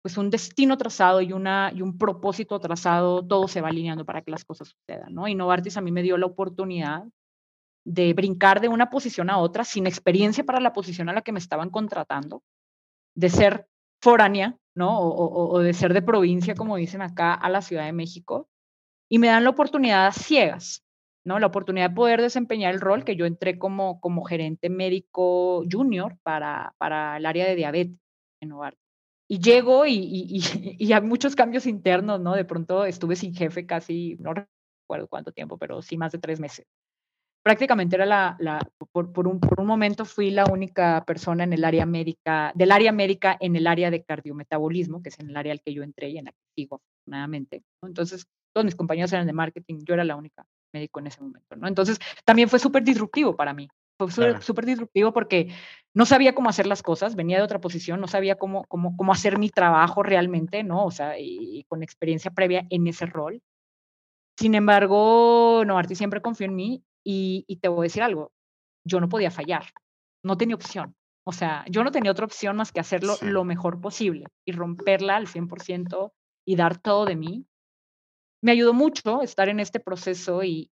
pues 0.02 0.18
un 0.18 0.30
destino 0.30 0.78
trazado 0.78 1.22
y, 1.22 1.34
una, 1.34 1.72
y 1.74 1.82
un 1.82 1.98
propósito 1.98 2.60
trazado, 2.60 3.26
todo 3.26 3.48
se 3.48 3.62
va 3.62 3.70
alineando 3.70 4.06
para 4.06 4.22
que 4.22 4.32
las 4.32 4.46
cosas 4.46 4.70
sucedan, 4.70 5.14
¿no? 5.14 5.28
Y 5.28 5.36
Novartis 5.36 5.78
a 5.78 5.82
mí 5.82 5.92
me 5.92 6.04
dio 6.04 6.18
la 6.18 6.28
oportunidad 6.28 7.06
de 7.86 8.14
brincar 8.14 8.62
de 8.62 8.68
una 8.68 8.90
posición 8.90 9.30
a 9.30 9.38
otra 9.38 9.64
sin 9.64 9.88
experiencia 9.88 10.44
para 10.44 10.60
la 10.60 10.74
posición 10.74 11.10
a 11.10 11.14
la 11.14 11.22
que 11.22 11.32
me 11.32 11.40
estaban 11.40 11.70
contratando, 11.70 12.44
de 13.16 13.30
ser 13.30 13.68
foránea, 14.00 14.58
¿no? 14.76 15.00
O, 15.00 15.60
de 15.60 15.74
ser 15.74 15.94
de 15.94 16.02
provincia, 16.02 16.56
como 16.56 16.76
dicen 16.76 17.02
acá, 17.02 17.34
a 17.34 17.50
la 17.50 17.62
Ciudad 17.62 17.86
de 17.86 17.94
México, 17.94 18.50
y 19.10 19.20
me 19.20 19.28
dan 19.28 19.44
la 19.44 19.52
oportunidad 19.52 20.08
a 20.08 20.12
ciegas, 20.12 20.84
¿no? 21.24 21.40
La 21.40 21.48
oportunidad 21.48 21.90
de 21.90 21.96
poder 21.96 22.22
desempeñar 22.22 22.74
el 22.74 22.82
rol 22.82 23.06
que 23.06 23.16
yo 23.16 23.26
entré 23.26 23.58
como, 23.58 24.00
como 24.02 24.26
gerente 24.26 24.70
médico 24.70 25.64
junior 25.72 26.18
para, 26.24 26.76
para 26.78 27.18
el 27.18 27.26
área 27.26 27.48
de 27.48 27.56
diabetes 27.56 27.98
en 28.42 28.50
Novartis. 28.50 28.82
Y 29.28 29.40
llego 29.40 29.86
y, 29.86 29.94
y, 29.96 30.42
y, 30.78 30.94
hay 30.94 31.02
muchos 31.02 31.36
cambios 31.36 31.66
internos, 31.66 32.20
¿no? 32.22 32.36
De 32.36 32.46
pronto 32.46 32.86
estuve 32.86 33.16
sin 33.16 33.34
jefe 33.34 33.66
casi, 33.66 34.18
no 34.20 34.34
recuerdo 34.34 35.08
cuánto 35.08 35.32
tiempo, 35.32 35.58
pero 35.58 35.82
sí 35.82 35.98
más 35.98 36.12
de 36.12 36.20
tres 36.20 36.40
meses 36.40 36.68
prácticamente 37.46 37.96
era 37.96 38.08
la, 38.08 38.36
la 38.40 38.60
por, 38.92 39.14
por, 39.14 39.28
un, 39.28 39.40
por, 39.40 39.60
un, 39.60 39.68
momento 39.68 40.04
fui 40.04 40.32
la 40.32 40.46
única 40.46 41.04
persona 41.06 41.44
en 41.44 41.54
el 41.54 41.64
área 41.64 41.86
médica, 41.86 42.52
del 42.56 42.72
área 42.72 42.92
médica 42.92 43.38
en 43.40 43.56
el 43.56 43.68
área 43.68 43.92
de 43.92 44.04
cardiometabolismo, 44.04 45.04
que 45.04 45.10
es 45.10 45.20
en 45.20 45.30
el 45.30 45.38
área 45.38 45.54
al 45.54 45.62
que 45.62 45.72
yo 45.72 45.84
entré 45.84 46.10
y 46.10 46.18
en 46.18 46.26
la 46.26 46.32
que 46.32 46.40
sigo 46.56 46.78
afortunadamente. 46.78 47.62
Entonces, 47.84 48.26
todos 48.52 48.66
mis 48.66 48.74
compañeros 48.74 49.14
eran 49.14 49.28
de 49.28 49.34
marketing, 49.34 49.84
yo 49.86 49.94
era 49.94 50.04
la 50.04 50.16
única 50.16 50.44
médico 50.74 51.00
en 51.00 51.06
ese 51.06 51.22
momento, 51.22 51.56
¿no? 51.56 51.68
Entonces, 51.68 52.00
también 52.26 52.50
fue 52.50 52.58
súper 52.58 52.84
disruptivo 52.84 53.36
para 53.36 53.54
mí. 53.54 53.68
Fue 54.00 54.42
súper 54.42 54.66
disruptivo 54.66 55.14
porque 55.14 55.54
no 55.94 56.08
sabía 56.08 56.34
cómo 56.34 56.50
hacer 56.50 56.66
las 56.66 56.82
cosas, 56.82 57.16
venía 57.16 57.38
de 57.38 57.44
otra 57.44 57.62
posición, 57.62 58.02
no 58.02 58.08
sabía 58.08 58.36
cómo, 58.36 58.66
cómo, 58.68 58.98
cómo 58.98 59.12
hacer 59.12 59.38
mi 59.38 59.52
trabajo 59.52 60.02
realmente, 60.02 60.64
¿no? 60.64 60.84
O 60.84 60.92
sea, 60.92 61.20
y, 61.20 61.60
y 61.60 61.64
con 61.66 61.84
experiencia 61.84 62.32
previa 62.32 62.66
en 62.72 62.88
ese 62.88 63.06
rol. 63.06 63.40
Sin 64.36 64.56
embargo, 64.56 65.64
Novartis 65.64 66.00
siempre 66.00 66.22
confió 66.22 66.48
en 66.48 66.56
mí 66.56 66.84
y, 67.06 67.60
te 67.62 67.68
voy 67.68 67.82
a 67.82 67.84
decir 67.84 68.04
algo, 68.04 68.32
yo 68.84 69.00
no 69.00 69.08
podía 69.08 69.32
fallar, 69.32 69.66
no 70.24 70.38
tenía 70.38 70.56
opción. 70.56 70.96
O 71.28 71.32
sea, 71.32 71.66
yo 71.70 71.84
no 71.84 71.92
tenía 71.92 72.12
otra 72.12 72.26
opción 72.26 72.58
más 72.58 72.72
que 72.72 72.80
hacerlo 72.80 73.16
lo 73.22 73.44
mejor 73.46 73.80
posible 73.80 74.26
y 74.46 74.52
romperla 74.52 75.16
al 75.16 75.28
100% 75.28 76.12
y 76.46 76.56
dar 76.56 76.78
todo 76.78 77.06
de 77.06 77.16
mí. 77.16 77.46
Me 78.44 78.52
ayudó 78.52 78.74
mucho 78.74 79.22
estar 79.22 79.50
en 79.50 79.60
este 79.60 79.80
proceso 79.80 80.44
y, 80.44 80.70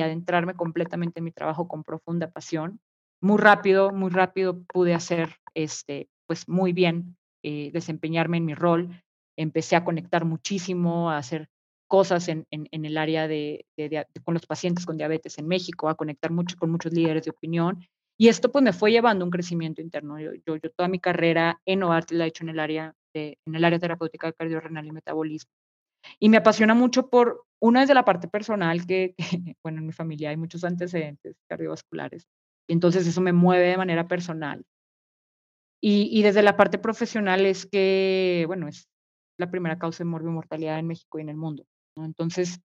adentrarme 0.00 0.54
completamente 0.54 1.20
en 1.20 1.24
mi 1.24 1.32
trabajo 1.32 1.68
con 1.68 1.84
profunda 1.84 2.30
pasión. 2.30 2.80
Muy 3.20 3.38
rápido, 3.38 3.92
muy 3.92 4.10
rápido 4.10 4.62
pude 4.64 4.94
hacer, 4.94 5.36
este, 5.54 6.08
pues 6.26 6.48
muy 6.48 6.72
bien, 6.72 7.16
eh, 7.44 7.70
desempeñarme 7.72 8.38
en 8.38 8.44
mi 8.44 8.54
rol. 8.54 9.02
Empecé 9.36 9.76
a 9.76 9.84
conectar 9.84 10.24
muchísimo, 10.24 11.10
a 11.10 11.18
hacer 11.18 11.48
cosas 11.92 12.26
en, 12.28 12.46
en, 12.50 12.84
el 12.86 12.96
área 12.96 13.28
de, 13.28 13.66
con 14.24 14.32
los 14.32 14.46
pacientes 14.46 14.86
con 14.86 14.96
diabetes 14.96 15.36
en 15.36 15.46
México, 15.46 15.90
a 15.90 15.94
conectar 15.94 16.30
mucho 16.30 16.56
con 16.56 16.70
muchos 16.70 16.90
líderes 16.90 17.24
de 17.24 17.32
opinión. 17.32 17.86
Y 18.18 18.28
esto 18.28 18.50
pues 18.50 18.64
me 18.64 18.72
fue 18.72 18.92
llevando 18.92 19.26
un 19.26 19.30
crecimiento 19.30 19.82
interno. 19.82 20.18
Yo, 20.18 20.30
yo, 20.46 20.58
toda 20.74 20.88
mi 20.88 20.98
carrera 20.98 21.60
en 21.66 21.80
Novartis 21.80 22.16
la 22.16 22.24
he 22.24 22.28
hecho 22.28 22.44
en 22.44 22.48
el 22.48 22.60
área, 22.60 22.94
de, 23.12 23.36
en 23.44 23.54
el 23.56 23.62
área 23.62 23.78
terapéutica 23.78 24.26
de 24.26 24.32
cardiorrenal 24.32 24.86
y 24.86 24.90
metabolismo. 24.90 25.50
Y 26.18 26.30
me 26.30 26.38
apasiona 26.38 26.72
mucho 26.72 27.10
por, 27.10 27.44
una 27.60 27.82
es 27.82 27.88
de 27.88 27.94
la 27.94 28.06
parte 28.06 28.26
personal, 28.26 28.86
que, 28.86 29.14
bueno, 29.62 29.80
en 29.80 29.86
mi 29.86 29.92
familia 29.92 30.30
hay 30.30 30.38
muchos 30.38 30.64
antecedentes 30.64 31.36
cardiovasculares. 31.46 32.26
Y 32.68 32.72
entonces 32.72 33.06
eso 33.06 33.20
me 33.20 33.34
mueve 33.34 33.66
de 33.66 33.76
manera 33.76 34.08
personal. 34.08 34.64
Y, 35.78 36.08
y 36.10 36.22
desde 36.22 36.42
la 36.42 36.56
parte 36.56 36.78
profesional 36.78 37.44
es 37.44 37.66
que, 37.66 38.44
bueno, 38.46 38.66
es 38.66 38.88
la 39.36 39.50
primera 39.50 39.78
causa 39.78 40.04
de 40.04 40.08
mortalidad 40.08 40.78
en 40.78 40.86
México 40.86 41.18
y 41.18 41.22
en 41.22 41.28
el 41.28 41.36
mundo. 41.36 41.66
Entonces, 41.96 42.60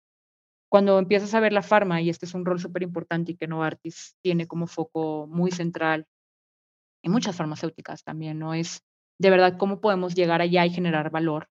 cuando 0.69 0.99
empiezas 0.99 1.33
a 1.33 1.39
ver 1.39 1.53
la 1.53 1.61
farma, 1.61 2.01
y 2.01 2.09
este 2.09 2.25
es 2.25 2.33
un 2.33 2.45
rol 2.45 2.59
súper 2.59 2.83
importante 2.83 3.31
y 3.31 3.35
que 3.37 3.47
Novartis 3.47 4.15
tiene 4.21 4.47
como 4.47 4.67
foco 4.67 5.27
muy 5.27 5.51
central, 5.51 6.05
en 7.03 7.11
muchas 7.11 7.35
farmacéuticas 7.35 8.03
también, 8.03 8.39
¿no? 8.39 8.53
Es 8.53 8.81
de 9.19 9.29
verdad 9.29 9.57
cómo 9.57 9.81
podemos 9.81 10.15
llegar 10.15 10.41
allá 10.41 10.65
y 10.65 10.69
generar 10.69 11.09
valor 11.09 11.47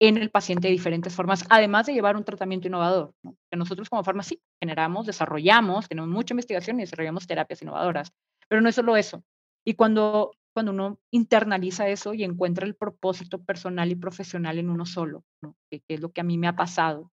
en 0.00 0.16
el 0.18 0.30
paciente 0.30 0.68
de 0.68 0.72
diferentes 0.72 1.14
formas, 1.14 1.44
además 1.48 1.86
de 1.86 1.94
llevar 1.94 2.16
un 2.16 2.24
tratamiento 2.24 2.68
innovador. 2.68 3.14
¿no? 3.22 3.36
Que 3.50 3.56
nosotros 3.56 3.88
como 3.88 4.04
farmacia 4.04 4.38
generamos, 4.60 5.06
desarrollamos, 5.06 5.88
tenemos 5.88 6.10
mucha 6.10 6.34
investigación 6.34 6.78
y 6.78 6.82
desarrollamos 6.82 7.26
terapias 7.26 7.62
innovadoras, 7.62 8.12
pero 8.48 8.60
no 8.60 8.68
es 8.68 8.74
solo 8.74 8.96
eso. 8.96 9.22
Y 9.64 9.74
cuando, 9.74 10.32
cuando 10.54 10.72
uno 10.72 11.00
internaliza 11.10 11.88
eso 11.88 12.14
y 12.14 12.22
encuentra 12.22 12.66
el 12.66 12.76
propósito 12.76 13.42
personal 13.42 13.90
y 13.90 13.96
profesional 13.96 14.58
en 14.58 14.70
uno 14.70 14.86
solo, 14.86 15.24
¿no? 15.42 15.56
que, 15.70 15.82
es 15.88 16.00
lo 16.00 16.12
que 16.12 16.20
a 16.20 16.24
mí 16.24 16.38
me 16.38 16.46
ha 16.46 16.56
pasado, 16.56 17.10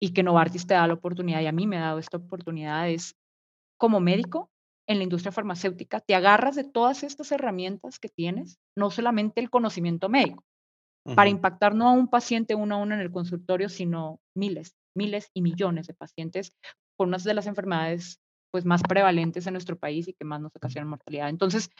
y 0.00 0.12
que 0.12 0.22
Novartis 0.22 0.66
te 0.66 0.74
da 0.74 0.86
la 0.86 0.94
oportunidad, 0.94 1.40
y 1.42 1.46
a 1.46 1.52
mí 1.52 1.66
me 1.66 1.76
ha 1.76 1.82
dado 1.82 1.98
esta 1.98 2.16
oportunidad, 2.16 2.88
es 2.88 3.16
como 3.78 4.00
médico 4.00 4.50
en 4.88 4.98
la 4.98 5.04
industria 5.04 5.32
farmacéutica, 5.32 6.00
te 6.00 6.14
agarras 6.14 6.56
de 6.56 6.64
todas 6.64 7.02
estas 7.02 7.30
herramientas 7.32 7.98
que 7.98 8.08
tienes, 8.08 8.58
no 8.76 8.90
solamente 8.90 9.40
el 9.40 9.50
conocimiento 9.50 10.08
médico, 10.08 10.44
para 11.14 11.30
impactar 11.30 11.74
no 11.74 11.88
a 11.88 11.92
un 11.92 12.08
paciente 12.08 12.54
uno 12.54 12.74
a 12.74 12.78
uno 12.78 12.94
en 12.94 13.00
el 13.00 13.10
consultorio, 13.10 13.68
sino 13.68 14.20
miles, 14.34 14.76
miles 14.94 15.30
y 15.32 15.40
millones 15.40 15.86
de 15.86 15.94
pacientes 15.94 16.52
con 16.98 17.08
unas 17.08 17.24
de 17.24 17.32
las 17.32 17.46
enfermedades 17.46 18.20
pues 18.50 18.64
más 18.64 18.82
prevalentes 18.82 19.46
en 19.46 19.54
nuestro 19.54 19.78
país 19.78 20.08
y 20.08 20.14
que 20.14 20.24
más 20.24 20.40
nos 20.40 20.54
ocasionan 20.54 20.88
mortalidad. 20.88 21.28
Entonces, 21.28 21.70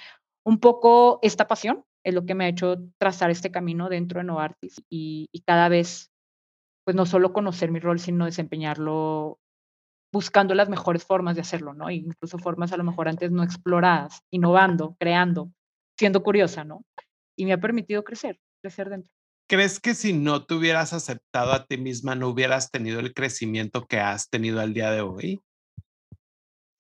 un 0.48 0.61
poco 0.61 1.18
esta 1.20 1.46
pasión 1.46 1.84
es 2.02 2.14
lo 2.14 2.24
que 2.24 2.34
me 2.34 2.46
ha 2.46 2.48
hecho 2.48 2.76
trazar 2.96 3.30
este 3.30 3.50
camino 3.50 3.90
dentro 3.90 4.18
de 4.18 4.24
Novartis 4.24 4.82
y, 4.88 5.28
y 5.30 5.42
cada 5.42 5.68
vez, 5.68 6.11
pues 6.87 6.96
no 6.96 7.04
solo 7.04 7.34
conocer 7.34 7.70
mi 7.70 7.80
rol, 7.80 8.00
sino 8.00 8.24
desempeñarlo 8.24 9.38
buscando 10.11 10.54
las 10.54 10.70
mejores 10.70 11.04
formas 11.04 11.34
de 11.34 11.42
hacerlo, 11.42 11.74
¿no? 11.74 11.90
Incluso 11.90 12.38
formas 12.38 12.72
a 12.72 12.78
lo 12.78 12.84
mejor 12.84 13.11
antes 13.11 13.30
no 13.30 13.42
exploradas, 13.42 14.22
innovando, 14.30 14.96
creando, 14.98 15.52
siendo 15.98 16.22
curiosa, 16.22 16.64
¿no? 16.64 16.82
Y 17.37 17.44
me 17.44 17.52
ha 17.52 17.61
permitido 17.61 18.02
crecer, 18.02 18.40
crecer 18.62 18.88
dentro. 18.88 19.12
¿Crees 19.50 19.78
que 19.80 19.92
si 19.92 20.14
no 20.14 20.46
te 20.46 20.54
hubieras 20.54 20.94
aceptado 20.94 21.52
a 21.52 21.66
ti 21.66 21.76
misma, 21.76 22.14
no 22.14 22.28
hubieras 22.28 22.70
tenido 22.70 23.00
el 23.00 23.12
crecimiento 23.12 23.87
que 23.87 24.00
has 24.00 24.30
tenido 24.30 24.61
al 24.61 24.72
día 24.72 24.90
de 24.92 25.02
hoy? 25.02 25.42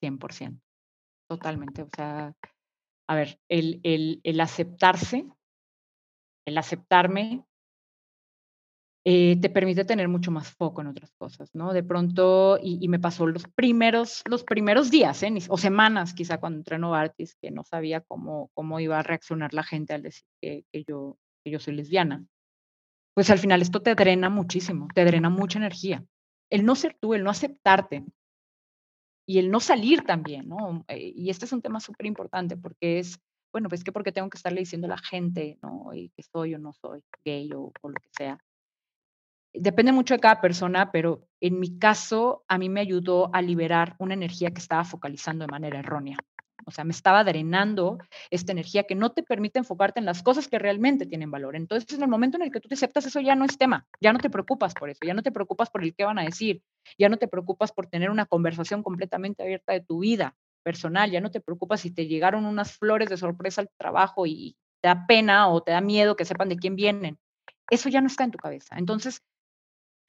100%, 0.02 0.58
totalmente. 1.28 1.82
O 1.82 1.88
sea, 1.94 2.32
a 3.08 3.14
ver, 3.14 3.40
el, 3.48 4.40
aceptarse, 4.40 5.26
el 6.46 6.58
aceptarme, 6.58 7.44
eh, 9.04 9.40
te 9.40 9.48
permite 9.48 9.86
tener 9.86 10.08
mucho 10.08 10.30
más 10.30 10.50
foco 10.50 10.82
en 10.82 10.88
otras 10.88 11.12
cosas, 11.14 11.54
¿no? 11.54 11.72
De 11.72 11.82
pronto, 11.82 12.58
y, 12.62 12.86
me 12.88 12.98
pasó 12.98 13.26
los 13.26 13.44
primeros, 13.54 14.22
los 14.26 14.44
primeros 14.44 14.90
días, 14.90 15.22
¿eh? 15.22 15.32
o 15.48 15.56
semanas 15.56 16.12
quizá 16.12 16.38
cuando 16.38 16.58
entré 16.58 16.74
en 16.74 16.82
Novartis, 16.82 17.34
que 17.40 17.50
no 17.50 17.64
sabía 17.64 18.02
cómo, 18.02 18.50
cómo 18.52 18.78
iba 18.78 18.98
a 18.98 19.02
reaccionar 19.02 19.54
la 19.54 19.62
gente 19.62 19.94
al 19.94 20.02
decir 20.02 20.26
que 20.42 20.64
yo 20.84 21.16
soy 21.58 21.74
lesbiana. 21.74 22.26
Pues 23.14 23.30
al 23.30 23.38
final 23.38 23.62
esto 23.62 23.80
te 23.80 23.94
drena 23.94 24.28
muchísimo, 24.28 24.88
te 24.94 25.04
drena 25.06 25.30
mucha 25.30 25.58
energía. 25.58 26.04
El 26.50 26.66
no 26.66 26.74
ser 26.74 26.96
tú, 27.00 27.14
el 27.14 27.24
no 27.24 27.30
aceptarte, 27.30 28.04
y 29.28 29.38
el 29.38 29.50
no 29.50 29.60
salir 29.60 30.04
también, 30.06 30.48
¿no? 30.48 30.86
Eh, 30.88 31.12
y 31.14 31.28
este 31.28 31.44
es 31.44 31.52
un 31.52 31.60
tema 31.60 31.80
súper 31.80 32.06
importante 32.06 32.56
porque 32.56 32.98
es, 32.98 33.20
bueno, 33.52 33.68
pues 33.68 33.84
que 33.84 33.92
porque 33.92 34.10
tengo 34.10 34.30
que 34.30 34.38
estarle 34.38 34.60
diciendo 34.60 34.86
a 34.86 34.90
la 34.90 34.96
gente, 34.96 35.58
¿no? 35.60 35.92
Y 35.92 36.08
que 36.16 36.22
soy 36.22 36.54
o 36.54 36.58
no 36.58 36.72
soy 36.72 37.02
gay 37.26 37.50
o, 37.52 37.70
lo 37.82 37.92
que 37.92 38.08
sea. 38.10 38.38
Depende 39.52 39.92
mucho 39.92 40.14
de 40.14 40.20
cada 40.20 40.40
persona, 40.40 40.90
pero 40.90 41.28
en 41.42 41.60
mi 41.60 41.78
caso, 41.78 42.46
a 42.48 42.56
mí 42.56 42.70
me 42.70 42.80
ayudó 42.80 43.28
a 43.34 43.42
liberar 43.42 43.96
una 43.98 44.14
energía 44.14 44.50
que 44.50 44.62
estaba 44.62 44.84
focalizando 44.84 45.44
de 45.44 45.52
manera 45.52 45.78
errónea. 45.78 46.16
O 46.66 46.70
sea, 46.70 46.84
me 46.84 46.90
estaba 46.90 47.24
drenando 47.24 47.98
esta 48.30 48.52
energía 48.52 48.84
que 48.84 48.94
no 48.94 49.10
te 49.10 49.22
permite 49.22 49.58
enfocarte 49.58 50.00
en 50.00 50.06
las 50.06 50.22
cosas 50.22 50.48
que 50.48 50.58
realmente 50.58 51.06
tienen 51.06 51.30
valor. 51.30 51.56
Entonces, 51.56 51.92
en 51.96 52.02
el 52.02 52.08
momento 52.08 52.36
en 52.36 52.42
el 52.42 52.50
que 52.50 52.60
tú 52.60 52.68
te 52.68 52.74
aceptas, 52.74 53.06
eso 53.06 53.20
ya 53.20 53.34
no 53.34 53.44
es 53.44 53.56
tema. 53.58 53.86
Ya 54.00 54.12
no 54.12 54.18
te 54.18 54.30
preocupas 54.30 54.74
por 54.74 54.90
eso, 54.90 55.00
ya 55.06 55.14
no 55.14 55.22
te 55.22 55.32
preocupas 55.32 55.70
por 55.70 55.82
el 55.82 55.94
qué 55.94 56.04
van 56.04 56.18
a 56.18 56.24
decir, 56.24 56.62
ya 56.98 57.08
no 57.08 57.16
te 57.16 57.28
preocupas 57.28 57.72
por 57.72 57.86
tener 57.86 58.10
una 58.10 58.26
conversación 58.26 58.82
completamente 58.82 59.42
abierta 59.42 59.72
de 59.72 59.80
tu 59.80 60.00
vida 60.00 60.36
personal, 60.62 61.10
ya 61.10 61.20
no 61.20 61.30
te 61.30 61.40
preocupas 61.40 61.80
si 61.80 61.90
te 61.90 62.06
llegaron 62.06 62.44
unas 62.44 62.76
flores 62.76 63.08
de 63.08 63.16
sorpresa 63.16 63.62
al 63.62 63.70
trabajo 63.78 64.26
y 64.26 64.56
te 64.82 64.88
da 64.88 65.06
pena 65.06 65.48
o 65.48 65.62
te 65.62 65.72
da 65.72 65.80
miedo 65.80 66.16
que 66.16 66.24
sepan 66.24 66.48
de 66.48 66.56
quién 66.56 66.76
vienen. 66.76 67.18
Eso 67.70 67.88
ya 67.88 68.00
no 68.00 68.06
está 68.06 68.24
en 68.24 68.30
tu 68.30 68.38
cabeza. 68.38 68.76
Entonces, 68.78 69.22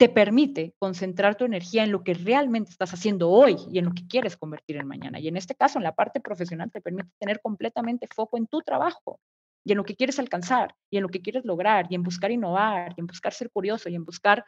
te 0.00 0.08
permite 0.08 0.74
concentrar 0.78 1.34
tu 1.34 1.44
energía 1.44 1.84
en 1.84 1.92
lo 1.92 2.02
que 2.02 2.14
realmente 2.14 2.70
estás 2.70 2.94
haciendo 2.94 3.28
hoy 3.28 3.56
y 3.70 3.80
en 3.80 3.84
lo 3.84 3.92
que 3.92 4.06
quieres 4.08 4.34
convertir 4.34 4.78
en 4.78 4.86
mañana. 4.86 5.20
Y 5.20 5.28
en 5.28 5.36
este 5.36 5.54
caso, 5.54 5.78
en 5.78 5.84
la 5.84 5.94
parte 5.94 6.20
profesional, 6.20 6.70
te 6.70 6.80
permite 6.80 7.10
tener 7.18 7.42
completamente 7.42 8.08
foco 8.10 8.38
en 8.38 8.46
tu 8.46 8.62
trabajo 8.62 9.20
y 9.62 9.72
en 9.72 9.76
lo 9.76 9.84
que 9.84 9.96
quieres 9.96 10.18
alcanzar 10.18 10.74
y 10.90 10.96
en 10.96 11.02
lo 11.02 11.10
que 11.10 11.20
quieres 11.20 11.44
lograr 11.44 11.86
y 11.90 11.96
en 11.96 12.02
buscar 12.02 12.30
innovar 12.30 12.94
y 12.96 13.00
en 13.00 13.08
buscar 13.08 13.34
ser 13.34 13.50
curioso 13.50 13.90
y 13.90 13.94
en 13.94 14.06
buscar 14.06 14.46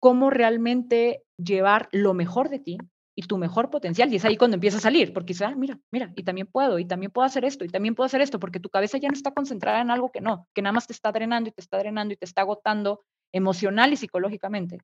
cómo 0.00 0.28
realmente 0.30 1.22
llevar 1.36 1.88
lo 1.92 2.12
mejor 2.12 2.48
de 2.48 2.58
ti 2.58 2.78
y 3.14 3.22
tu 3.22 3.38
mejor 3.38 3.70
potencial. 3.70 4.12
Y 4.12 4.16
es 4.16 4.24
ahí 4.24 4.36
cuando 4.36 4.56
empieza 4.56 4.78
a 4.78 4.80
salir, 4.80 5.12
porque 5.12 5.34
dices, 5.34 5.46
ah, 5.46 5.54
mira, 5.56 5.78
mira, 5.92 6.12
y 6.16 6.24
también 6.24 6.48
puedo, 6.48 6.80
y 6.80 6.84
también 6.84 7.12
puedo 7.12 7.24
hacer 7.24 7.44
esto, 7.44 7.64
y 7.64 7.68
también 7.68 7.94
puedo 7.94 8.06
hacer 8.06 8.22
esto, 8.22 8.40
porque 8.40 8.58
tu 8.58 8.70
cabeza 8.70 8.98
ya 8.98 9.06
no 9.06 9.14
está 9.14 9.30
concentrada 9.30 9.80
en 9.80 9.92
algo 9.92 10.10
que 10.10 10.20
no, 10.20 10.48
que 10.52 10.62
nada 10.62 10.72
más 10.72 10.88
te 10.88 10.92
está 10.92 11.12
drenando 11.12 11.48
y 11.48 11.52
te 11.52 11.60
está 11.60 11.78
drenando 11.78 12.12
y 12.12 12.16
te 12.16 12.24
está 12.24 12.40
agotando 12.40 13.04
emocional 13.34 13.92
y 13.92 13.96
psicológicamente. 13.96 14.78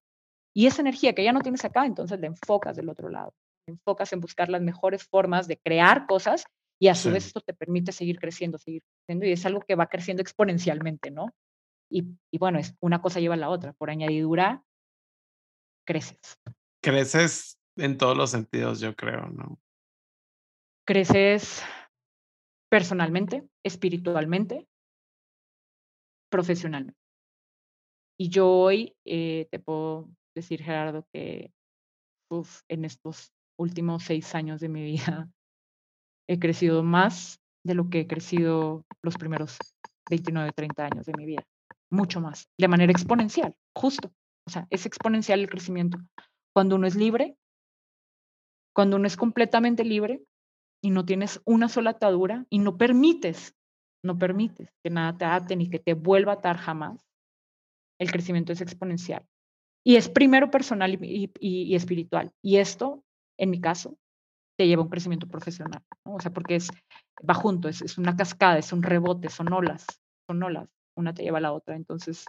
Y 0.55 0.67
esa 0.67 0.83
energía 0.83 1.15
que 1.15 1.25
ya 1.25 1.33
no 1.33 1.41
tienes 1.41 1.65
acá, 1.65 1.87
entonces 1.87 2.21
la 2.21 2.27
enfocas 2.27 2.77
del 2.77 2.89
otro 2.89 3.09
lado. 3.09 3.33
enfocas 3.67 4.13
en 4.13 4.21
buscar 4.21 4.49
las 4.49 4.61
mejores 4.61 5.05
formas 5.05 5.47
de 5.47 5.57
crear 5.57 6.07
cosas 6.07 6.45
y 6.81 6.89
a 6.89 6.95
su 6.95 7.11
vez 7.11 7.27
esto 7.27 7.41
te 7.41 7.55
permite 7.55 7.93
seguir 7.93 8.19
creciendo, 8.19 8.59
seguir 8.59 8.83
creciendo 8.83 9.27
y 9.27 9.33
es 9.33 9.47
algo 9.47 9.61
que 9.61 9.77
va 9.77 9.87
creciendo 9.87 10.23
exponencialmente, 10.23 11.11
¿no? 11.11 11.33
Y, 11.89 12.05
y 12.33 12.39
bueno, 12.39 12.59
es, 12.59 12.75
una 12.81 13.01
cosa 13.01 13.21
lleva 13.21 13.35
a 13.35 13.39
la 13.39 13.51
otra. 13.51 13.75
Por 13.75 13.91
añadidura, 13.91 14.65
creces. 15.87 16.41
Creces 16.83 17.59
en 17.77 17.97
todos 17.97 18.17
los 18.17 18.31
sentidos, 18.31 18.81
yo 18.81 18.97
creo, 18.97 19.29
¿no? 19.29 19.59
Creces 20.85 21.63
personalmente, 22.69 23.47
espiritualmente, 23.63 24.67
profesionalmente. 26.31 27.00
Y 28.21 28.29
yo 28.29 28.51
hoy 28.51 28.95
eh, 29.07 29.49
te 29.51 29.59
puedo 29.59 30.11
decir, 30.35 30.63
Gerardo, 30.63 31.07
que 31.11 31.55
en 32.69 32.85
estos 32.85 33.33
últimos 33.59 34.03
seis 34.03 34.35
años 34.35 34.61
de 34.61 34.69
mi 34.69 34.83
vida 34.83 35.31
he 36.29 36.39
crecido 36.39 36.83
más 36.83 37.41
de 37.65 37.75
lo 37.75 37.89
que 37.89 38.01
he 38.01 38.07
crecido 38.07 38.85
los 39.01 39.17
primeros 39.17 39.57
29, 40.11 40.53
30 40.55 40.85
años 40.85 41.07
de 41.07 41.15
mi 41.17 41.25
vida. 41.25 41.47
Mucho 41.91 42.21
más, 42.21 42.47
de 42.59 42.69
manera 42.69 42.93
exponencial, 42.93 43.57
justo. 43.75 44.13
O 44.47 44.51
sea, 44.51 44.67
es 44.69 44.85
exponencial 44.85 45.41
el 45.41 45.49
crecimiento. 45.49 45.97
Cuando 46.55 46.77
uno 46.77 46.87
es 46.87 46.97
libre, 46.97 47.39
cuando 48.75 48.97
uno 48.97 49.07
es 49.07 49.17
completamente 49.17 49.83
libre 49.83 50.23
y 50.83 50.91
no 50.91 51.07
tienes 51.07 51.41
una 51.47 51.71
sola 51.71 51.93
atadura 51.93 52.45
y 52.51 52.59
no 52.59 52.77
permites, 52.77 53.57
no 54.05 54.19
permites 54.19 54.69
que 54.85 54.91
nada 54.91 55.17
te 55.17 55.25
ate 55.25 55.57
ni 55.57 55.71
que 55.71 55.79
te 55.79 55.95
vuelva 55.95 56.33
a 56.33 56.37
atar 56.37 56.59
jamás, 56.59 57.10
el 58.01 58.11
crecimiento 58.11 58.53
es 58.53 58.61
exponencial. 58.61 59.25
Y 59.85 59.97
es 59.97 60.09
primero 60.09 60.51
personal 60.51 60.99
y, 61.01 61.75
espiritual. 61.75 62.33
Y 62.43 62.57
esto, 62.57 63.05
en 63.39 63.51
mi 63.51 63.61
caso, 63.61 63.97
te 64.59 64.67
lleva 64.67 64.83
a 64.83 64.85
un 64.85 64.91
crecimiento 64.91 65.29
profesional. 65.29 65.83
O 66.05 66.21
sea, 66.21 66.33
porque 66.33 66.57
es, 66.57 66.71
va 67.29 67.35
junto, 67.35 67.69
es, 67.69 67.81
es, 67.83 67.97
una 67.97 68.17
cascada, 68.17 68.59
es 68.59 68.73
un 68.73 68.83
rebote, 68.83 69.29
son 69.29 69.53
olas, 69.53 69.87
son 70.29 70.43
olas. 70.43 70.69
Una 70.97 71.15
te 71.15 71.23
lleva 71.23 71.39
a 71.39 71.43
la 71.43 71.53
otra. 71.53 71.77
Entonces, 71.77 72.27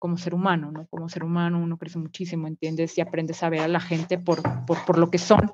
como 0.00 0.16
ser 0.16 0.34
humano, 0.34 0.72
¿no? 0.72 0.88
Como 0.88 1.08
ser 1.08 1.22
humano 1.22 1.62
uno 1.62 1.76
crece 1.76 1.98
muchísimo, 1.98 2.48
entiendes 2.48 2.96
y 2.96 3.02
aprendes 3.02 3.42
a 3.42 3.50
ver 3.50 3.60
a 3.60 3.68
la 3.68 3.80
gente 3.80 4.18
por, 4.18 4.42
por, 4.66 4.84
por 4.86 4.98
lo 4.98 5.10
que 5.10 5.18
son, 5.18 5.50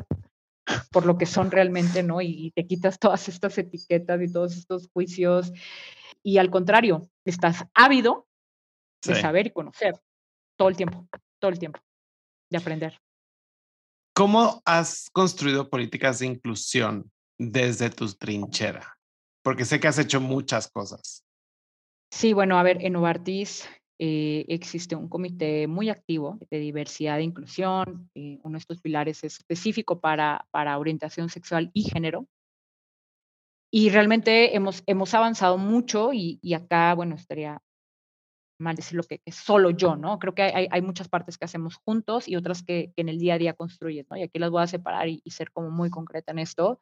por 0.92 1.04
lo 1.04 1.18
que 1.18 1.26
son 1.26 1.50
realmente, 1.50 2.02
¿no? 2.02 2.22
Y, 2.22 2.52
te 2.54 2.66
quitas 2.66 2.98
todas 2.98 3.28
estas 3.28 3.58
etiquetas 3.58 4.22
y 4.22 4.32
todos 4.32 4.56
estos 4.56 4.88
juicios. 4.92 5.52
Y 6.22 6.38
al 6.38 6.50
contrario, 6.50 7.08
estás 7.24 7.66
ávido 7.74 8.25
de 9.06 9.20
saber 9.20 9.46
y 9.46 9.50
conocer 9.50 9.94
todo 10.56 10.68
el 10.68 10.76
tiempo, 10.76 11.06
todo 11.38 11.50
el 11.50 11.58
tiempo, 11.58 11.80
de 12.50 12.58
aprender. 12.58 12.98
¿Cómo 14.14 14.62
has 14.64 15.10
construido 15.12 15.68
políticas 15.68 16.20
de 16.20 16.26
inclusión 16.26 17.10
desde 17.38 17.90
tu 17.90 18.08
trinchera? 18.14 18.98
Porque 19.42 19.64
sé 19.64 19.78
que 19.78 19.88
has 19.88 19.98
hecho 19.98 20.20
muchas 20.20 20.68
cosas. 20.68 21.22
Sí, 22.10 22.32
bueno, 22.32 22.58
a 22.58 22.62
ver, 22.62 22.78
en 22.84 22.94
Novartis 22.94 23.68
eh, 23.98 24.44
existe 24.48 24.96
un 24.96 25.08
comité 25.08 25.66
muy 25.66 25.90
activo 25.90 26.38
de 26.50 26.58
diversidad 26.58 27.18
e 27.18 27.24
inclusión. 27.24 28.10
Eh, 28.14 28.38
uno 28.42 28.54
de 28.54 28.58
estos 28.58 28.80
pilares 28.80 29.22
es 29.22 29.38
específico 29.38 30.00
para, 30.00 30.46
para 30.50 30.78
orientación 30.78 31.28
sexual 31.28 31.70
y 31.74 31.82
género. 31.82 32.26
Y 33.70 33.90
realmente 33.90 34.56
hemos, 34.56 34.82
hemos 34.86 35.12
avanzado 35.12 35.58
mucho 35.58 36.12
y, 36.12 36.38
y 36.40 36.54
acá, 36.54 36.94
bueno, 36.94 37.16
estaría 37.16 37.60
mal 38.58 38.76
decirlo 38.76 39.02
que, 39.02 39.18
que 39.18 39.32
solo 39.32 39.70
yo, 39.70 39.96
¿no? 39.96 40.18
Creo 40.18 40.34
que 40.34 40.42
hay, 40.42 40.82
muchas 40.82 41.08
partes 41.08 41.36
que 41.38 41.44
hacemos 41.44 41.76
juntos 41.76 42.28
y 42.28 42.36
otras 42.36 42.62
que, 42.62 42.92
en 42.96 43.08
el 43.08 43.18
día 43.18 43.34
a 43.34 43.38
día 43.38 43.54
construyen, 43.54 44.06
¿no? 44.10 44.16
Y 44.16 44.22
aquí 44.22 44.38
las 44.38 44.50
voy 44.50 44.62
a 44.62 44.66
separar 44.66 45.08
y, 45.08 45.22
ser 45.30 45.50
como 45.52 45.70
muy 45.70 45.90
concreta 45.90 46.32
en 46.32 46.38
esto. 46.38 46.80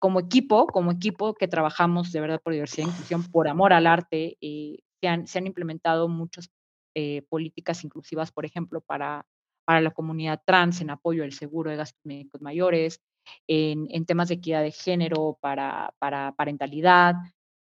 Como 0.00 0.20
equipo, 0.20 0.66
como 0.66 0.92
equipo 0.92 1.34
que 1.34 1.48
trabajamos 1.48 2.12
de 2.12 2.20
verdad 2.20 2.40
por 2.42 2.52
diversidad 2.52 2.86
e 2.86 2.90
inclusión, 2.90 3.24
por 3.30 3.48
amor 3.48 3.72
al 3.72 3.86
arte, 3.86 4.36
eh, 4.40 4.78
se, 5.00 5.08
han, 5.08 5.46
implementado 5.46 6.08
muchas 6.08 6.50
eh, 6.94 7.22
políticas 7.28 7.82
inclusivas, 7.84 8.30
por 8.30 8.44
ejemplo, 8.44 8.80
para, 8.80 9.26
para 9.64 9.80
la 9.80 9.90
comunidad 9.90 10.42
trans 10.44 10.80
en 10.80 10.90
apoyo 10.90 11.24
al 11.24 11.32
seguro 11.32 11.70
de 11.70 11.76
gastos 11.76 12.00
médicos 12.04 12.40
mayores, 12.42 13.00
en, 13.46 14.06
temas 14.06 14.28
de 14.28 14.34
equidad 14.34 14.62
de 14.62 14.72
género 14.72 15.38
para 15.40 15.92
parentalidad, 16.36 17.14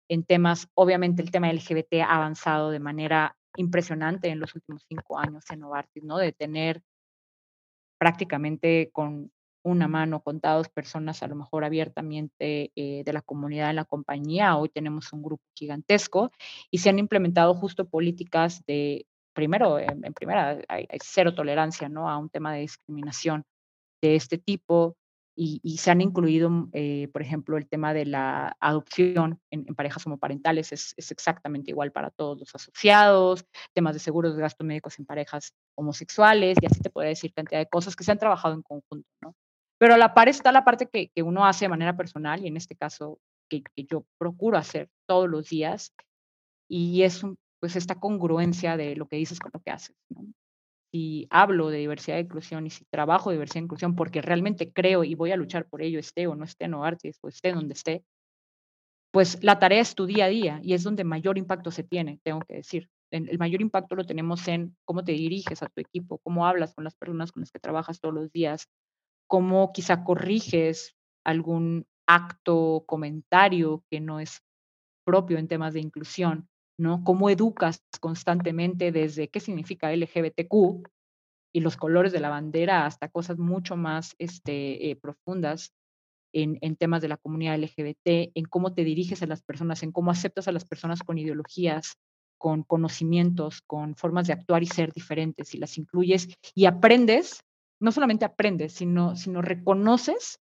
en 0.09 0.25
temas, 0.25 0.69
obviamente 0.75 1.23
el 1.23 1.31
tema 1.31 1.53
LGBT 1.53 1.95
ha 2.03 2.17
avanzado 2.17 2.71
de 2.71 2.81
manera 2.81 3.37
impresionante 3.57 4.29
en 4.29 4.41
los 4.41 4.55
últimos 4.55 4.85
cinco 4.89 5.19
años 5.19 5.45
en 5.51 5.61
Novartis, 5.61 6.03
¿no? 6.03 6.19
De 6.19 6.33
tener 6.33 6.83
prácticamente 7.99 8.91
con 8.93 9.31
una 9.65 9.89
mano 9.89 10.21
contados 10.21 10.69
personas 10.69 11.23
a 11.23 11.27
lo 11.27 11.37
mejor 11.37 11.65
abiertamente 11.65 12.71
eh, 12.77 13.03
de 13.03 13.13
la 13.13 13.23
comunidad 13.23 13.71
en 13.71 13.77
la 13.77 13.87
compañía. 13.87 14.57
Hoy 14.57 14.69
tenemos 14.69 15.13
un 15.13 15.23
grupo 15.23 15.43
gigantesco 15.57 16.31
y 16.71 16.79
se 16.79 16.91
han 16.91 16.99
implementado 16.99 17.55
justo 17.55 17.89
políticas 17.89 18.63
de, 18.67 19.07
primero, 19.33 19.79
en, 19.79 20.03
primera, 20.13 20.59
hay, 20.69 20.87
cero 21.03 21.35
tolerancia 21.35 21.89
¿no? 21.89 22.11
a 22.11 22.19
un 22.19 22.29
tema 22.29 22.53
de 22.53 22.61
discriminación 22.61 23.45
de 24.03 24.17
este 24.17 24.37
tipo 24.37 24.97
y, 25.37 25.79
se 25.79 25.91
han 25.91 26.01
incluido, 26.01 26.49
mm, 26.49 26.71
eh, 26.73 27.09
por 27.13 27.23
ejemplo, 27.23 27.57
el 27.57 27.67
tema 27.67 27.93
de 27.93 28.07
la 28.07 28.57
adopción 28.61 29.41
en, 29.51 29.65
parejas 29.75 30.07
homoparentales 30.07 30.73
es, 30.73 30.95
es, 30.97 31.11
exactamente 31.11 31.71
igual 31.71 31.91
para 31.91 32.11
todos 32.11 32.39
los 32.39 32.55
asociados, 32.55 33.45
temas 33.73 33.95
de 33.95 34.01
seguros 34.01 34.37
de 34.37 34.43
gastos 34.43 34.67
médicos 34.67 34.99
en 34.99 35.07
parejas 35.07 35.53
homosexuales, 35.75 36.57
y 36.61 36.67
así 36.67 36.81
te 36.81 36.91
puedo 36.91 37.09
decir 37.09 37.33
cantidad 37.35 37.61
de 37.61 37.69
cosas 37.69 37.97
que 37.97 38.05
se 38.05 38.13
han 38.13 38.19
trabajado 38.19 38.55
en 38.55 38.63
conjunto, 38.63 39.09
¿no? 39.23 39.35
Pero 39.79 39.95
a 39.95 39.99
la 39.99 40.15
par 40.15 40.29
está 40.29 40.53
la 40.53 40.65
parte 40.65 40.89
que, 40.89 41.23
uno 41.23 41.45
hace 41.45 41.65
de 41.65 41.71
manera 41.71 41.97
personal, 41.97 42.45
y 42.45 42.47
en 42.47 42.57
este 42.57 42.77
caso 42.77 43.19
que, 43.49 43.63
que 43.75 43.85
yo 43.85 44.07
procuro 44.19 44.57
hacer 44.57 44.89
todos 45.07 45.29
los 45.29 45.49
días, 45.49 45.93
y 46.69 47.03
es 47.03 47.23
pues 47.61 47.77
esta 47.77 47.97
congruencia 47.97 48.77
de 48.77 48.95
lo 48.95 49.09
que 49.09 49.17
dices 49.17 49.41
con 49.41 49.51
lo 49.53 49.61
que 49.61 49.71
haces, 49.71 49.97
¿no? 50.11 50.27
Si 50.95 51.27
hablo 51.29 51.71
de 51.71 51.79
diversidad 51.79 52.19
e 52.19 52.21
inclusión 52.21 52.69
y 52.69 52.71
si 52.71 52.85
trabajo 52.85 53.33
diversidad 53.33 53.63
e 53.63 53.65
inclusión 53.65 53.97
porque 53.97 54.23
realmente 54.23 54.73
creo 54.73 55.03
y 55.03 55.17
voy 55.17 55.33
a 55.33 55.37
luchar 55.37 55.67
por 55.67 55.83
ello, 55.83 55.99
esté 55.99 56.29
o 56.29 56.37
no 56.37 56.45
esté 56.45 56.67
en 56.67 56.75
Artis 56.75 57.19
o 57.21 57.27
esté 57.27 57.53
donde 57.53 57.75
esté, 57.75 58.05
pues 59.13 59.43
la 59.43 59.59
tarea 59.59 59.81
es 59.81 59.97
tu 59.97 60.07
día 60.07 60.27
a 60.27 60.29
día 60.29 60.61
y 60.63 60.73
es 60.75 60.85
donde 60.85 61.03
mayor 61.03 61.37
impacto 61.37 61.73
se 61.73 61.83
tiene, 61.83 62.21
tengo 62.23 62.39
que 62.41 62.55
decir. 62.55 62.89
El 63.11 63.39
mayor 63.39 63.61
impacto 63.61 63.97
lo 63.97 64.05
tenemos 64.07 64.47
en 64.47 64.77
cómo 64.85 65.03
te 65.03 65.13
diriges 65.13 65.65
a 65.65 65.67
tu 65.67 65.81
equipo, 65.81 66.19
cómo 66.19 66.47
hablas 66.47 66.75
con 66.75 66.85
las 66.85 66.95
personas 66.95 67.33
con 67.33 67.41
las 67.41 67.51
que 67.51 67.59
trabajas 67.59 67.99
todos 68.01 68.15
los 68.15 68.31
días, 68.31 68.69
cómo 69.27 69.73
quizá 69.73 70.05
corriges 70.05 70.95
algún 71.25 71.87
acto, 72.07 72.85
comentario 72.87 73.83
que 73.91 73.99
no 74.01 74.21
es 74.21 74.43
propio 75.05 75.39
en 75.39 75.49
temas 75.49 75.75
de 75.75 75.81
inclusión. 75.81 76.49
¿No? 76.79 77.05
Cómo 77.05 77.31
educas 77.31 77.83
constantemente 78.01 78.93
desde 78.93 79.29
qué 79.29 79.41
significa 79.41 79.95
LGBTQ 79.95 80.89
y 81.53 81.61
los 81.61 81.77
colores 81.77 82.13
de 82.13 82.21
la 82.21 82.31
bandera 82.31 82.87
hasta 82.87 83.09
cosas 83.09 83.39
mucho 83.39 83.77
más 83.77 84.15
este, 84.19 84.91
eh, 84.91 84.97
profundas 84.97 85.73
en, 86.33 86.59
en, 86.63 86.75
temas 86.75 87.01
de 87.01 87.09
la 87.09 87.17
comunidad 87.17 87.59
LGBT, 87.59 88.33
en 88.35 88.45
cómo 88.47 88.75
te 88.75 88.83
diriges 88.83 89.23
a 89.23 89.27
las 89.27 89.43
personas, 89.43 89.85
en 89.85 89.93
cómo 89.93 90.11
aceptas 90.11 90.49
a 90.49 90.53
las 90.53 90.65
personas 90.65 91.05
con 91.05 91.17
ideologías, 91.17 91.97
con 92.39 92.65
conocimientos, 92.65 93.63
con 93.63 93.95
formas 93.95 94.27
de 94.27 94.33
actuar 94.33 94.63
y 94.63 94.67
ser 94.67 94.93
diferentes 94.93 95.55
y 95.55 95.59
las 95.59 95.79
incluyes 95.79 96.29
y 96.55 96.67
aprendes, 96.67 97.45
no 97.81 97.93
solamente 97.93 98.25
aprendes, 98.25 98.73
sino, 98.73 99.15
sino 99.17 99.41
reconoces 99.41 100.41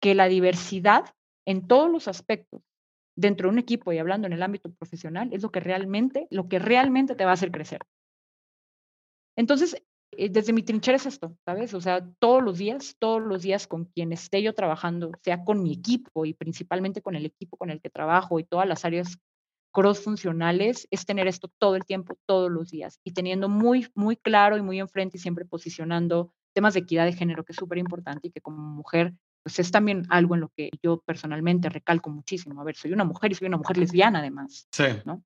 que 0.00 0.14
la 0.14 0.26
diversidad 0.26 1.04
en 1.46 1.66
todos 1.68 1.90
los 1.90 2.08
aspectos 2.08 2.62
dentro 3.16 3.48
de 3.48 3.54
un 3.54 3.58
equipo 3.58 3.92
y 3.92 3.98
hablando 3.98 4.26
en 4.26 4.34
el 4.34 4.42
ámbito 4.42 4.70
profesional 4.70 5.30
es 5.32 5.42
lo 5.42 5.50
que 5.50 5.60
realmente, 5.60 6.28
lo 6.30 6.48
que 6.48 6.58
realmente 6.58 7.14
te 7.14 7.24
va 7.24 7.30
a 7.30 7.34
hacer 7.34 7.50
crecer. 7.50 7.80
Entonces, 9.36 9.76
eh, 10.12 10.28
desde 10.28 10.52
mi 10.52 10.62
trinchera 10.62 10.96
es 10.96 11.06
esto, 11.06 11.36
¿sabes? 11.44 11.74
O 11.74 11.80
sea, 11.80 12.06
todos 12.18 12.42
los 12.42 12.58
días, 12.58 12.96
todos 12.98 13.22
los 13.22 13.42
días 13.42 13.66
con 13.66 13.86
quien 13.86 14.12
esté 14.12 14.42
yo 14.42 14.54
trabajando, 14.54 15.12
sea 15.22 15.44
con 15.44 15.62
mi 15.62 15.72
equipo 15.72 16.24
y 16.24 16.34
principalmente 16.34 17.02
con 17.02 17.16
el 17.16 17.26
equipo 17.26 17.56
con 17.56 17.70
el 17.70 17.80
que 17.80 17.90
trabajo 17.90 18.38
y 18.38 18.44
todas 18.44 18.68
las 18.68 18.84
áreas 18.84 19.18
cross 19.72 20.00
funcionales, 20.02 20.88
es 20.90 21.04
tener 21.04 21.26
esto 21.26 21.50
todo 21.58 21.76
el 21.76 21.84
tiempo, 21.84 22.16
todos 22.24 22.50
los 22.50 22.70
días 22.70 22.98
y 23.04 23.12
teniendo 23.12 23.48
muy, 23.48 23.88
muy 23.94 24.16
claro 24.16 24.56
y 24.56 24.62
muy 24.62 24.80
enfrente 24.80 25.18
y 25.18 25.20
siempre 25.20 25.44
posicionando 25.44 26.32
temas 26.54 26.72
de 26.72 26.80
equidad 26.80 27.04
de 27.04 27.12
género, 27.12 27.44
que 27.44 27.52
es 27.52 27.58
súper 27.58 27.76
importante 27.76 28.28
y 28.28 28.30
que 28.30 28.40
como 28.40 28.56
mujer, 28.56 29.12
pues 29.46 29.60
es 29.60 29.70
también 29.70 30.02
algo 30.08 30.34
en 30.34 30.40
lo 30.40 30.48
que 30.56 30.70
yo 30.82 30.98
personalmente 31.06 31.68
recalco 31.68 32.10
muchísimo. 32.10 32.60
A 32.60 32.64
ver, 32.64 32.74
soy 32.74 32.92
una 32.92 33.04
mujer 33.04 33.30
y 33.30 33.36
soy 33.36 33.46
una 33.46 33.58
mujer 33.58 33.76
lesbiana 33.76 34.18
además, 34.18 34.66
sí. 34.72 34.86
¿no? 35.04 35.22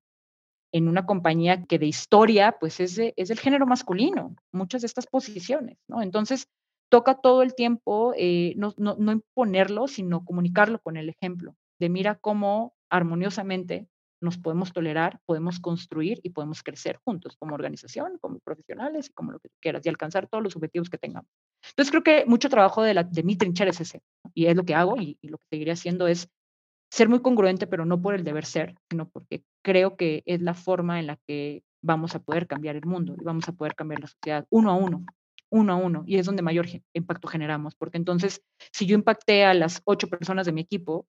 en 0.71 0.87
una 0.87 1.07
compañía 1.07 1.63
que 1.63 1.79
de 1.79 1.87
historia, 1.87 2.57
pues 2.59 2.79
es, 2.79 2.99
es 2.99 3.29
del 3.29 3.39
género 3.39 3.65
masculino, 3.65 4.35
muchas 4.51 4.83
de 4.83 4.85
estas 4.85 5.07
posiciones, 5.07 5.79
¿no? 5.87 6.03
Entonces, 6.03 6.49
toca 6.87 7.15
todo 7.15 7.41
el 7.41 7.55
tiempo 7.55 8.13
eh, 8.15 8.53
no, 8.57 8.75
no, 8.77 8.95
no, 8.99 9.11
imponerlo, 9.11 9.87
sino 9.87 10.23
comunicarlo 10.23 10.77
con 10.77 10.97
el 10.97 11.09
ejemplo, 11.09 11.55
de 11.79 11.89
mira 11.89 12.13
cómo 12.13 12.75
armoniosamente 12.91 13.89
nos 14.21 14.37
podemos 14.37 14.71
tolerar, 14.71 15.19
podemos 15.25 15.59
construir 15.59 16.19
y 16.21 16.29
podemos 16.29 16.61
crecer 16.61 16.99
juntos 17.03 17.35
como 17.37 17.55
organización, 17.55 18.19
como 18.21 18.37
profesionales 18.37 19.09
y 19.09 19.13
como 19.13 19.31
lo 19.31 19.39
que 19.39 19.49
quieras, 19.59 19.83
y 19.83 19.89
alcanzar 19.89 20.27
todos 20.27 20.43
los 20.43 20.55
objetivos 20.55 20.91
que 20.91 20.99
tengamos. 20.99 21.31
Entonces, 21.69 21.91
creo 21.91 22.03
que 22.03 22.25
mucho 22.25 22.49
trabajo 22.49 22.83
de, 22.83 22.93
la, 22.93 23.03
de 23.03 23.23
mi 23.23 23.35
trinchera 23.35 23.71
es 23.71 23.81
ese, 23.81 24.01
y 24.33 24.47
es 24.47 24.55
lo 24.55 24.63
que 24.63 24.75
hago 24.75 24.97
y, 24.97 25.17
y 25.21 25.29
lo 25.29 25.37
que 25.37 25.45
seguiré 25.49 25.71
haciendo 25.71 26.07
es 26.07 26.29
ser 26.91 27.07
muy 27.07 27.21
congruente, 27.21 27.67
pero 27.67 27.85
no 27.85 28.01
por 28.01 28.15
el 28.15 28.23
deber 28.23 28.45
ser, 28.45 28.75
sino 28.89 29.07
porque 29.09 29.43
creo 29.63 29.95
que 29.95 30.23
es 30.25 30.41
la 30.41 30.53
forma 30.53 30.99
en 30.99 31.07
la 31.07 31.17
que 31.27 31.63
vamos 31.81 32.15
a 32.15 32.19
poder 32.19 32.47
cambiar 32.47 32.75
el 32.75 32.85
mundo 32.85 33.15
y 33.19 33.23
vamos 33.23 33.47
a 33.47 33.53
poder 33.53 33.75
cambiar 33.75 34.01
la 34.01 34.07
sociedad 34.07 34.45
uno 34.49 34.71
a 34.71 34.75
uno, 34.75 35.05
uno 35.49 35.73
a 35.73 35.75
uno, 35.75 36.03
y 36.05 36.17
es 36.17 36.25
donde 36.25 36.41
mayor 36.41 36.67
impacto 36.93 37.27
generamos, 37.27 37.75
porque 37.75 37.97
entonces 37.97 38.41
si 38.71 38.85
yo 38.85 38.95
impacté 38.95 39.45
a 39.45 39.53
las 39.53 39.81
ocho 39.85 40.07
personas 40.07 40.45
de 40.45 40.51
mi 40.51 40.61
equipo, 40.61 41.07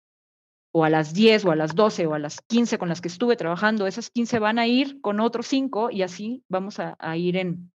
o 0.72 0.84
a 0.84 0.90
las 0.90 1.14
diez, 1.14 1.42
o 1.46 1.50
a 1.50 1.56
las 1.56 1.74
doce, 1.74 2.06
o 2.06 2.12
a 2.12 2.18
las 2.18 2.42
quince 2.42 2.76
con 2.76 2.90
las 2.90 3.00
que 3.00 3.08
estuve 3.08 3.36
trabajando, 3.36 3.86
esas 3.86 4.10
quince 4.10 4.38
van 4.38 4.58
a 4.58 4.66
ir 4.66 5.00
con 5.00 5.20
otros 5.20 5.46
cinco 5.46 5.90
y 5.90 6.02
así 6.02 6.44
vamos 6.50 6.78
a, 6.78 7.16
ir 7.16 7.38
en, 7.38 7.72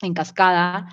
en 0.00 0.14
cascada 0.14 0.86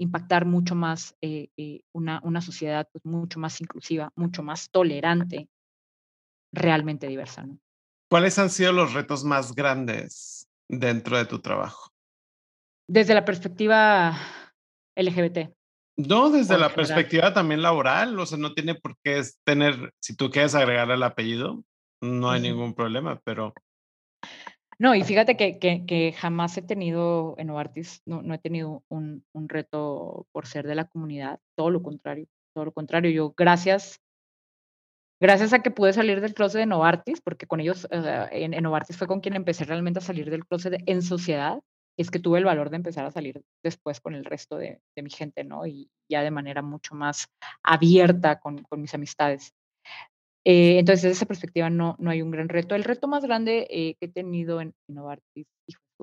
impactar 0.00 0.46
mucho 0.46 0.74
más 0.74 1.14
eh, 1.20 1.50
eh, 1.56 1.82
una, 1.92 2.20
una, 2.24 2.40
sociedad 2.40 2.88
pues, 2.90 3.04
mucho 3.04 3.38
más 3.38 3.60
inclusiva, 3.60 4.10
mucho 4.16 4.42
más 4.42 4.70
tolerante, 4.70 5.48
realmente 6.52 7.06
diversa. 7.06 7.44
¿no? 7.44 7.58
¿Cuáles 8.10 8.38
han 8.38 8.50
sido 8.50 8.72
los 8.72 8.94
retos 8.94 9.24
más 9.24 9.54
grandes 9.54 10.48
dentro 10.68 11.18
de 11.18 11.26
tu 11.26 11.40
trabajo? 11.40 11.90
Desde 12.88 13.14
la 13.14 13.24
perspectiva 13.24 14.16
LGBT. 14.96 15.52
No, 15.96 16.30
desde 16.30 16.56
la 16.56 16.74
perspectiva 16.74 17.34
también 17.34 17.60
laboral, 17.60 18.18
o 18.18 18.24
sea, 18.24 18.38
no 18.38 18.54
tiene 18.54 18.74
por 18.74 18.96
qué 19.04 19.22
tener, 19.44 19.92
si 20.00 20.16
tú 20.16 20.30
quieres 20.30 20.54
agregar 20.54 20.90
el 20.90 21.02
apellido, 21.02 21.62
no 22.00 22.30
hay 22.30 22.40
ningún 22.40 22.74
problema, 22.74 23.20
pero... 23.22 23.52
No, 24.80 24.94
y 24.94 25.04
fíjate 25.04 25.36
que, 25.36 25.58
que, 25.58 26.12
jamás 26.16 26.56
he 26.56 26.62
tenido 26.62 27.34
en 27.38 27.48
Novartis, 27.48 28.00
no, 28.06 28.22
no 28.22 28.32
he 28.32 28.38
tenido 28.38 28.82
un, 28.88 29.24
un, 29.32 29.48
reto 29.48 30.26
por 30.32 30.46
ser 30.46 30.66
de 30.66 30.74
la 30.74 30.86
comunidad, 30.86 31.38
todo 31.54 31.70
lo 31.70 31.82
contrario, 31.82 32.26
todo 32.54 32.64
lo 32.64 32.72
contrario. 32.72 33.10
Yo, 33.10 33.34
gracias 33.36 34.00
gracias 35.20 35.52
a 35.52 35.60
que 35.60 35.70
pude 35.70 35.92
salir 35.92 36.20
del 36.20 36.34
closet 36.34 36.60
de 36.60 36.66
Novartis, 36.66 37.20
porque 37.20 37.46
con 37.46 37.60
ellos, 37.60 37.86
en, 37.90 38.62
Novartis 38.62 38.96
fue 38.96 39.06
con 39.06 39.20
quien 39.20 39.36
empecé 39.36 39.64
realmente 39.64 39.98
a 39.98 40.02
salir 40.02 40.30
del 40.30 40.46
closet 40.46 40.82
en 40.86 41.02
sociedad, 41.02 41.60
es 41.98 42.10
que 42.10 42.18
tuve 42.18 42.38
el 42.38 42.46
valor 42.46 42.70
de 42.70 42.76
empezar 42.76 43.04
a 43.04 43.10
salir 43.10 43.42
después 43.62 44.00
con 44.00 44.14
el 44.14 44.24
resto 44.24 44.56
de, 44.56 44.80
mi 44.96 45.10
gente, 45.10 45.44
¿no? 45.44 45.66
Y 45.66 45.90
ya 46.08 46.22
de 46.22 46.30
manera 46.30 46.62
mucho 46.62 46.94
más 46.94 47.28
abierta 47.62 48.40
con, 48.40 48.64
mis 48.78 48.94
amistades. 48.94 49.52
Eh, 50.44 50.78
entonces, 50.78 51.02
desde 51.02 51.16
esa 51.16 51.26
perspectiva 51.26 51.68
no, 51.70 51.96
no 51.98 52.10
hay 52.10 52.22
un 52.22 52.30
gran 52.30 52.48
reto. 52.48 52.74
El 52.74 52.84
reto 52.84 53.08
más 53.08 53.24
grande 53.24 53.66
eh, 53.70 53.96
que 54.00 54.06
he 54.06 54.08
tenido 54.08 54.60
en, 54.60 54.74
Novartis, 54.88 55.46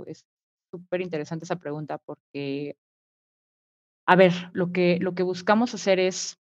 es 0.05 0.25
súper 0.71 1.01
interesante 1.01 1.45
esa 1.45 1.55
pregunta 1.57 1.97
porque, 1.97 2.75
a 4.05 4.15
ver, 4.15 4.33
lo 4.53 4.71
que, 4.71 4.99
lo 4.99 5.15
que 5.15 5.23
buscamos 5.23 5.73
hacer 5.73 5.99
es 5.99 6.37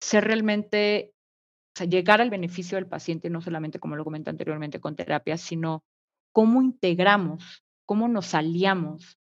ser 0.00 0.24
realmente 0.24 1.12
llegar 1.88 2.20
al 2.20 2.30
beneficio 2.30 2.76
del 2.76 2.86
paciente, 2.86 3.30
no 3.30 3.40
solamente 3.40 3.78
como 3.78 3.96
lo 3.96 4.04
comenté 4.04 4.30
anteriormente 4.30 4.80
con 4.80 4.96
terapia, 4.96 5.36
sino 5.36 5.82
cómo 6.32 6.62
integramos, 6.62 7.64
cómo 7.86 8.08
nos 8.08 8.34
aliamos 8.34 9.18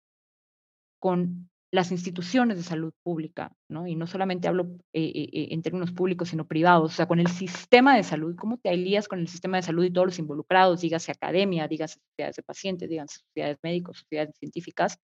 con 1.00 1.50
las 1.74 1.90
instituciones 1.90 2.56
de 2.56 2.62
salud 2.62 2.94
pública, 3.02 3.50
¿no? 3.68 3.88
Y 3.88 3.96
no 3.96 4.06
solamente 4.06 4.46
hablo 4.46 4.78
eh, 4.92 5.10
eh, 5.12 5.28
eh, 5.32 5.48
en 5.50 5.60
términos 5.60 5.90
públicos, 5.90 6.28
sino 6.28 6.46
privados, 6.46 6.92
o 6.92 6.94
sea, 6.94 7.08
con 7.08 7.18
el 7.18 7.26
sistema 7.26 7.96
de 7.96 8.04
salud, 8.04 8.36
cómo 8.36 8.58
te 8.58 8.68
alías 8.68 9.08
con 9.08 9.18
el 9.18 9.26
sistema 9.26 9.56
de 9.56 9.64
salud 9.64 9.82
y 9.82 9.90
todos 9.90 10.06
los 10.06 10.18
involucrados, 10.20 10.82
dígase 10.82 11.10
academia, 11.10 11.66
dígase 11.66 11.98
sociedades 11.98 12.36
de 12.36 12.42
pacientes, 12.44 12.88
dígase 12.88 13.18
sociedades 13.26 13.58
médicos, 13.64 13.98
sociedades 13.98 14.36
científicas, 14.38 15.00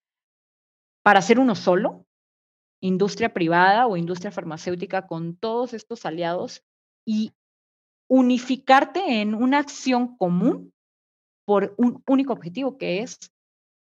para 1.02 1.20
ser 1.22 1.40
uno 1.40 1.56
solo, 1.56 2.06
industria 2.80 3.34
privada 3.34 3.88
o 3.88 3.96
industria 3.96 4.30
farmacéutica, 4.30 5.08
con 5.08 5.34
todos 5.34 5.74
estos 5.74 6.06
aliados 6.06 6.62
y 7.04 7.32
unificarte 8.08 9.20
en 9.20 9.34
una 9.34 9.58
acción 9.58 10.16
común 10.16 10.72
por 11.44 11.74
un 11.78 12.00
único 12.06 12.32
objetivo 12.32 12.78
que 12.78 13.02
es 13.02 13.18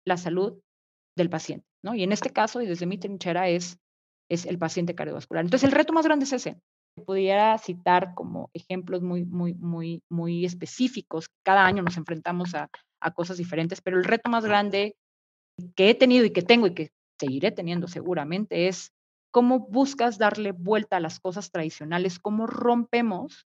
la 0.05 0.17
salud 0.17 0.59
del 1.15 1.29
paciente, 1.29 1.65
¿no? 1.83 1.95
Y 1.95 2.03
en 2.03 2.11
este 2.11 2.29
caso, 2.29 2.61
y 2.61 2.65
desde 2.65 2.85
mi 2.85 2.97
trinchera, 2.97 3.49
es, 3.49 3.77
es 4.29 4.45
el 4.45 4.57
paciente 4.57 4.95
cardiovascular. 4.95 5.43
Entonces, 5.43 5.67
el 5.67 5.75
reto 5.75 5.93
más 5.93 6.05
grande 6.05 6.25
es 6.25 6.33
ese. 6.33 6.57
Pudiera 7.05 7.57
citar 7.57 8.13
como 8.13 8.49
ejemplos 8.53 9.01
muy, 9.01 9.25
muy, 9.25 9.53
muy, 9.55 10.01
muy 10.09 10.45
específicos. 10.45 11.25
Cada 11.43 11.65
año 11.65 11.83
nos 11.83 11.97
enfrentamos 11.97 12.55
a, 12.55 12.69
a 13.01 13.11
cosas 13.11 13.37
diferentes, 13.37 13.81
pero 13.81 13.97
el 13.97 14.03
reto 14.03 14.29
más 14.29 14.45
grande 14.45 14.95
que 15.75 15.89
he 15.89 15.95
tenido 15.95 16.25
y 16.25 16.31
que 16.31 16.41
tengo 16.41 16.67
y 16.67 16.73
que 16.73 16.91
seguiré 17.19 17.51
teniendo 17.51 17.87
seguramente 17.87 18.67
es 18.67 18.91
cómo 19.31 19.59
buscas 19.59 20.17
darle 20.17 20.51
vuelta 20.51 20.97
a 20.97 20.99
las 20.99 21.19
cosas 21.19 21.51
tradicionales, 21.51 22.19
cómo 22.19 22.47
rompemos 22.47 23.47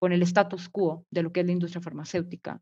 con 0.00 0.12
el 0.12 0.22
status 0.22 0.68
quo 0.68 1.04
de 1.10 1.22
lo 1.22 1.32
que 1.32 1.40
es 1.40 1.46
la 1.46 1.52
industria 1.52 1.82
farmacéutica 1.82 2.60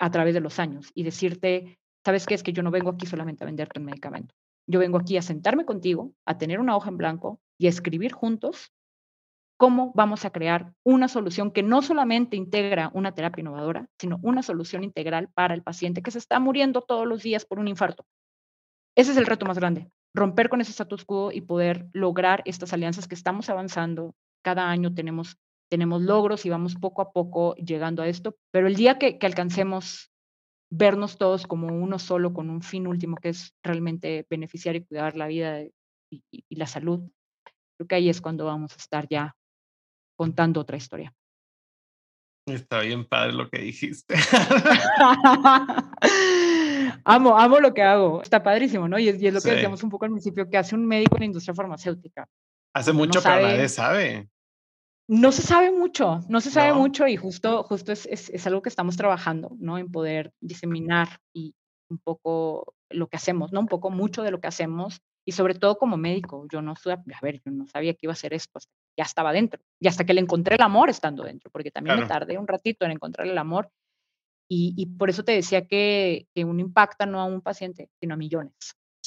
a 0.00 0.10
través 0.10 0.34
de 0.34 0.40
los 0.40 0.58
años 0.58 0.90
y 0.94 1.02
decirte, 1.02 1.78
¿sabes 2.08 2.24
qué? 2.24 2.32
Es 2.32 2.42
que 2.42 2.54
yo 2.54 2.62
no 2.62 2.70
vengo 2.70 2.88
aquí 2.88 3.04
solamente 3.04 3.44
a 3.44 3.46
venderte 3.46 3.78
un 3.78 3.84
medicamento. 3.84 4.34
Yo 4.66 4.80
vengo 4.80 4.96
aquí 4.96 5.18
a 5.18 5.22
sentarme 5.22 5.66
contigo, 5.66 6.14
a 6.24 6.38
tener 6.38 6.58
una 6.58 6.74
hoja 6.74 6.88
en 6.88 6.96
blanco 6.96 7.38
y 7.58 7.66
a 7.66 7.68
escribir 7.68 8.12
juntos 8.12 8.72
cómo 9.58 9.92
vamos 9.94 10.24
a 10.24 10.30
crear 10.30 10.72
una 10.84 11.08
solución 11.08 11.50
que 11.50 11.62
no 11.62 11.82
solamente 11.82 12.34
integra 12.34 12.90
una 12.94 13.12
terapia 13.12 13.42
innovadora, 13.42 13.90
sino 13.98 14.18
una 14.22 14.42
solución 14.42 14.84
integral 14.84 15.28
para 15.34 15.52
el 15.52 15.62
paciente 15.62 16.00
que 16.00 16.10
se 16.10 16.16
está 16.16 16.40
muriendo 16.40 16.80
todos 16.80 17.06
los 17.06 17.22
días 17.22 17.44
por 17.44 17.58
un 17.58 17.68
infarto. 17.68 18.06
Ese 18.96 19.10
es 19.10 19.18
el 19.18 19.26
reto 19.26 19.44
más 19.44 19.58
grande, 19.58 19.90
romper 20.14 20.48
con 20.48 20.62
ese 20.62 20.70
status 20.70 21.04
quo 21.04 21.30
y 21.30 21.42
poder 21.42 21.90
lograr 21.92 22.40
estas 22.46 22.72
alianzas 22.72 23.06
que 23.06 23.16
estamos 23.16 23.50
avanzando. 23.50 24.14
Cada 24.42 24.70
año 24.70 24.94
tenemos, 24.94 25.36
tenemos 25.70 26.00
logros 26.00 26.46
y 26.46 26.48
vamos 26.48 26.74
poco 26.74 27.02
a 27.02 27.12
poco 27.12 27.54
llegando 27.56 28.00
a 28.00 28.08
esto, 28.08 28.34
pero 28.50 28.66
el 28.66 28.76
día 28.76 28.98
que, 28.98 29.18
alcancemos 29.20 30.07
vernos 30.70 31.16
todos 31.16 31.46
como 31.46 31.68
uno 31.68 31.98
solo 31.98 32.32
con 32.32 32.50
un 32.50 32.62
fin 32.62 32.86
último 32.86 33.16
que 33.16 33.30
es 33.30 33.54
realmente 33.62 34.26
beneficiar 34.28 34.76
y 34.76 34.84
cuidar 34.84 35.16
la 35.16 35.26
vida 35.26 35.62
y, 35.62 36.22
y 36.30 36.56
la 36.56 36.66
salud, 36.66 37.00
creo 37.76 37.88
que 37.88 37.94
ahí 37.94 38.08
es 38.08 38.20
cuando 38.20 38.44
vamos 38.44 38.72
a 38.72 38.76
estar 38.76 39.08
ya 39.08 39.34
contando 40.16 40.60
otra 40.60 40.76
historia. 40.76 41.14
Está 42.54 42.80
bien 42.80 43.04
padre 43.04 43.34
lo 43.34 43.50
que 43.50 43.58
dijiste. 43.58 44.14
amo, 47.04 47.38
amo 47.38 47.60
lo 47.60 47.74
que 47.74 47.82
hago. 47.82 48.22
Está 48.22 48.42
padrísimo, 48.42 48.88
¿no? 48.88 48.98
Y 48.98 49.08
es, 49.08 49.34
lo 49.34 49.40
que 49.40 49.50
decíamos 49.50 49.82
un 49.82 49.90
poco 49.90 50.06
al 50.06 50.12
principio, 50.12 50.48
que 50.48 50.56
hace 50.56 50.74
un 50.74 50.86
médico 50.86 51.16
en 51.16 51.20
la 51.20 51.26
industria 51.26 51.54
farmacéutica. 51.54 52.26
Hace 52.74 52.92
mucho, 52.92 53.20
pero 53.22 53.42
nadie 53.42 53.68
sabe. 53.68 54.28
No 55.08 55.32
se 55.32 55.40
sabe 55.40 55.70
mucho, 55.70 56.20
no 56.28 56.42
se 56.42 56.50
sabe 56.50 56.74
mucho 56.74 57.06
y 57.06 57.16
justo, 57.16 57.62
justo 57.62 57.92
es, 57.92 58.04
es, 58.06 58.28
es, 58.28 58.46
algo 58.46 58.60
que 58.60 58.68
estamos 58.68 58.98
trabajando, 58.98 59.56
¿no? 59.58 59.78
En 59.78 59.90
poder 59.90 60.34
diseminar 60.40 61.08
y 61.32 61.54
un 61.88 61.98
poco 61.98 62.74
lo 62.90 63.08
que 63.08 63.16
hacemos, 63.16 63.50
¿no? 63.50 63.60
Un 63.60 63.68
poco 63.68 63.90
mucho 63.90 64.22
de 64.22 64.30
lo 64.30 64.38
que 64.38 64.48
hacemos 64.48 65.00
y 65.26 65.32
sobre 65.32 65.54
todo 65.54 65.78
como 65.78 65.96
médico. 65.96 66.46
Yo 66.52 66.60
no, 66.60 66.72
a 66.72 67.20
ver, 67.22 67.40
yo 67.42 67.50
no 67.50 67.66
sabía 67.66 67.94
que 67.94 68.00
iba 68.02 68.12
a 68.12 68.16
ser 68.16 68.34
esto, 68.34 68.58
ya 68.98 69.04
estaba 69.04 69.32
dentro 69.32 69.62
y 69.80 69.88
hasta 69.88 70.04
que 70.04 70.12
le 70.12 70.20
encontré 70.20 70.56
el 70.56 70.62
amor 70.62 70.90
estando 70.90 71.24
dentro, 71.24 71.50
porque 71.50 71.70
también 71.70 72.00
me 72.00 72.06
tardé 72.06 72.36
un 72.36 72.46
ratito 72.46 72.84
en 72.84 72.92
encontrar 72.92 73.26
el 73.26 73.38
amor 73.38 73.70
y, 74.50 74.86
por 74.98 75.10
eso 75.10 75.24
te 75.24 75.32
decía 75.32 75.66
que, 75.66 76.26
que 76.34 76.44
uno 76.44 76.60
impacta 76.60 77.04
no 77.06 77.20
a 77.20 77.24
un 77.24 77.42
paciente, 77.42 77.90
sino 78.00 78.14
a 78.14 78.16
millones. 78.16 78.54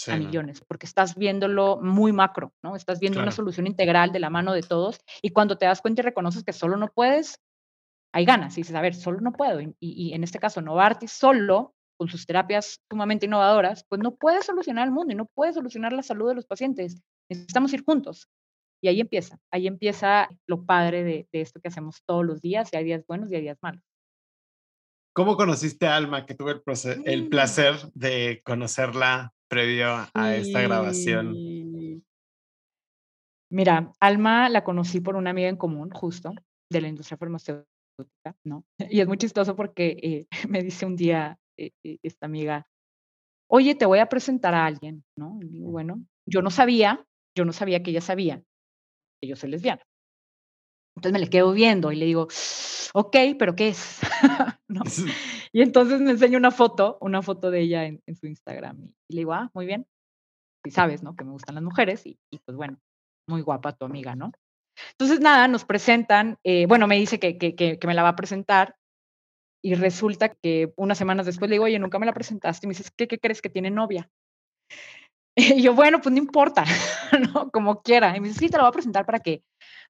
A 0.08 0.16
millones, 0.16 0.62
porque 0.68 0.86
estás 0.86 1.16
viéndolo 1.16 1.80
muy 1.82 2.12
macro, 2.12 2.54
¿no? 2.64 2.76
Estás 2.76 3.00
viendo 3.00 3.20
una 3.20 3.32
solución 3.32 3.68
integral 3.68 4.12
de 4.12 4.20
la 4.20 4.30
mano 4.30 4.54
de 4.54 4.62
todos 4.62 5.00
y 5.22 5.32
cuando 5.32 5.58
te 5.58 5.66
das 5.66 5.82
cuenta 5.82 6.02
y 6.02 6.06
reconoces 6.06 6.44
que 6.44 6.54
solo 6.54 6.78
no 6.78 6.88
puedes, 6.88 7.40
hay 8.14 8.26
ganas 8.26 8.58
y 8.58 8.62
dices, 8.62 8.76
a 8.76 8.82
ver, 8.82 8.94
solo 8.94 9.22
no 9.22 9.32
puedo. 9.32 9.60
Y, 9.80 10.14
en 10.14 10.24
este 10.24 10.40
caso, 10.40 10.62
Novartis 10.62 11.12
solo, 11.12 11.76
con 11.98 12.10
sus 12.10 12.26
terapias 12.26 12.82
sumamente 12.90 13.26
innovadoras, 13.26 13.86
pues 13.88 14.02
no 14.02 14.16
puede 14.16 14.42
solucionar 14.42 14.88
el 14.88 14.94
mundo 14.94 15.14
y 15.14 15.16
no 15.16 15.28
puede 15.28 15.54
solucionar 15.54 15.94
la 15.94 16.04
salud 16.04 16.30
de 16.30 16.36
los 16.36 16.46
pacientes. 16.46 17.02
Necesitamos 17.30 17.72
ir 17.74 17.84
juntos. 17.84 18.28
Y 18.84 18.88
ahí 18.88 19.00
empieza, 19.00 19.38
ahí 19.52 19.68
empieza 19.68 20.28
lo 20.48 20.66
padre 20.66 21.04
de, 21.04 21.28
de 21.32 21.42
esto 21.42 21.62
que 21.62 21.68
hacemos 21.68 22.02
todos 22.08 22.26
los 22.26 22.42
días 22.42 22.70
y 22.74 22.78
hay 22.78 22.84
días 22.84 23.06
buenos 23.08 23.32
y 23.32 23.36
hay 23.36 23.42
días 23.42 23.60
malos. 23.62 23.84
¿Cómo 25.14 25.36
conociste 25.36 25.88
a 25.88 25.98
Alma? 25.98 26.26
Que 26.26 26.36
tuve 26.36 26.52
el, 26.52 27.04
el 27.06 27.24
mm. 27.26 27.30
placer 27.30 27.76
de 27.94 28.42
conocerla 28.44 29.34
previo 29.52 30.08
a 30.14 30.36
esta 30.36 30.62
grabación. 30.62 31.36
Mira, 33.52 33.92
Alma 34.00 34.48
la 34.48 34.64
conocí 34.64 35.02
por 35.02 35.18
una 35.18 35.32
amiga 35.32 35.50
en 35.50 35.58
común, 35.58 35.90
justo, 35.90 36.34
de 36.72 36.80
la 36.80 36.88
industria 36.88 37.18
farmacéutica, 37.18 37.68
¿no? 38.46 38.64
Y 38.90 39.02
es 39.02 39.08
muy 39.08 39.18
chistoso 39.18 39.58
porque 39.58 39.98
eh, 40.02 40.28
me 40.50 40.64
dice 40.64 40.86
un 40.86 40.96
día 40.96 41.38
eh, 41.60 41.72
eh, 41.84 41.98
esta 42.02 42.28
amiga, 42.28 42.66
oye, 43.50 43.76
te 43.76 43.86
voy 43.86 44.00
a 44.00 44.08
presentar 44.08 44.54
a 44.54 44.66
alguien, 44.66 45.04
¿no? 45.18 45.38
Y 45.42 45.50
digo, 45.50 45.70
bueno, 45.70 46.02
yo 46.26 46.42
no 46.42 46.50
sabía, 46.50 47.06
yo 47.36 47.44
no 47.44 47.52
sabía 47.52 47.84
que 47.84 47.92
ella 47.92 48.02
sabía 48.02 48.42
que 49.22 49.28
yo 49.28 49.36
soy 49.36 49.50
lesbiana. 49.50 49.84
Entonces 50.96 51.12
me 51.12 51.20
le 51.20 51.30
quedo 51.30 51.52
viendo 51.52 51.92
y 51.92 51.98
le 51.98 52.06
digo, 52.06 52.30
ok, 52.94 53.18
pero 53.38 53.54
¿qué 53.54 53.70
es? 53.70 54.00
Y 55.54 55.62
entonces 55.62 56.00
me 56.00 56.12
enseña 56.12 56.38
una 56.38 56.52
foto, 56.52 56.98
una 57.02 57.22
foto 57.22 57.52
de 57.52 57.62
ella 57.62 57.86
en, 57.86 58.02
su 58.16 58.28
Instagram 58.28 58.82
y, 59.08 59.14
le 59.14 59.20
digo, 59.22 59.34
ah, 59.34 59.50
muy 59.54 59.66
bien, 59.66 59.86
y 60.64 60.72
sabes, 60.72 61.04
¿no? 61.04 61.16
Que 61.16 61.26
me 61.26 61.32
gustan 61.32 61.56
las 61.56 61.64
mujeres 61.64 62.06
y, 62.06 62.18
pues 62.46 62.56
bueno, 62.56 62.80
muy 63.28 63.42
guapa 63.42 63.74
tu 63.74 63.86
amiga, 63.86 64.16
¿no? 64.16 64.32
Entonces, 64.92 65.20
nada, 65.20 65.48
nos 65.48 65.66
presentan, 65.66 66.38
eh, 66.44 66.66
bueno, 66.68 66.88
me 66.88 66.98
dice 66.98 67.20
que, 67.20 67.38
que, 67.38 67.56
que, 67.56 67.88
me 67.88 67.94
la 67.94 68.04
va 68.04 68.10
a 68.10 68.16
presentar 68.16 68.76
y 69.62 69.76
resulta 69.76 70.30
que 70.30 70.74
unas 70.78 70.98
semanas 70.98 71.26
después 71.26 71.50
le 71.50 71.56
digo, 71.56 71.66
oye, 71.66 71.80
nunca 71.80 72.00
me 72.00 72.06
la 72.06 72.14
presentaste 72.14 72.66
y 72.66 72.68
me 72.68 72.72
dices, 72.72 72.92
¿qué, 72.92 73.08
qué 73.08 73.20
crees 73.20 73.42
que 73.42 73.50
tiene 73.50 73.70
novia? 73.70 74.10
Y 75.58 75.62
yo, 75.62 75.74
bueno, 75.74 76.02
pues 76.02 76.12
no 76.12 76.18
importa, 76.20 76.66
¿no? 77.34 77.50
Como 77.52 77.82
quiera. 77.82 78.16
Y 78.16 78.20
me 78.20 78.28
dice, 78.28 78.40
sí, 78.42 78.50
te 78.50 78.58
la 78.58 78.64
voy 78.64 78.70
a 78.70 78.74
presentar 78.74 79.06
para 79.06 79.20
que, 79.20 79.44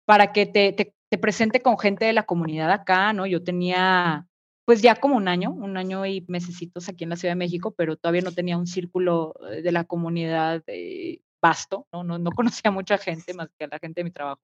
para 0.05 0.31
que 0.33 0.45
te, 0.45 0.71
te, 0.71 0.93
te 1.09 1.17
presente 1.17 1.61
con 1.61 1.79
gente 1.79 2.05
de 2.05 2.13
la 2.13 2.23
comunidad 2.23 2.71
acá, 2.71 3.11
¿no? 3.11 3.25
Yo 3.25 3.43
tenía, 3.43 4.27
pues 4.71 4.81
ya 4.81 4.95
como 4.95 5.17
un 5.17 5.27
año, 5.27 5.51
un 5.51 5.75
año 5.75 6.05
y 6.05 6.23
mesecitos 6.29 6.87
aquí 6.87 7.03
en 7.03 7.09
la 7.09 7.17
Ciudad 7.17 7.33
de 7.33 7.39
México, 7.39 7.73
pero 7.75 7.97
todavía 7.97 8.21
no 8.21 8.31
tenía 8.31 8.57
un 8.57 8.67
círculo 8.67 9.33
eh, 9.51 9.61
de 9.61 9.71
la 9.73 9.83
comunidad 9.83 10.63
eh, 10.67 11.19
vasto, 11.41 11.87
¿no? 11.91 12.05
¿no? 12.05 12.17
No 12.17 12.31
conocía 12.37 12.71
mucha 12.71 12.97
gente 12.97 13.33
más 13.33 13.49
que 13.59 13.65
a 13.65 13.67
la 13.67 13.79
gente 13.79 13.99
de 13.99 14.05
mi 14.05 14.11
trabajo. 14.11 14.39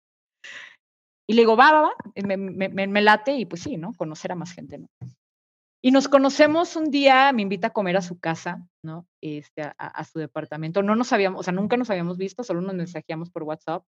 Y 1.28 1.32
le 1.32 1.42
digo, 1.42 1.56
va, 1.56 1.72
va, 1.72 1.82
va, 1.82 1.94
me, 2.24 2.36
me, 2.36 2.68
me, 2.68 3.02
late 3.02 3.32
y 3.36 3.46
pues 3.46 3.62
sí, 3.62 3.76
¿no? 3.76 3.94
Conocer 3.94 4.30
a 4.30 4.36
más 4.36 4.52
gente, 4.52 4.78
¿no? 4.78 4.86
Y 5.82 5.90
nos 5.90 6.06
conocemos 6.06 6.76
un 6.76 6.92
día, 6.92 7.32
me 7.32 7.42
invita 7.42 7.66
a 7.66 7.72
comer 7.72 7.96
a 7.96 8.02
su 8.02 8.20
casa, 8.20 8.64
¿no? 8.84 9.08
Este, 9.20 9.62
a, 9.62 9.72
a, 9.76 10.04
su 10.04 10.20
departamento. 10.20 10.84
No 10.84 10.94
nos 10.94 11.12
habíamos, 11.12 11.40
o 11.40 11.42
sea, 11.42 11.52
nunca 11.52 11.76
nos 11.76 11.90
habíamos 11.90 12.16
visto, 12.16 12.44
solo 12.44 12.60
nos 12.60 12.76
mensajeamos 12.76 13.28
por 13.28 13.42
WhatsApp 13.42 13.84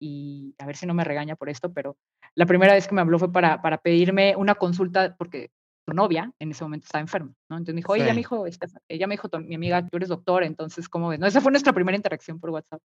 y 0.00 0.56
a 0.58 0.66
ver 0.66 0.76
si 0.76 0.86
no 0.86 0.94
me 0.94 1.04
regaña 1.04 1.36
por 1.36 1.48
esto, 1.48 1.72
pero 1.72 1.96
la 2.34 2.46
primera 2.46 2.74
vez 2.74 2.88
que 2.88 2.96
me 2.96 3.00
habló 3.00 3.20
fue 3.20 3.30
para, 3.30 3.62
para 3.62 3.78
pedirme 3.78 4.34
una 4.34 4.56
consulta 4.56 5.14
porque 5.16 5.52
su 5.88 5.94
novia 5.94 6.30
en 6.38 6.50
ese 6.50 6.64
momento 6.64 6.84
estaba 6.84 7.00
enferma, 7.00 7.32
¿no? 7.48 7.56
Entonces 7.56 7.74
me 7.74 7.78
dijo, 7.78 7.92
oye, 7.92 8.04
ella 8.04 8.12
me 8.12 8.18
dijo, 8.18 8.44
ella 8.88 9.06
me 9.06 9.14
dijo, 9.14 9.28
mi 9.40 9.54
amiga, 9.54 9.86
tú 9.86 9.96
eres 9.96 10.10
doctor, 10.10 10.44
entonces, 10.44 10.86
¿cómo 10.86 11.08
ves? 11.08 11.18
No, 11.18 11.26
esa 11.26 11.40
fue 11.40 11.50
nuestra 11.50 11.72
primera 11.72 11.96
interacción 11.96 12.38
por 12.38 12.50
WhatsApp. 12.50 12.82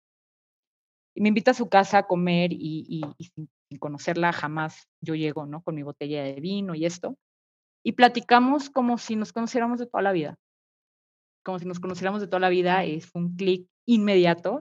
Y 1.15 1.21
me 1.21 1.29
invita 1.29 1.51
a 1.51 1.55
su 1.55 1.69
casa 1.69 1.99
a 1.99 2.07
comer 2.07 2.53
y, 2.53 2.87
y, 3.19 3.25
sin, 3.25 3.49
conocerla 3.79 4.33
jamás 4.33 4.89
yo 5.03 5.15
llego, 5.15 5.45
¿no? 5.45 5.63
Con 5.63 5.75
mi 5.75 5.83
botella 5.83 6.23
de 6.23 6.41
vino 6.41 6.75
y 6.75 6.87
esto. 6.87 7.19
Y 7.85 7.93
platicamos 7.93 8.71
como 8.71 8.97
si 8.97 9.15
nos 9.17 9.33
conociéramos 9.33 9.79
de 9.79 9.87
toda 9.87 10.03
la 10.03 10.13
vida. 10.13 10.37
Como 11.45 11.59
si 11.59 11.67
nos 11.67 11.81
conociéramos 11.81 12.23
de 12.23 12.29
toda 12.29 12.41
la 12.41 12.49
vida. 12.49 12.85
Es 12.85 13.11
un 13.15 13.37
clic 13.37 13.69
inmediato 13.87 14.61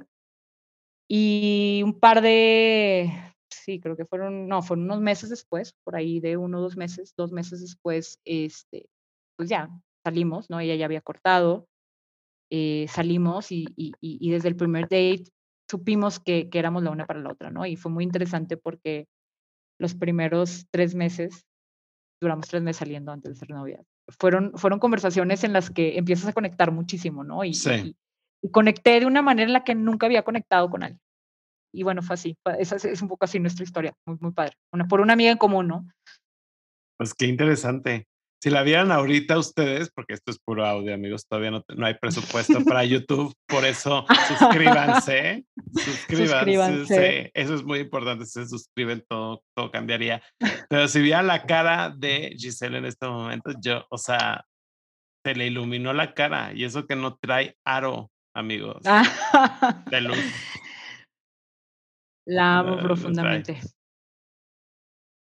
y 1.08 1.82
un 1.84 2.00
par 2.00 2.22
de, 2.22 3.12
sí, 3.66 3.80
creo 3.80 3.98
que 3.98 4.06
fueron, 4.06 4.48
no, 4.48 4.62
fueron 4.62 4.86
unos 4.86 5.02
meses 5.02 5.30
después, 5.30 5.74
por 5.84 5.96
ahí 5.96 6.20
de 6.20 6.38
uno 6.38 6.60
o 6.60 6.62
dos 6.62 6.78
meses, 6.78 7.14
dos 7.18 7.32
meses 7.32 7.62
después, 7.62 8.20
este, 8.24 8.88
pues 9.36 9.50
ya 9.50 9.70
salimos, 10.04 10.50
¿no? 10.50 10.60
Ella 10.60 10.76
ya 10.76 10.86
había 10.86 11.02
cortado, 11.02 11.68
eh, 12.52 12.86
salimos 12.90 13.52
y, 13.52 13.66
y, 13.76 13.94
y, 14.00 14.30
desde 14.30 14.50
el 14.50 14.56
primer 14.56 14.84
date 14.84 15.26
supimos 15.70 16.20
que, 16.20 16.48
que, 16.50 16.60
éramos 16.60 16.84
la 16.84 16.92
una 16.92 17.08
para 17.08 17.22
la 17.22 17.32
otra, 17.32 17.50
¿no? 17.50 17.66
Y 17.66 17.76
fue 17.76 17.92
muy 17.92 18.04
interesante 18.04 18.56
porque 18.56 19.08
los 19.80 19.96
primeros 19.96 20.68
tres 20.70 20.94
meses, 20.94 21.46
duramos 22.22 22.48
tres 22.48 22.62
meses 22.62 22.78
saliendo 22.78 23.12
antes 23.12 23.34
de 23.34 23.40
ser 23.40 23.50
novia, 23.50 23.82
fueron, 24.20 24.52
fueron 24.56 24.80
conversaciones 24.80 25.44
en 25.44 25.54
las 25.54 25.72
que 25.72 25.98
empiezas 25.98 26.28
a 26.28 26.34
conectar 26.34 26.72
muchísimo, 26.72 27.24
¿no? 27.24 27.44
Y, 27.44 27.56
sí 27.56 27.96
y 28.46 28.52
conecté 28.52 29.00
de 29.00 29.08
una 29.08 29.24
manera 29.24 29.48
en 29.48 29.54
la 29.54 29.64
que 29.64 29.74
nunca 29.74 30.06
había 30.06 30.24
conectado 30.24 30.70
con 30.70 30.84
alguien. 30.84 31.02
Y 31.76 31.84
bueno, 31.84 32.02
fue 32.02 32.14
así, 32.14 32.38
esa 32.58 32.76
es, 32.76 33.02
un 33.02 33.08
poco 33.08 33.26
así 33.26 33.40
nuestra 33.40 33.64
historia, 33.64 33.94
muy, 34.06 34.18
muy 34.20 34.32
padre. 34.32 34.54
Una, 34.74 34.88
por 34.88 35.02
una 35.02 35.14
amiga 35.14 35.32
en 35.32 35.38
común, 35.38 35.68
¿no? 35.68 35.88
Pues 36.98 37.14
qué 37.14 37.28
interesante. 37.28 38.08
Si 38.42 38.50
la 38.50 38.64
vieran 38.64 38.92
ahorita 38.92 39.40
ustedes, 39.40 39.90
porque 39.90 40.14
esto 40.14 40.32
es 40.32 40.38
puro 40.40 40.66
audio, 40.66 40.94
amigos, 40.94 41.26
todavía 41.28 41.52
no, 41.52 41.64
no 41.76 41.86
hay 41.86 41.96
presupuesto 41.96 42.64
para 42.64 42.86
YouTube, 42.86 43.34
por 43.48 43.66
eso 43.66 44.06
suscríbanse, 44.28 45.46
suscríbanse, 45.74 47.32
Eso 47.34 47.56
es 47.56 47.64
muy 47.64 47.80
importante, 47.80 48.26
si 48.26 48.34
se 48.34 48.48
suscriben, 48.48 49.04
todo, 49.10 49.42
todo 49.56 49.72
cambiaría. 49.72 50.22
Pero 50.70 50.88
si 50.88 51.02
vieran 51.02 51.28
la 51.28 51.46
cara 51.46 51.90
de 51.90 52.36
Giselle 52.38 52.78
en 52.78 52.86
este 52.86 53.08
momento, 53.08 53.52
yo, 53.60 53.84
o 53.90 53.98
sea, 53.98 54.46
se 55.26 55.34
le 55.34 55.48
iluminó 55.48 55.92
la 55.92 56.14
cara 56.14 56.54
y 56.54 56.66
eso 56.66 56.86
que 56.86 56.96
no 56.96 57.18
trae 57.18 57.58
aro 57.66 58.12
amigos. 58.36 58.84
de 59.90 60.02
luz. 60.02 60.18
La 62.26 62.60
amo 62.60 62.78
profundamente. 62.78 63.60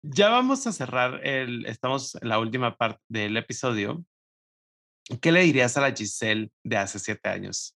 Ya 0.04 0.30
vamos 0.30 0.66
a 0.68 0.72
cerrar 0.72 1.26
el, 1.26 1.66
estamos 1.66 2.16
en 2.16 2.30
la 2.30 2.40
última 2.40 2.78
parte 2.78 3.02
del 3.10 3.36
episodio. 3.36 4.06
¿Qué 5.22 5.32
le 5.32 5.42
dirías 5.42 5.76
a 5.78 5.82
la 5.82 5.92
Giselle 5.92 6.50
de 6.64 6.78
hace 6.78 7.00
siete 7.00 7.28
años? 7.28 7.76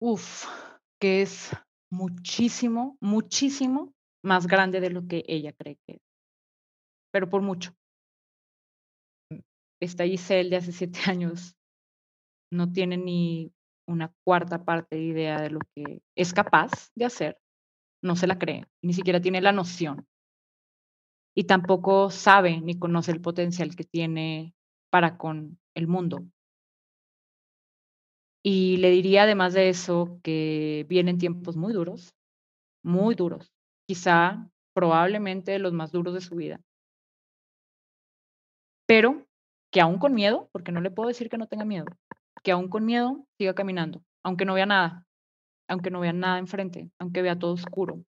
Uf, 0.00 0.46
que 1.00 1.22
es 1.22 1.50
muchísimo, 1.90 2.96
muchísimo 3.00 3.92
más 4.24 4.46
grande 4.46 4.80
de 4.80 4.90
lo 4.90 5.06
que 5.06 5.24
ella 5.26 5.52
cree 5.52 5.78
que 5.86 5.96
es. 5.96 6.00
Pero 7.12 7.28
por 7.28 7.42
mucho. 7.42 7.74
Esta 9.80 10.04
Giselle 10.04 10.50
de 10.50 10.56
hace 10.56 10.72
siete 10.72 11.00
años 11.06 11.54
no 12.50 12.72
tiene 12.72 12.96
ni 12.96 13.52
una 13.86 14.12
cuarta 14.24 14.64
parte 14.64 14.96
de 14.96 15.02
idea 15.02 15.40
de 15.40 15.50
lo 15.50 15.60
que 15.74 16.02
es 16.16 16.32
capaz 16.32 16.90
de 16.94 17.04
hacer, 17.06 17.38
no 18.02 18.16
se 18.16 18.26
la 18.26 18.38
cree, 18.38 18.66
ni 18.82 18.92
siquiera 18.92 19.20
tiene 19.20 19.40
la 19.40 19.52
noción. 19.52 20.06
Y 21.34 21.44
tampoco 21.44 22.10
sabe 22.10 22.60
ni 22.60 22.78
conoce 22.78 23.12
el 23.12 23.20
potencial 23.20 23.76
que 23.76 23.84
tiene 23.84 24.54
para 24.90 25.18
con 25.18 25.58
el 25.74 25.86
mundo. 25.86 26.24
Y 28.42 28.78
le 28.78 28.90
diría 28.90 29.24
además 29.24 29.52
de 29.54 29.68
eso 29.68 30.20
que 30.22 30.86
vienen 30.88 31.18
tiempos 31.18 31.56
muy 31.56 31.72
duros, 31.72 32.14
muy 32.82 33.14
duros, 33.14 33.52
quizá 33.86 34.48
probablemente 34.74 35.58
los 35.58 35.72
más 35.72 35.92
duros 35.92 36.14
de 36.14 36.20
su 36.20 36.36
vida. 36.36 36.60
Pero 38.86 39.26
que 39.70 39.80
aún 39.80 39.98
con 39.98 40.14
miedo, 40.14 40.48
porque 40.52 40.72
no 40.72 40.80
le 40.80 40.90
puedo 40.90 41.08
decir 41.08 41.28
que 41.28 41.36
no 41.36 41.46
tenga 41.46 41.64
miedo, 41.64 41.86
que 42.42 42.52
aún 42.52 42.68
con 42.68 42.84
miedo 42.84 43.26
siga 43.36 43.54
caminando, 43.54 44.02
aunque 44.22 44.44
no 44.44 44.54
vea 44.54 44.66
nada, 44.66 45.06
aunque 45.68 45.90
no 45.90 46.00
vea 46.00 46.12
nada 46.12 46.38
enfrente, 46.38 46.90
aunque 46.98 47.22
vea 47.22 47.38
todo 47.38 47.52
oscuro, 47.52 48.04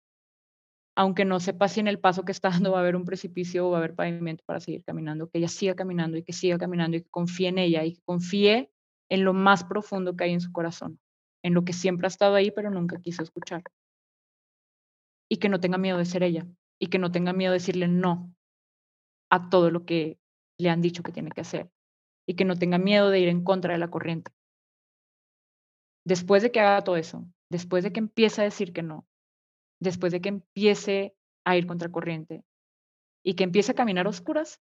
aunque 0.95 1.23
no 1.23 1.39
sepa 1.39 1.67
si 1.67 1.79
en 1.79 1.87
el 1.87 1.99
paso 1.99 2.25
que 2.25 2.31
está 2.31 2.49
dando 2.63 2.71
va 2.71 2.79
a 2.79 2.81
haber 2.81 2.95
un 2.95 3.05
precipicio 3.05 3.67
o 3.67 3.71
va 3.71 3.77
a 3.77 3.79
haber 3.79 3.95
pavimento 3.95 4.43
para 4.45 4.59
seguir 4.59 4.83
caminando, 4.83 5.29
que 5.29 5.37
ella 5.37 5.47
siga 5.47 5.75
caminando 5.75 6.17
y 6.17 6.23
que 6.23 6.33
siga 6.33 6.57
caminando 6.57 6.97
y 6.97 7.03
que 7.03 7.09
confíe 7.09 7.49
en 7.49 7.57
ella 7.57 7.85
y 7.85 7.93
que 7.93 8.01
confíe 8.01 8.71
en 9.09 9.23
lo 9.23 9.33
más 9.33 9.63
profundo 9.63 10.15
que 10.15 10.25
hay 10.25 10.33
en 10.33 10.41
su 10.41 10.51
corazón, 10.51 10.99
en 11.43 11.53
lo 11.53 11.63
que 11.63 11.73
siempre 11.73 12.07
ha 12.07 12.09
estado 12.09 12.35
ahí 12.35 12.51
pero 12.51 12.69
nunca 12.69 12.99
quiso 12.99 13.23
escuchar. 13.23 13.63
Y 15.31 15.37
que 15.37 15.49
no 15.49 15.59
tenga 15.59 15.77
miedo 15.77 15.97
de 15.97 16.05
ser 16.05 16.23
ella 16.23 16.47
y 16.79 16.87
que 16.87 16.97
no 16.97 17.11
tenga 17.11 17.33
miedo 17.33 17.51
de 17.51 17.59
decirle 17.59 17.87
no 17.87 18.33
a 19.29 19.49
todo 19.49 19.69
lo 19.69 19.85
que 19.85 20.17
le 20.57 20.69
han 20.69 20.81
dicho 20.81 21.03
que 21.03 21.11
tiene 21.11 21.29
que 21.29 21.41
hacer 21.41 21.69
y 22.27 22.35
que 22.35 22.45
no 22.45 22.55
tenga 22.55 22.77
miedo 22.77 23.09
de 23.09 23.19
ir 23.19 23.29
en 23.29 23.43
contra 23.43 23.73
de 23.73 23.79
la 23.79 23.89
corriente. 23.89 24.31
Después 26.05 26.43
de 26.43 26.51
que 26.51 26.59
haga 26.59 26.83
todo 26.83 26.95
eso, 26.95 27.25
después 27.49 27.83
de 27.83 27.91
que 27.91 27.99
empiece 27.99 28.41
a 28.41 28.45
decir 28.45 28.73
que 28.73 28.83
no, 28.83 29.07
después 29.79 30.11
de 30.11 30.21
que 30.21 30.29
empiece 30.29 31.15
a 31.45 31.57
ir 31.57 31.67
contra 31.67 31.91
corriente 31.91 32.43
y 33.23 33.35
que 33.35 33.43
empiece 33.43 33.71
a 33.71 33.75
caminar 33.75 34.05
a 34.05 34.09
oscuras, 34.09 34.61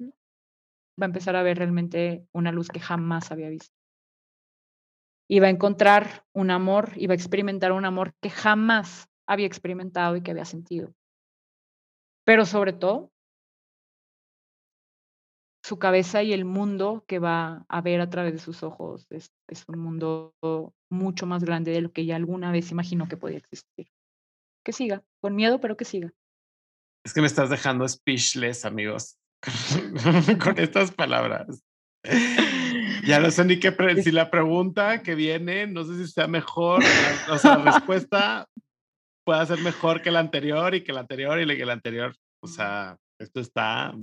va 0.00 1.04
a 1.04 1.06
empezar 1.06 1.36
a 1.36 1.42
ver 1.42 1.58
realmente 1.58 2.26
una 2.32 2.52
luz 2.52 2.68
que 2.68 2.80
jamás 2.80 3.30
había 3.30 3.48
visto. 3.48 3.76
iba 5.28 5.48
a 5.48 5.50
encontrar 5.50 6.24
un 6.32 6.50
amor, 6.50 6.92
iba 6.96 7.12
a 7.12 7.16
experimentar 7.16 7.72
un 7.72 7.84
amor 7.84 8.14
que 8.20 8.30
jamás 8.30 9.08
había 9.26 9.46
experimentado 9.46 10.16
y 10.16 10.22
que 10.22 10.30
había 10.30 10.44
sentido. 10.44 10.92
Pero 12.24 12.44
sobre 12.44 12.72
todo, 12.72 13.10
su 15.64 15.78
cabeza 15.78 16.22
y 16.22 16.32
el 16.32 16.44
mundo 16.44 17.04
que 17.08 17.18
va 17.18 17.64
a 17.68 17.80
ver 17.80 18.00
a 18.00 18.08
través 18.08 18.32
de 18.34 18.38
sus 18.38 18.62
ojos 18.62 19.06
es, 19.10 19.32
un 19.66 19.80
mundo 19.80 20.34
mucho 20.90 21.26
más 21.26 21.44
grande 21.44 21.72
de 21.72 21.80
lo 21.80 21.92
que 21.92 22.02
ella 22.02 22.16
alguna 22.16 22.52
vez 22.52 22.70
imaginó 22.70 23.08
que 23.08 23.16
podía 23.16 23.38
existir. 23.38 23.88
Que 24.64 24.72
siga, 24.72 25.02
con 25.20 25.34
miedo, 25.34 25.60
pero 25.60 25.76
que 25.76 25.84
siga. 25.84 26.12
Es 27.04 27.12
que 27.12 27.20
me 27.20 27.26
estás 27.26 27.50
dejando 27.50 27.86
speechless, 27.86 28.64
amigos, 28.64 29.18
con 30.42 30.58
estas 30.58 30.90
palabras. 30.90 31.62
Ya 33.04 33.20
no 33.20 33.30
sé 33.30 33.44
ni 33.44 33.60
qué, 33.60 33.74
si 34.02 34.10
la 34.10 34.30
pregunta 34.30 35.02
que 35.02 35.14
viene, 35.14 35.66
no 35.66 35.84
sé 35.84 35.96
si 35.96 36.10
sea 36.10 36.26
mejor, 36.26 36.82
o 37.30 37.38
sea, 37.38 37.58
la 37.58 37.72
respuesta 37.72 38.48
pueda 39.24 39.46
ser 39.46 39.60
mejor 39.60 40.02
que 40.02 40.10
la 40.10 40.20
anterior 40.20 40.74
y 40.74 40.82
que 40.82 40.92
la 40.92 41.00
anterior 41.00 41.40
y 41.40 41.56
que 41.56 41.66
la 41.66 41.72
anterior. 41.72 42.14
O 42.42 42.48
sea, 42.48 42.96
esto 43.20 43.40
está. 43.40 43.94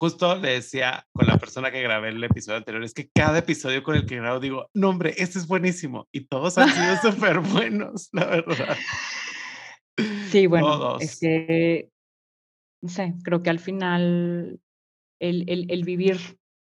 Justo 0.00 0.34
le 0.36 0.52
decía 0.52 1.06
con 1.12 1.26
la 1.26 1.36
persona 1.36 1.70
que 1.70 1.82
grabé 1.82 2.08
el 2.08 2.24
episodio 2.24 2.56
anterior, 2.56 2.82
es 2.82 2.94
que 2.94 3.10
cada 3.14 3.40
episodio 3.40 3.82
con 3.82 3.96
el 3.96 4.06
que 4.06 4.16
grabo 4.16 4.40
digo, 4.40 4.66
no 4.72 4.88
hombre, 4.88 5.14
este 5.18 5.38
es 5.38 5.46
buenísimo. 5.46 6.08
Y 6.10 6.26
todos 6.26 6.56
han 6.56 6.70
sido 6.70 6.96
súper 7.12 7.40
buenos, 7.40 8.08
la 8.12 8.24
verdad. 8.24 8.78
Sí, 10.30 10.46
bueno, 10.46 10.98
es 11.00 11.20
que, 11.20 11.90
no 12.82 12.88
sé, 12.88 13.12
creo 13.22 13.42
que 13.42 13.50
al 13.50 13.58
final 13.58 14.58
el, 15.20 15.44
el, 15.50 15.70
el 15.70 15.84
vivir 15.84 16.18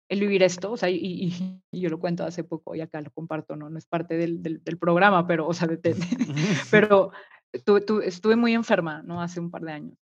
el 0.08 0.20
vivir 0.20 0.42
esto, 0.42 0.72
o 0.72 0.76
sea, 0.76 0.88
y, 0.88 1.60
yo 1.72 1.90
lo 1.90 1.98
cuento 1.98 2.24
hace 2.24 2.44
poco 2.44 2.74
y 2.74 2.80
acá 2.80 3.00
lo 3.02 3.10
comparto, 3.10 3.56
no, 3.56 3.68
no 3.68 3.76
es 3.76 3.86
parte 3.86 4.16
del, 4.16 4.40
del, 4.40 4.78
programa, 4.78 5.26
pero, 5.26 5.46
o 5.48 5.52
sea, 5.52 5.66
de, 5.66 5.78
pero 6.70 7.10
estuve 7.52 8.36
muy 8.36 8.54
enferma, 8.54 9.02
¿no? 9.02 9.20
Hace 9.20 9.40
un 9.40 9.50
par 9.50 9.62
de 9.62 9.72
años 9.72 9.98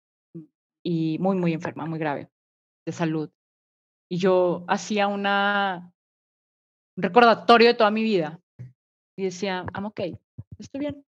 y 0.84 1.18
muy, 1.20 1.38
muy 1.38 1.54
enferma, 1.54 1.86
muy 1.86 1.98
grave 1.98 2.30
de 2.86 2.92
salud. 2.92 3.30
Y 4.10 4.18
yo 4.18 4.64
hacía 4.68 5.08
una, 5.08 5.92
un 6.98 7.04
recordatorio 7.04 7.70
de 7.70 7.74
toda 7.74 7.92
mi 7.92 8.04
vida 8.04 8.40
y 9.18 9.24
decía, 9.24 9.66
I'm 9.74 9.86
okay, 9.86 10.18
estoy 10.60 10.80
bien, 10.80 11.06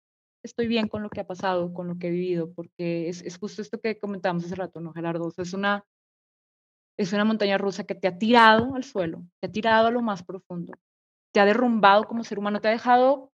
estoy 0.44 0.66
bien 0.66 0.88
con 0.88 1.02
lo 1.02 1.10
que 1.10 1.20
ha 1.20 1.26
pasado, 1.26 1.72
con 1.72 1.88
lo 1.88 1.98
que 1.98 2.08
he 2.08 2.10
vivido, 2.10 2.52
porque 2.52 3.08
es, 3.08 3.22
es 3.22 3.38
justo 3.38 3.62
esto 3.62 3.80
que 3.80 3.98
comentábamos 3.98 4.44
hace 4.44 4.54
rato, 4.54 4.80
¿no, 4.80 4.92
Gerardo? 4.92 5.32
es 5.36 5.52
una 5.52 5.84
es 6.98 7.14
una 7.14 7.24
montaña 7.24 7.56
rusa 7.56 7.84
que 7.84 7.94
te 7.94 8.08
ha 8.08 8.18
tirado 8.18 8.74
al 8.74 8.84
suelo, 8.84 9.24
te 9.40 9.46
ha 9.46 9.52
tirado 9.52 9.86
a 9.86 9.90
lo 9.90 10.02
más 10.02 10.22
profundo, 10.22 10.74
te 11.32 11.40
ha 11.40 11.46
derrumbado 11.46 12.04
como 12.04 12.24
ser 12.24 12.38
humano, 12.38 12.60
te 12.60 12.68
ha 12.68 12.72
dejado 12.72 13.32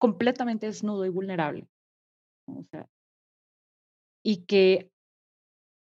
completamente 0.00 0.66
desnudo 0.66 1.06
y 1.06 1.10
vulnerable. 1.10 1.68
y 4.24 4.44
que 4.46 4.90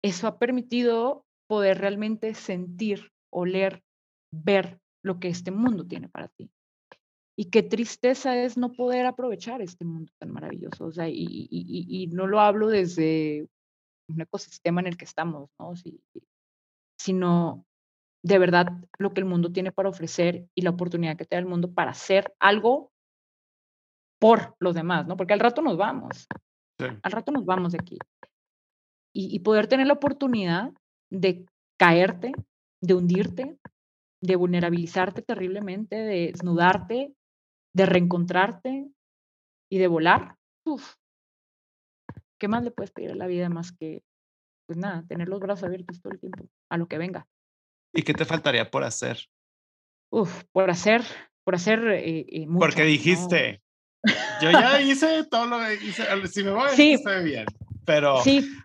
eso 0.03 0.27
ha 0.27 0.39
permitido 0.39 1.25
poder 1.49 1.79
realmente 1.79 2.35
sentir, 2.35 3.11
oler, 3.33 3.83
ver 4.33 4.79
lo 5.03 5.19
que 5.19 5.29
este 5.29 5.51
mundo 5.51 5.87
tiene 5.87 6.09
para 6.09 6.29
ti. 6.29 6.51
Y 7.37 7.51
qué 7.51 7.63
tristeza 7.63 8.37
es 8.37 8.57
no 8.57 8.73
poder 8.73 9.07
aprovechar 9.07 9.63
este 9.63 9.85
mundo 9.85 10.13
tan 10.19 10.33
maravilloso. 10.33 10.87
O 10.87 10.93
sea, 10.93 11.09
y, 11.09 11.49
y, 11.51 11.87
y 11.89 12.07
no 12.09 12.27
lo 12.27 12.41
hablo 12.41 12.69
desde 12.69 13.49
un 14.09 14.21
ecosistema 14.21 14.81
en 14.81 14.89
el 14.89 14.97
que 14.97 15.05
estamos, 15.05 15.51
¿no? 15.59 15.75
Sino 16.99 17.65
de 18.25 18.39
verdad 18.39 18.67
lo 18.99 19.13
que 19.13 19.21
el 19.21 19.27
mundo 19.27 19.53
tiene 19.53 19.73
para 19.73 19.89
ofrecer 19.89 20.49
y 20.55 20.63
la 20.63 20.71
oportunidad 20.71 21.17
que 21.17 21.25
te 21.25 21.37
da 21.37 21.41
el 21.41 21.47
mundo 21.47 21.73
para 21.73 21.93
hacer 21.93 22.35
algo 22.41 22.91
por 24.21 24.57
los 24.59 24.75
demás, 24.75 25.07
¿no? 25.07 25.17
Porque 25.17 25.33
al 25.33 25.41
rato 25.41 25.63
nos 25.63 25.77
vamos, 25.77 26.27
al 26.79 27.13
rato 27.13 27.31
nos 27.31 27.45
vamos 27.45 27.73
de 27.73 27.79
aquí. 27.81 27.99
Y, 29.15 29.41
poder 29.41 29.67
tener 29.67 29.87
la 29.87 29.95
oportunidad 29.95 30.73
de 31.11 31.47
caerte, 31.79 32.33
de 32.83 32.95
hundirte, 32.95 33.59
de 34.23 34.37
vulnerabilizarte 34.37 35.23
terriblemente, 35.23 35.97
de 35.97 36.33
desnudarte, 36.33 37.15
de 37.75 37.87
reencontrarte 37.87 38.91
y 39.71 39.79
de 39.79 39.87
volar, 39.87 40.37
uf, 40.65 40.95
¿qué 42.39 42.49
más 42.49 42.65
le 42.65 42.71
puedes 42.71 42.91
pedir 42.91 43.13
a 43.13 43.15
la 43.15 43.27
vida 43.27 43.49
más 43.49 43.73
que 43.73 44.03
pues 44.69 44.79
nada, 44.79 45.03
tener 45.09 45.29
los 45.29 45.41
brazos 45.41 45.65
abiertos 45.65 46.01
todo 46.03 46.13
el 46.13 46.21
tiempo, 46.21 46.47
a 46.71 46.77
lo 46.77 46.87
que 46.87 46.99
venga. 46.99 47.27
¿Y 47.95 48.03
qué 48.03 48.13
te 48.13 48.27
faltaría 48.27 48.71
por 48.71 48.85
hacer? 48.85 49.19
Uf, 50.11 50.45
por 50.53 50.71
hacer, 50.71 51.03
por 51.43 51.55
hacer 51.55 51.89
eh, 51.89 52.27
eh 52.29 52.47
mucho, 52.47 52.67
Porque 52.67 52.83
dijiste, 52.83 53.63
yo 54.43 54.51
ya 54.51 54.81
hice 54.83 55.25
todo 55.25 55.47
lo 55.47 55.59
que 55.59 55.75
hice, 55.83 56.05
si 56.27 56.45
me 56.45 56.51
voy, 56.51 56.69
sí. 56.77 56.93
estoy 56.93 57.25
bien, 57.25 57.47
pero 57.89 58.19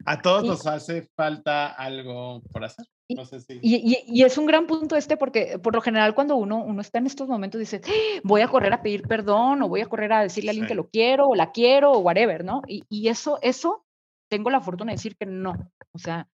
a 0.05 0.21
todos 0.21 0.43
nos 0.43 0.67
hace 0.67 1.09
falta 1.15 1.67
algo 1.67 2.41
por 2.51 2.65
hacer. 2.65 2.86
No 3.07 3.24
sé 3.24 3.39
si... 3.39 3.57
y, 3.61 4.03
y, 4.05 4.24
es 4.24 4.38
un 4.38 4.45
gran 4.45 4.67
punto 4.67 4.97
este 4.97 5.15
porque 5.15 5.59
por 5.59 5.74
lo 5.74 5.80
general 5.80 6.13
cuando 6.13 6.36
uno, 6.36 6.57
uno 6.57 6.82
está 6.82 6.99
en 6.99 7.05
estos 7.05 7.30
momentos 7.30 7.57
dice, 7.57 7.80
¡Ah! 7.86 8.19
voy 8.26 8.41
a 8.41 8.49
correr 8.49 8.74
a 8.74 8.82
pedir 8.82 9.03
perdón 9.03 9.61
o 9.61 9.69
voy 9.69 9.80
a 9.80 9.86
correr 9.86 10.11
a 10.11 10.24
decirle 10.24 10.49
a 10.49 10.51
alguien 10.51 10.67
que 10.67 10.76
lo 10.76 10.89
quiero 10.89 11.30
o 11.30 11.36
la 11.36 11.53
quiero 11.53 11.93
o 11.93 11.99
whatever, 11.99 12.43
¿no? 12.43 12.63
Y, 12.67 12.84
y 12.89 13.07
eso, 13.07 13.39
eso 13.41 13.86
tengo 14.30 14.49
la 14.49 14.59
fortuna 14.59 14.91
de 14.91 14.97
decir 14.97 15.15
que 15.15 15.26
no. 15.26 15.53
O 15.93 15.99
sea, 15.99 16.28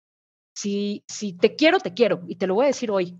si, 0.55 1.03
si 1.07 1.33
te 1.33 1.55
quiero, 1.55 1.79
te 1.79 1.93
quiero 1.93 2.23
y 2.27 2.37
te 2.37 2.47
lo 2.47 2.55
voy 2.55 2.63
a 2.63 2.67
decir 2.67 2.89
hoy 2.89 3.15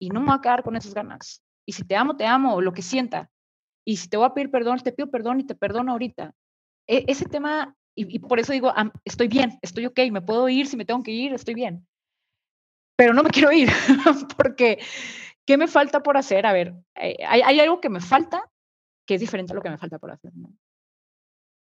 y 0.00 0.08
no 0.08 0.18
me 0.18 0.26
voy 0.26 0.36
a 0.36 0.40
quedar 0.40 0.64
con 0.64 0.74
esas 0.74 0.94
ganas. 0.94 1.44
Y 1.64 1.74
si 1.74 1.84
te 1.84 1.94
amo, 1.94 2.16
te 2.16 2.26
amo, 2.26 2.60
lo 2.60 2.72
que 2.72 2.82
sienta. 2.82 3.30
Y 3.86 3.98
si 3.98 4.08
te 4.08 4.16
voy 4.16 4.26
a 4.26 4.34
pedir 4.34 4.50
perdón, 4.50 4.80
te 4.80 4.90
pido 4.90 5.12
perdón 5.12 5.38
y 5.38 5.44
te 5.44 5.54
perdono 5.54 5.92
ahorita. 5.92 6.34
E, 6.88 7.04
ese 7.06 7.26
tema, 7.26 7.76
y, 7.94 8.18
por 8.20 8.40
eso 8.40 8.52
digo, 8.52 8.72
estoy 9.04 9.28
bien, 9.28 9.58
estoy 9.62 9.86
ok, 9.86 9.98
me 10.10 10.22
puedo 10.22 10.48
ir, 10.48 10.66
si 10.66 10.76
me 10.76 10.84
tengo 10.84 11.02
que 11.02 11.10
ir, 11.10 11.34
estoy 11.34 11.54
bien. 11.54 11.86
Pero 12.96 13.12
no 13.12 13.22
me 13.22 13.30
quiero 13.30 13.52
ir, 13.52 13.68
porque 14.36 14.78
¿qué 15.46 15.56
me 15.58 15.68
falta 15.68 16.02
por 16.02 16.16
hacer? 16.16 16.46
A 16.46 16.52
ver, 16.52 16.74
eh, 16.94 17.16
hay, 17.26 17.42
hay, 17.42 17.60
algo 17.60 17.80
que 17.80 17.90
me 17.90 18.00
falta 18.00 18.50
que 19.06 19.14
es 19.14 19.20
diferente 19.20 19.52
a 19.52 19.56
lo 19.56 19.62
que 19.62 19.70
me 19.70 19.78
falta 19.78 19.98
por 19.98 20.10
hacer. 20.10 20.32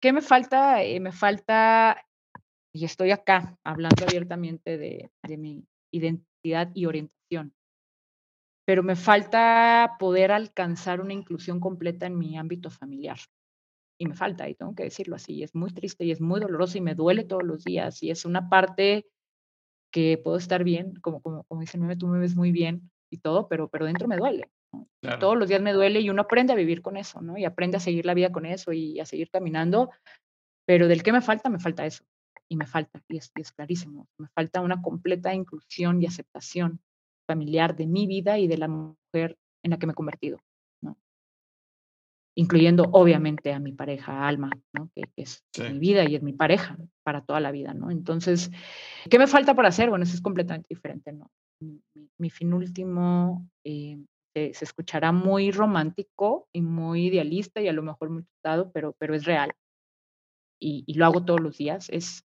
¿Qué 0.00 0.12
me 0.12 0.20
falta? 0.20 0.82
Eh, 0.82 1.00
me 1.00 1.12
falta 1.12 2.04
y 2.74 2.84
estoy 2.84 3.10
acá 3.10 3.58
hablando 3.64 4.04
abiertamente 4.04 4.78
de, 4.78 5.10
mi 5.36 5.64
identidad 5.92 6.70
y 6.74 6.86
orientación. 6.86 7.54
Pero 8.64 8.82
me 8.82 8.96
falta 8.96 9.96
poder 9.98 10.32
alcanzar 10.32 11.00
una 11.00 11.12
inclusión 11.12 11.60
completa 11.60 12.06
en 12.06 12.18
mi 12.18 12.38
ámbito 12.38 12.70
familiar. 12.70 13.18
Y 14.03 14.07
me 14.07 14.16
falta, 14.16 14.48
y 14.48 14.57
tengo 14.57 14.74
que 14.74 14.82
decirlo 14.82 15.14
así, 15.14 15.44
es 15.44 15.55
muy 15.55 15.70
triste 15.70 16.05
y 16.05 16.11
es 16.11 16.20
muy 16.20 16.40
doloroso 16.40 16.76
y 16.76 16.80
me 16.80 16.96
duele 16.96 17.22
todos 17.22 17.44
los 17.44 17.62
días. 17.62 18.03
Y 18.03 18.11
es 18.11 18.24
una 18.24 18.48
parte 18.48 19.07
que 19.92 20.18
puedo 20.18 20.38
estar 20.38 20.64
bien, 20.64 20.94
como, 21.00 21.22
como, 21.22 21.44
como 21.44 21.61
dice 21.61 21.78
tú 21.96 22.09
me 22.09 22.18
ves 22.18 22.34
muy 22.34 22.50
bien 22.50 22.90
y 23.12 23.18
todo, 23.18 23.46
pero, 23.46 23.68
pero 23.68 23.86
dentro 23.86 24.09
me 24.09 24.16
duele. 24.16 24.50
Todos 25.20 25.38
los 25.38 25.48
días 25.48 25.62
me 25.62 25.72
duele 25.72 26.00
y 26.00 26.11
uno 26.11 26.22
aprende 26.22 26.53
a 26.53 26.57
vivir 26.57 26.82
con 26.82 26.96
eso, 26.96 27.20
¿no? 27.20 27.38
Y 27.38 27.44
aprende 27.44 27.76
a 27.76 27.80
seguir 27.80 28.05
la 28.05 28.14
vida 28.14 28.32
con 28.32 28.44
eso 28.44 28.72
y 28.72 28.98
a 28.98 29.07
seguir 29.07 29.30
caminando. 29.30 29.90
Pero 30.66 30.88
del 30.88 31.05
que 31.05 31.12
me 31.12 31.20
falta, 31.20 31.48
me 31.48 31.61
falta 31.61 31.86
eso 31.86 32.03
y 32.48 32.57
me 32.57 32.66
falta, 32.66 33.00
y 33.09 33.18
es, 33.18 33.30
clarísimo, 33.55 34.09
me 34.18 34.26
falta 34.34 34.62
una 34.62 34.82
completa 34.82 35.32
inclusión 35.32 36.03
y 36.03 36.07
aceptación 36.07 36.80
familiar 37.24 37.76
de 37.76 37.86
mi 37.86 38.09
vida 38.09 38.40
y 38.40 38.48
de 38.48 38.59
la 38.59 38.66
mujer 38.66 39.38
en 39.62 39.70
la 39.70 39.78
que 39.78 39.86
me 39.86 39.92
he 39.92 39.94
convertido. 39.94 40.38
Incluyendo 42.35 42.89
obviamente 42.93 43.53
a 43.53 43.59
mi 43.59 43.72
pareja 43.72 44.26
Alma, 44.26 44.51
¿no? 44.72 44.91
que, 44.95 45.05
es 45.16 45.45
mi 45.59 45.78
vida 45.78 46.09
y 46.09 46.16
es 46.16 46.22
mi 46.22 46.33
pareja 46.33 46.76
para 47.03 47.22
toda 47.22 47.41
la 47.41 47.51
vida. 47.51 47.74
¿no? 47.74 47.91
Entonces, 47.91 48.51
¿qué 49.11 49.18
me 49.18 49.26
falta 49.26 49.55
por 49.55 49.66
hacer? 49.66 49.91
Bueno, 49.91 50.05
eso 50.05 50.14
es 50.14 50.22
completamente 50.22 50.68
diferente. 50.70 51.12
¿no? 51.12 51.30
Mi, 52.18 52.30
fin 52.30 52.55
último 52.55 53.47
eh, 53.64 53.99
se, 54.35 54.64
escuchará 54.64 55.12
muy 55.12 55.51
romántico 55.51 56.49
y 56.53 56.62
muy 56.62 57.07
idealista 57.07 57.61
y 57.61 57.68
a 57.68 57.72
lo 57.72 57.83
mejor 57.83 58.11
muy 58.11 58.24
tratado, 58.41 58.70
pero, 58.72 58.95
pero 58.99 59.14
es 59.14 59.24
real. 59.24 59.53
Y, 60.61 60.85
y, 60.87 60.95
lo 60.95 61.07
hago 61.07 61.24
todos 61.24 61.41
los 61.41 61.59
días, 61.59 61.89
es 61.91 62.24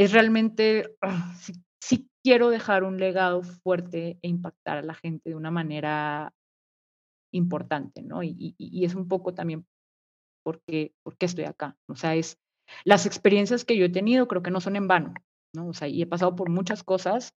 es 0.00 0.12
realmente, 0.12 0.96
ah, 1.02 1.34
sí, 1.78 2.08
quiero 2.24 2.48
dejar 2.48 2.84
un 2.84 2.98
legado 2.98 3.42
fuerte 3.42 4.18
e 4.22 4.28
impactar 4.28 4.78
a 4.78 4.82
la 4.82 4.94
gente 4.94 5.28
de 5.28 5.36
una 5.36 5.50
manera 5.50 6.32
importante, 7.32 8.02
¿no? 8.02 8.22
Y, 8.22 8.54
es 8.84 8.94
un 8.94 9.08
poco 9.08 9.34
también 9.34 9.66
porque, 10.44 10.94
porque 11.02 11.26
estoy 11.26 11.44
acá. 11.44 11.76
O 11.88 11.94
sea, 11.94 12.14
es 12.14 12.38
las 12.84 13.06
experiencias 13.06 13.64
que 13.64 13.76
yo 13.76 13.86
he 13.86 13.90
tenido 13.90 14.28
creo 14.28 14.42
que 14.42 14.50
no 14.50 14.60
son 14.60 14.76
en 14.76 14.88
vano, 14.88 15.14
¿no? 15.54 15.68
O 15.68 15.74
sea, 15.74 15.88
y 15.88 16.02
he 16.02 16.06
pasado 16.06 16.34
por 16.36 16.50
muchas 16.50 16.82
cosas, 16.82 17.34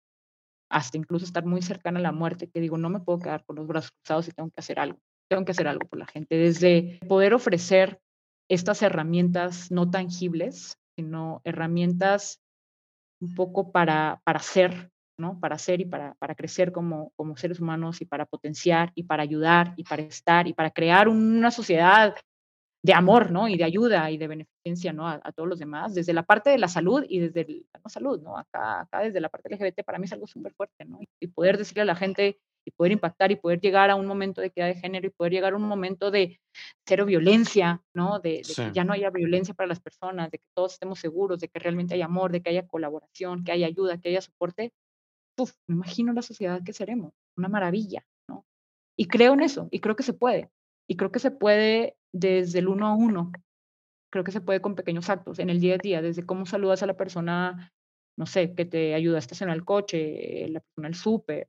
hasta 0.69 0.97
incluso 0.97 1.25
estar 1.25 1.45
muy 1.45 1.61
cercana 1.61 1.99
a 1.99 2.03
la 2.03 2.11
muerte, 2.11 2.49
que 2.49 2.59
digo, 2.59 2.77
no 2.77 2.89
me 2.89 2.99
puedo 2.99 3.19
quedar 3.19 3.45
con 3.45 3.57
los 3.57 3.67
brazos 3.67 3.91
cruzados 3.91 4.27
y 4.27 4.31
tengo 4.31 4.49
que 4.49 4.59
hacer 4.59 4.79
algo. 4.79 4.99
Tengo 5.29 5.45
que 5.45 5.51
hacer 5.51 5.67
algo 5.67 5.87
por 5.87 5.99
la 5.99 6.07
gente. 6.07 6.35
Desde 6.35 6.99
poder 7.07 7.33
ofrecer 7.33 7.99
estas 8.49 8.81
herramientas 8.81 9.71
no 9.71 9.89
tangibles, 9.89 10.77
sino 10.95 11.41
herramientas 11.43 12.39
un 13.21 13.35
poco 13.35 13.71
para, 13.71 14.21
para 14.25 14.39
ser, 14.39 14.91
¿no? 15.23 15.39
Para 15.39 15.57
ser 15.57 15.79
y 15.79 15.85
para, 15.85 16.13
para 16.15 16.35
crecer 16.35 16.73
como, 16.73 17.11
como 17.15 17.37
seres 17.37 17.61
humanos 17.61 18.01
y 18.01 18.05
para 18.05 18.25
potenciar 18.25 18.91
y 18.93 19.03
para 19.03 19.23
ayudar 19.23 19.73
y 19.77 19.85
para 19.85 20.01
estar 20.01 20.47
y 20.47 20.53
para 20.53 20.69
crear 20.69 21.07
una 21.07 21.49
sociedad 21.49 22.13
de 22.83 22.93
amor, 22.93 23.31
¿no? 23.31 23.47
Y 23.47 23.55
de 23.55 23.63
ayuda 23.63 24.11
y 24.11 24.17
de 24.17 24.27
beneficencia, 24.27 24.91
¿no? 24.91 25.07
A, 25.07 25.31
todos 25.31 25.47
los 25.47 25.59
demás, 25.59 25.95
desde 25.95 26.11
la 26.11 26.23
parte 26.23 26.49
de 26.49 26.57
la 26.57 26.67
salud 26.67 27.05
y 27.07 27.19
desde 27.19 27.63
la 27.71 27.89
salud, 27.89 28.21
¿no? 28.21 28.37
Acá, 28.37 28.81
acá 28.81 28.99
desde 28.99 29.21
la 29.21 29.29
parte 29.29 29.55
LGBT 29.55 29.85
para 29.85 29.97
mí 29.97 30.05
es 30.05 30.13
algo 30.13 30.27
súper 30.27 30.53
fuerte, 30.53 30.83
¿no? 30.83 30.99
Y 31.21 31.27
poder 31.27 31.57
decirle 31.57 31.83
a 31.83 31.85
la 31.85 31.95
gente 31.95 32.37
y 32.65 32.71
poder 32.71 32.91
impactar 32.91 33.31
y 33.31 33.35
poder 33.35 33.59
llegar 33.59 33.89
a 33.89 33.95
un 33.95 34.05
momento 34.05 34.41
de 34.41 34.47
equidad 34.47 34.67
de 34.67 34.75
género 34.75 35.07
y 35.07 35.09
poder 35.11 35.33
llegar 35.33 35.53
a 35.53 35.55
un 35.55 35.63
momento 35.63 36.11
de 36.11 36.39
cero 36.85 37.05
violencia, 37.05 37.81
¿no? 37.93 38.19
De, 38.19 38.41
que 38.41 38.71
ya 38.73 38.83
no 38.83 38.93
haya 38.93 39.09
violencia 39.09 39.53
para 39.53 39.67
las 39.67 39.79
personas, 39.79 40.31
de 40.31 40.39
que 40.39 40.45
todos 40.53 40.73
estemos 40.73 40.99
seguros, 40.99 41.39
de 41.39 41.47
que 41.47 41.59
realmente 41.59 41.93
haya 41.93 42.05
amor, 42.05 42.31
de 42.31 42.41
que 42.41 42.49
haya 42.49 42.67
colaboración, 42.67 43.43
que 43.43 43.51
haya 43.51 43.67
ayuda, 43.67 43.97
que 43.99 44.09
haya 44.09 44.21
soporte. 44.21 44.73
Uf, 45.37 45.53
me 45.67 45.75
imagino 45.75 46.13
la 46.13 46.21
sociedad 46.21 46.61
que 46.63 46.73
seremos, 46.73 47.13
una 47.37 47.47
maravilla, 47.47 48.05
¿no? 48.29 48.45
Y 48.97 49.07
creo 49.07 49.33
en 49.33 49.41
eso, 49.41 49.67
y 49.71 49.79
creo 49.79 49.95
que 49.95 50.03
se 50.03 50.13
puede. 50.13 50.49
Y 50.87 50.95
creo 50.95 51.11
que 51.11 51.19
se 51.19 51.31
puede 51.31 51.97
desde 52.13 52.59
el 52.59 52.67
uno 52.67 52.87
a 52.87 52.95
uno. 52.95 53.31
Creo 54.11 54.23
que 54.23 54.31
se 54.31 54.41
puede 54.41 54.61
con 54.61 54.75
pequeños 54.75 55.09
actos, 55.09 55.39
en 55.39 55.49
el 55.49 55.59
día 55.59 55.75
a 55.75 55.79
día, 55.79 56.01
desde 56.01 56.25
cómo 56.25 56.45
saludas 56.45 56.83
a 56.83 56.85
la 56.85 56.95
persona, 56.95 57.71
no 58.17 58.25
sé, 58.27 58.53
que 58.53 58.65
te 58.65 58.93
ayuda 58.93 59.15
a 59.15 59.19
estacionar 59.19 59.55
el 59.55 59.65
coche, 59.65 60.47
la 60.49 60.59
persona 60.59 60.87
del 60.87 60.95
súper, 60.95 61.47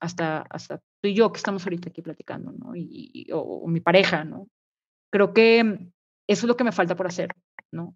hasta, 0.00 0.42
hasta 0.42 0.78
tú 0.78 1.08
y 1.08 1.14
yo 1.14 1.32
que 1.32 1.38
estamos 1.38 1.64
ahorita 1.64 1.90
aquí 1.90 2.02
platicando, 2.02 2.52
¿no? 2.52 2.74
Y, 2.74 3.28
o, 3.32 3.66
mi 3.68 3.80
pareja, 3.80 4.24
¿no? 4.24 4.48
Creo 5.12 5.34
que 5.34 5.60
eso 5.60 5.90
es 6.26 6.44
lo 6.44 6.56
que 6.56 6.64
me 6.64 6.72
falta 6.72 6.96
por 6.96 7.06
hacer, 7.06 7.30
¿no? 7.72 7.94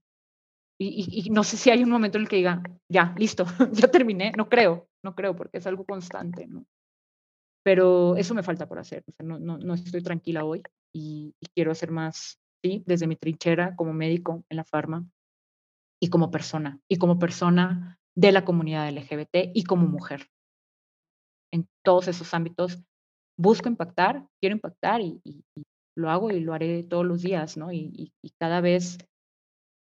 Y, 0.79 1.27
y, 1.27 1.31
no 1.31 1.45
sé 1.45 1.57
si 1.57 1.71
hay 1.71 1.83
un 1.83 1.91
momento 1.91 2.19
en 2.19 2.23
el 2.25 2.29
que 2.29 2.37
diga, 2.37 2.63
ya, 2.91 3.15
listo, 3.17 3.47
ya 3.73 3.89
terminé, 3.89 4.33
no 4.37 4.49
creo, 4.49 4.89
no 5.03 5.15
creo, 5.15 5.35
porque 5.37 5.59
es 5.59 5.67
algo 5.67 5.85
constante, 5.85 6.47
¿no? 6.47 6.65
Pero 7.65 8.17
eso 8.17 8.35
me 8.35 8.43
falta 8.43 8.67
por 8.67 8.79
hacer, 8.79 9.05
o 9.07 9.13
sea, 9.13 9.25
no, 9.27 9.39
no, 9.39 9.59
no 9.59 9.75
estoy 9.75 10.03
tranquila 10.03 10.45
hoy, 10.45 10.63
y, 10.93 11.35
quiero 11.55 11.73
hacer 11.73 11.91
más, 11.91 12.39
¿sí? 12.63 12.83
Desde 12.87 13.07
mi 13.07 13.17
trinchera 13.17 13.75
como 13.77 13.93
médico 13.93 14.45
en 14.49 14.57
la 14.57 14.65
farma 14.65 15.07
y 16.01 16.09
como 16.09 16.31
persona, 16.31 16.81
y 16.89 16.97
como 16.99 17.19
persona 17.19 17.99
de 18.15 18.33
la 18.33 18.45
comunidad 18.45 18.91
LGBT 18.91 19.53
y 19.55 19.65
como 19.65 19.87
mujer. 19.87 20.29
En 21.53 21.69
todos 21.85 22.09
esos 22.09 22.33
ámbitos 22.35 22.83
busco 23.39 23.69
impactar, 23.69 24.27
quiero 24.41 24.57
impactar 24.57 25.01
y, 25.01 25.21
lo 25.95 26.11
hago 26.11 26.31
y 26.31 26.41
lo 26.41 26.55
haré 26.55 26.85
todos 26.85 27.05
los 27.05 27.21
días, 27.23 27.57
¿no? 27.57 27.73
Y, 27.73 28.13
cada 28.39 28.61
vez, 28.61 28.99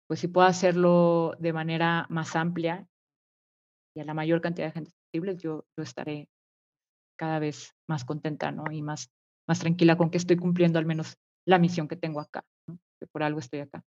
pues 0.07 0.21
si 0.21 0.27
puedo 0.27 0.47
hacerlo 0.47 1.35
de 1.39 1.53
manera 1.53 2.07
más 2.09 2.35
amplia 2.35 2.87
y 3.95 4.01
a 4.01 4.05
la 4.05 4.13
mayor 4.13 4.41
cantidad 4.41 4.67
de 4.67 4.73
gente 4.73 4.98
posible, 5.11 5.37
yo, 5.37 5.65
yo 5.77 5.83
estaré 5.83 6.29
cada 7.17 7.39
vez 7.39 7.75
más 7.87 8.05
contenta, 8.05 8.51
¿no? 8.51 8.71
Y 8.71 8.81
más 8.81 9.11
más 9.49 9.59
tranquila 9.59 9.97
con 9.97 10.11
que 10.11 10.17
estoy 10.17 10.37
cumpliendo 10.37 10.77
al 10.77 10.85
menos 10.85 11.17
la 11.45 11.57
misión 11.57 11.87
que 11.87 11.95
tengo 11.95 12.21
acá, 12.21 12.45
que 12.99 13.07
por 13.11 13.23
algo 13.23 13.39
estoy 13.39 13.61
acá. 13.61 13.83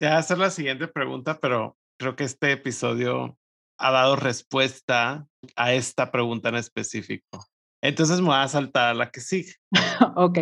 Te 0.00 0.06
voy 0.06 0.14
a 0.14 0.18
hacer 0.18 0.38
la 0.38 0.50
siguiente 0.50 0.88
pregunta, 0.88 1.38
pero 1.38 1.76
creo 2.00 2.16
que 2.16 2.24
este 2.24 2.52
episodio 2.52 3.36
ha 3.78 3.90
dado 3.90 4.16
respuesta 4.16 5.26
a 5.54 5.72
esta 5.74 6.10
pregunta 6.10 6.48
en 6.48 6.54
específico. 6.54 7.44
Entonces 7.82 8.22
me 8.22 8.28
voy 8.28 8.36
a 8.36 8.48
saltar 8.48 8.88
a 8.88 8.94
la 8.94 9.10
que 9.10 9.20
sigue. 9.20 9.52
ok. 10.16 10.38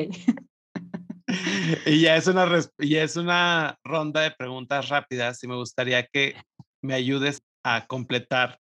y 1.87 2.01
ya 2.01 2.15
es, 2.15 2.29
una 2.29 2.47
ya 2.79 3.03
es 3.03 3.17
una 3.17 3.77
ronda 3.85 4.21
de 4.21 4.31
preguntas 4.31 4.89
rápidas 4.89 5.43
y 5.43 5.49
me 5.49 5.57
gustaría 5.57 6.07
que 6.07 6.37
me 6.81 6.95
ayudes 6.95 7.43
a 7.65 7.89
completar 7.89 8.61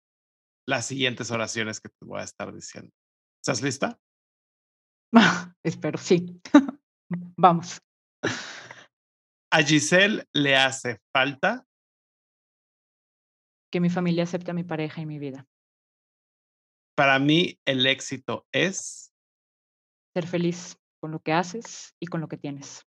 las 0.67 0.87
siguientes 0.87 1.31
oraciones 1.31 1.81
que 1.81 1.89
te 1.89 2.05
voy 2.05 2.21
a 2.21 2.25
estar 2.25 2.53
diciendo. 2.53 2.93
¿Estás 3.41 3.63
lista? 3.63 3.99
Espero, 5.63 5.99
sí. 5.99 6.41
Vamos. 7.37 7.81
¿A 9.51 9.63
Giselle 9.63 10.27
le 10.33 10.57
hace 10.57 11.01
falta? 11.13 11.67
Que 13.71 13.81
mi 13.81 13.91
familia 13.91 14.25
acepte 14.25 14.51
a 14.51 14.55
mi 14.55 14.65
pareja 14.65 15.01
y 15.01 15.07
mi 15.07 15.19
vida. 15.19 15.47
Para 16.95 17.19
mí, 17.19 17.59
el 17.67 17.87
éxito 17.87 18.47
es. 18.53 19.13
Ser 20.15 20.27
feliz 20.27 20.79
con 21.01 21.11
lo 21.11 21.21
que 21.21 21.33
haces 21.33 21.95
y 21.99 22.07
con 22.07 22.21
lo 22.21 22.29
que 22.29 22.37
tienes. 22.37 22.87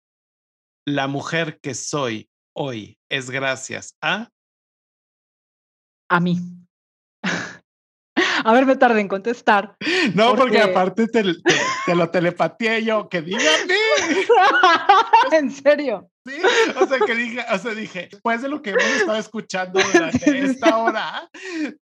La 0.85 1.07
mujer 1.07 1.59
que 1.61 1.73
soy 1.73 2.29
hoy 2.55 2.99
es 3.09 3.29
gracias 3.29 3.97
a. 4.01 4.29
A 6.09 6.19
mí. 6.19 6.37
A 8.43 8.53
ver, 8.53 8.65
me 8.65 8.75
tardé 8.75 9.01
en 9.01 9.07
contestar. 9.07 9.75
No, 10.15 10.35
porque, 10.35 10.59
aparte 10.59 11.07
te, 11.07 11.23
lo 11.95 12.09
telepateé 12.09 12.83
yo, 12.83 13.07
que 13.07 13.21
dígame. 13.21 13.73
¿En 15.31 15.49
serio? 15.49 16.09
Sí, 16.25 16.35
o 16.79 16.85
sea, 16.85 16.99
que 16.99 17.15
dije, 17.15 17.45
o 17.51 17.57
sea, 17.57 17.73
dije, 17.73 18.07
después 18.11 18.41
de 18.41 18.49
lo 18.49 18.61
que 18.61 18.71
hemos 18.71 18.83
estado 18.83 19.17
escuchando 19.17 19.79
durante 19.81 20.39
esta 20.39 20.77
hora, 20.77 21.29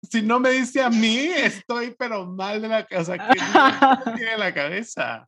si 0.02 0.22
no 0.22 0.40
me 0.40 0.50
dice 0.50 0.82
a 0.82 0.90
mí, 0.90 1.16
estoy 1.16 1.94
pero 1.98 2.26
mal 2.26 2.62
de 2.62 2.68
la 2.68 2.86
cabeza, 2.86 3.18
que 3.18 4.10
tiene 4.16 4.38
la 4.38 4.54
cabeza. 4.54 5.24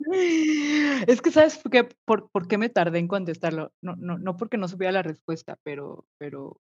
Es 1.07 1.21
que, 1.21 1.31
¿sabes 1.31 1.57
por 1.57 1.71
qué, 1.71 1.89
por, 2.05 2.29
por 2.31 2.47
qué 2.47 2.57
me 2.57 2.69
tardé 2.69 2.99
en 2.99 3.07
contestarlo? 3.07 3.71
No, 3.81 3.95
no, 3.97 4.17
no 4.17 4.37
porque 4.37 4.57
no 4.57 4.67
supiera 4.67 4.91
la 4.91 5.03
respuesta, 5.03 5.57
pero, 5.63 6.05
pero, 6.17 6.59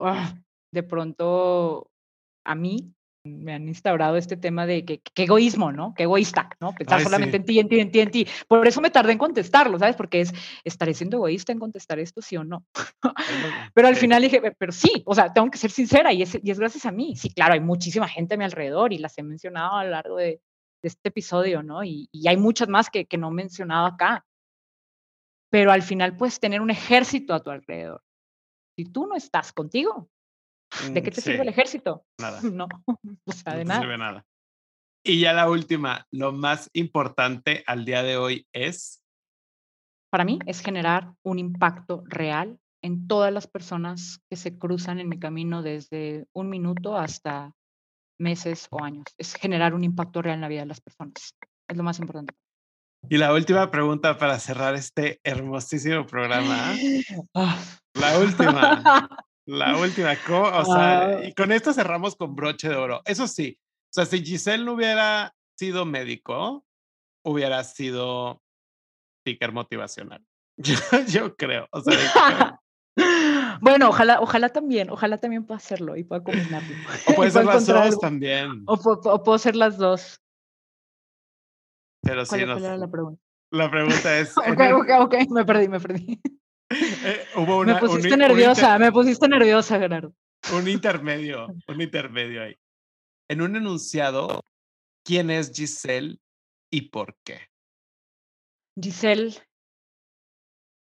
ah, 0.00 0.34
de 0.72 0.82
pronto, 0.82 1.90
a 2.46 2.54
mí, 2.54 2.94
me 3.24 3.54
han 3.54 3.68
instaurado 3.68 4.16
este 4.16 4.36
tema 4.36 4.66
de 4.66 4.84
que, 4.84 5.02
egoísmo, 5.16 5.72
¿no? 5.72 5.94
Qué 5.94 6.04
egoísta, 6.04 6.50
¿no? 6.60 6.74
Pensar 6.74 7.02
solamente 7.02 7.36
en 7.36 7.44
ti, 7.44 7.58
en 7.58 7.68
ti, 7.68 7.80
en 7.80 7.90
ti, 7.90 8.00
en 8.00 8.10
ti. 8.10 8.26
Por 8.46 8.66
eso 8.66 8.80
me 8.80 8.90
tardé 8.90 9.12
en 9.12 9.18
contestarlo, 9.18 9.78
¿sabes? 9.78 9.96
Porque 9.96 10.20
es, 10.20 10.32
¿estaré 10.64 10.94
siendo 10.94 11.18
egoísta 11.18 11.52
en 11.52 11.58
contestar 11.58 11.98
esto, 11.98 12.22
sí 12.22 12.36
o 12.36 12.44
no? 12.44 12.64
pero 13.74 13.88
al 13.88 13.96
final 13.96 14.22
dije, 14.22 14.40
pero 14.58 14.72
sí, 14.72 15.02
o 15.04 15.14
sea, 15.14 15.32
tengo 15.32 15.50
que 15.50 15.58
ser 15.58 15.70
sincera 15.70 16.12
y 16.12 16.22
es, 16.22 16.38
y 16.42 16.50
es 16.50 16.58
gracias 16.58 16.86
a 16.86 16.92
mí. 16.92 17.16
Sí, 17.16 17.30
claro, 17.30 17.54
hay 17.54 17.60
muchísima 17.60 18.08
gente 18.08 18.34
a 18.34 18.38
mi 18.38 18.44
alrededor 18.44 18.92
y 18.92 18.98
las 18.98 19.16
he 19.18 19.22
mencionado 19.22 19.76
a 19.76 19.84
lo 19.84 19.90
largo 19.90 20.16
de, 20.16 20.40
este 20.80 21.08
episodio, 21.08 21.62
¿no? 21.64 21.82
Y, 21.82 22.08
y, 22.12 22.28
hay 22.28 22.36
muchas 22.36 22.68
más 22.68 22.88
que, 22.88 23.04
que 23.04 23.18
no 23.18 23.28
he 23.28 23.32
mencionado 23.32 23.86
acá. 23.86 24.24
Pero 25.50 25.72
al 25.72 25.82
final 25.82 26.16
puedes 26.16 26.38
tener 26.38 26.60
un 26.60 26.70
ejército 26.70 27.34
a 27.34 27.42
tu 27.42 27.50
alrededor. 27.50 28.02
Si 28.76 28.84
tú 28.84 29.08
no 29.08 29.16
estás 29.16 29.52
contigo, 29.52 30.08
¿De 30.92 31.02
qué 31.02 31.10
mm, 31.10 31.14
te 31.14 31.20
sirve 31.20 31.42
el 31.42 31.48
ejército? 31.48 32.04
Nada. 32.20 32.40
No, 32.52 32.68
o 33.24 33.32
sea, 33.32 33.54
de 33.54 33.64
no 33.64 33.68
nada. 33.68 33.80
sirve 33.80 33.98
nada. 33.98 34.26
Y 35.04 35.20
ya 35.20 35.32
la 35.32 35.48
última, 35.48 36.06
lo 36.10 36.32
más 36.32 36.68
importante 36.72 37.64
al 37.66 37.84
día 37.84 38.02
de 38.02 38.16
hoy 38.16 38.46
es. 38.52 39.02
Para 40.10 40.24
mí 40.24 40.38
es 40.46 40.60
generar 40.60 41.12
un 41.22 41.38
impacto 41.38 42.02
real 42.06 42.58
en 42.82 43.06
todas 43.06 43.32
las 43.32 43.46
personas 43.46 44.20
que 44.30 44.36
se 44.36 44.58
cruzan 44.58 45.00
en 45.00 45.08
mi 45.08 45.18
camino 45.18 45.62
desde 45.62 46.26
un 46.32 46.48
minuto 46.48 46.96
hasta 46.96 47.52
meses 48.20 48.68
o 48.70 48.82
años. 48.82 49.04
Es 49.16 49.34
generar 49.34 49.74
un 49.74 49.84
impacto 49.84 50.22
real 50.22 50.36
en 50.36 50.40
la 50.42 50.48
vida 50.48 50.60
de 50.60 50.66
las 50.66 50.80
personas. 50.80 51.34
Es 51.68 51.76
lo 51.76 51.82
más 51.82 51.98
importante. 51.98 52.34
Y 53.08 53.16
la 53.16 53.32
última 53.32 53.70
pregunta 53.70 54.18
para 54.18 54.38
cerrar 54.38 54.74
este 54.74 55.20
hermosísimo 55.22 56.04
programa. 56.06 56.74
Ah. 57.34 57.58
La 57.94 58.18
última. 58.18 59.08
La 59.48 59.78
última, 59.78 60.12
o 60.12 60.64
sea, 60.66 61.06
ah. 61.06 61.24
y 61.24 61.32
con 61.32 61.52
esto 61.52 61.72
cerramos 61.72 62.14
con 62.16 62.36
broche 62.36 62.68
de 62.68 62.76
oro. 62.76 63.00
Eso 63.06 63.26
sí, 63.26 63.58
o 63.58 63.92
sea, 63.92 64.04
si 64.04 64.22
Giselle 64.22 64.62
no 64.62 64.74
hubiera 64.74 65.34
sido 65.58 65.86
médico, 65.86 66.66
hubiera 67.24 67.64
sido 67.64 68.42
speaker 69.20 69.52
motivacional. 69.52 70.22
Yo, 70.58 71.34
creo, 71.34 71.66
o 71.72 71.80
sea, 71.80 72.60
Bueno, 73.62 73.88
ojalá, 73.88 74.20
ojalá 74.20 74.50
también, 74.50 74.90
ojalá 74.90 75.16
también 75.16 75.46
pueda 75.46 75.56
hacerlo 75.56 75.96
y 75.96 76.04
pueda 76.04 76.22
combinarlo. 76.22 76.76
O 77.06 77.14
puede 77.14 77.30
ser 77.30 77.46
las 77.46 77.66
dos 77.66 77.98
también. 78.00 78.64
O, 78.66 78.76
puedo 78.76 79.38
ser 79.38 79.56
las 79.56 79.78
dos. 79.78 80.20
Pero 82.02 82.26
sí, 82.26 82.44
no. 82.44 82.58
era 82.58 82.76
la 82.76 82.90
pregunta? 82.90 83.22
La 83.50 83.70
pregunta 83.70 84.18
es. 84.18 84.36
ok, 84.36 84.60
ok, 84.74 84.90
ok, 85.00 85.14
me 85.30 85.46
perdí, 85.46 85.68
me 85.68 85.80
perdí. 85.80 86.20
Eh, 86.70 87.24
hubo 87.36 87.60
una, 87.60 87.74
me 87.74 87.80
pusiste 87.80 88.16
nerviosa, 88.16 88.78
me 88.78 88.92
pusiste 88.92 89.28
nerviosa, 89.28 89.78
Gerardo. 89.78 90.14
Un 90.52 90.68
intermedio, 90.68 91.46
un 91.66 91.80
intermedio 91.80 92.42
ahí. 92.42 92.56
En 93.28 93.42
un 93.42 93.56
enunciado, 93.56 94.42
¿quién 95.04 95.30
es 95.30 95.52
Giselle 95.52 96.18
y 96.70 96.90
por 96.90 97.16
qué? 97.24 97.48
Giselle 98.80 99.34